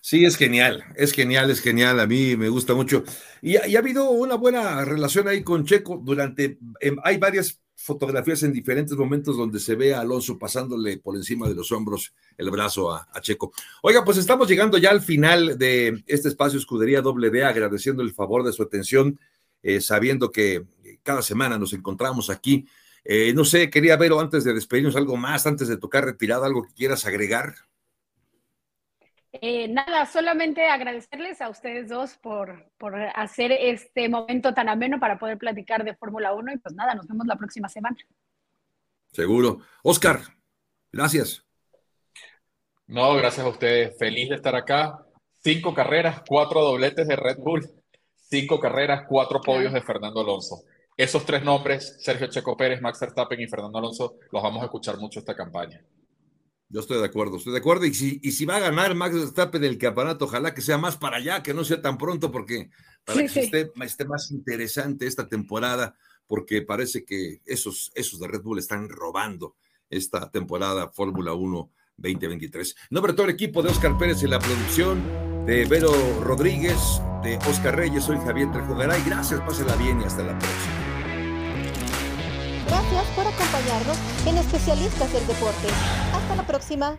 Sí, 0.02 0.24
es 0.24 0.38
genial, 0.38 0.86
es 0.96 1.12
genial, 1.12 1.52
es 1.52 1.60
genial, 1.60 2.00
a 2.00 2.08
mí 2.08 2.38
me 2.38 2.50
gusta 2.50 2.74
mucho. 2.74 3.04
Y, 3.42 3.58
ha 3.58 3.80
habido 3.80 4.10
una 4.12 4.36
buena 4.36 4.86
relación 4.86 5.28
ahí 5.28 5.44
con 5.44 5.66
Checo 5.66 6.02
durante, 6.04 6.58
em, 6.80 6.96
hay 7.04 7.18
varias 7.18 7.62
fotografías 7.76 8.44
en 8.44 8.54
diferentes 8.54 8.96
momentos 8.98 9.38
donde 9.38 9.60
se 9.60 9.76
ve 9.76 9.94
a 9.94 10.02
Alonso 10.02 10.38
pasándole 10.38 10.98
por 10.98 11.16
encima 11.16 11.48
de 11.48 11.56
los 11.56 11.72
hombros 11.72 12.14
el 12.38 12.50
brazo 12.50 12.92
a, 12.92 13.08
Checo. 13.22 13.52
Oiga, 13.82 14.04
pues 14.04 14.18
estamos 14.18 14.48
llegando 14.48 14.78
ya 14.78 14.90
al 14.92 15.02
final 15.02 15.58
de 15.58 16.04
este 16.08 16.30
espacio 16.30 16.60
Escudería 16.60 17.02
D, 17.02 17.44
agradeciendo 17.44 18.02
el 18.02 18.14
favor 18.14 18.44
de 18.44 18.54
su 18.54 18.64
atención, 18.64 19.20
eh, 19.64 19.82
sabiendo 19.82 20.32
que 20.32 20.66
cada 21.04 21.22
semana 21.22 21.58
nos 21.58 21.74
encontramos 21.74 22.30
aquí. 22.30 22.68
Eh, 23.04 23.34
no 23.34 23.46
sé, 23.46 23.70
quería 23.70 23.98
ver 23.98 24.12
antes 24.14 24.44
de 24.44 24.54
despedirnos 24.54 24.96
algo 24.96 25.18
más, 25.18 25.46
antes 25.48 25.68
de 25.68 25.78
tocar 25.78 26.06
retirada, 26.06 26.46
algo 26.46 26.64
que 26.64 26.74
quieras 26.74 27.06
agregar. 27.06 27.56
Eh, 29.32 29.68
nada, 29.68 30.06
solamente 30.08 30.66
agradecerles 30.68 31.40
a 31.42 31.50
ustedes 31.50 31.88
dos 31.88 32.18
por, 32.18 32.72
por 32.78 32.96
hacer 32.96 33.52
este 33.52 34.10
momento 34.10 34.54
tan 34.54 34.70
ameno 34.70 35.00
para 35.00 35.20
poder 35.20 35.38
platicar 35.38 35.84
de 35.84 35.96
Fórmula 35.96 36.34
1 36.34 36.54
y 36.54 36.58
pues 36.58 36.74
nada, 36.74 36.96
nos 36.96 37.08
vemos 37.08 37.28
la 37.28 37.36
próxima 37.36 37.70
semana. 37.70 37.98
Seguro. 39.12 39.60
Oscar, 39.84 40.20
gracias. 40.92 41.46
No, 42.88 43.14
gracias 43.16 43.46
a 43.46 43.50
ustedes. 43.50 43.98
Feliz 44.00 44.30
de 44.30 44.36
estar 44.36 44.56
acá. 44.56 45.06
Cinco 45.42 45.74
carreras, 45.76 46.24
cuatro 46.28 46.62
dobletes 46.62 47.08
de 47.08 47.16
Red 47.16 47.38
Bull, 47.38 47.70
cinco 48.16 48.60
carreras, 48.60 49.06
cuatro 49.08 49.40
podios 49.42 49.72
de 49.72 49.82
Fernando 49.82 50.22
Alonso. 50.22 50.64
Esos 50.98 51.26
tres 51.26 51.44
nombres, 51.44 51.98
Sergio 52.02 52.28
Checo 52.28 52.58
Pérez, 52.58 52.82
Max 52.82 53.00
Verstappen 53.00 53.40
y 53.40 53.48
Fernando 53.48 53.78
Alonso, 53.78 54.18
los 54.32 54.44
vamos 54.44 54.62
a 54.62 54.66
escuchar 54.66 54.98
mucho 54.98 55.20
esta 55.20 55.36
campaña. 55.36 55.82
Yo 56.70 56.82
estoy 56.82 57.00
de 57.00 57.06
acuerdo, 57.06 57.38
estoy 57.38 57.54
de 57.54 57.60
acuerdo. 57.60 57.86
Y 57.86 57.94
si, 57.94 58.20
y 58.22 58.32
si 58.32 58.46
va 58.46 58.58
a 58.58 58.60
ganar 58.60 58.94
Max 58.94 59.16
Verstappen 59.16 59.64
el 59.64 59.80
campeonato, 59.80 60.26
ojalá 60.26 60.54
que 60.54 60.62
sea 60.62 60.78
más 60.78 60.98
para 60.98 61.18
allá, 61.18 61.42
que 61.42 61.54
no 61.54 61.64
sea 61.64 61.82
tan 61.82 61.98
pronto, 61.98 62.32
porque 62.32 62.70
para 63.04 63.20
que 63.20 63.26
Esté, 63.40 63.72
esté, 63.82 64.06
más 64.06 64.30
interesante 64.32 65.08
esta 65.08 65.28
temporada, 65.28 65.96
porque 66.28 66.62
parece 66.62 67.04
que 67.04 67.42
esos, 67.46 67.92
esos 67.96 68.20
de 68.20 68.28
Red 68.28 68.44
Bull 68.44 68.60
están 68.60 68.88
robando 68.88 69.56
esta 69.90 70.30
temporada 70.30 70.90
Fórmula 70.90 71.34
1 71.34 71.72
2023. 71.98 72.76
Nombre 72.92 73.14
todo 73.14 73.26
el 73.26 73.34
equipo 73.34 73.62
de 73.64 73.70
Oscar 73.70 73.98
Pérez 73.98 74.22
en 74.24 74.30
la 74.30 74.40
producción, 74.40 75.04
de 75.46 75.66
Vero 75.66 75.92
Rodríguez, 76.22 77.02
de 77.24 77.38
Oscar 77.50 77.76
Reyes, 77.76 78.04
soy 78.04 78.18
Javier 78.18 78.52
Trejo 78.52 78.76
Garay. 78.76 79.02
Gracias, 79.06 79.42
pásela 79.42 79.76
bien 79.76 80.00
y 80.02 80.04
hasta 80.04 80.24
la 80.24 80.38
próxima. 80.38 80.79
En 84.26 84.36
Especialistas 84.36 85.14
del 85.14 85.28
Deporte. 85.28 85.68
Hasta 86.12 86.36
la 86.36 86.48
próxima. 86.48 86.98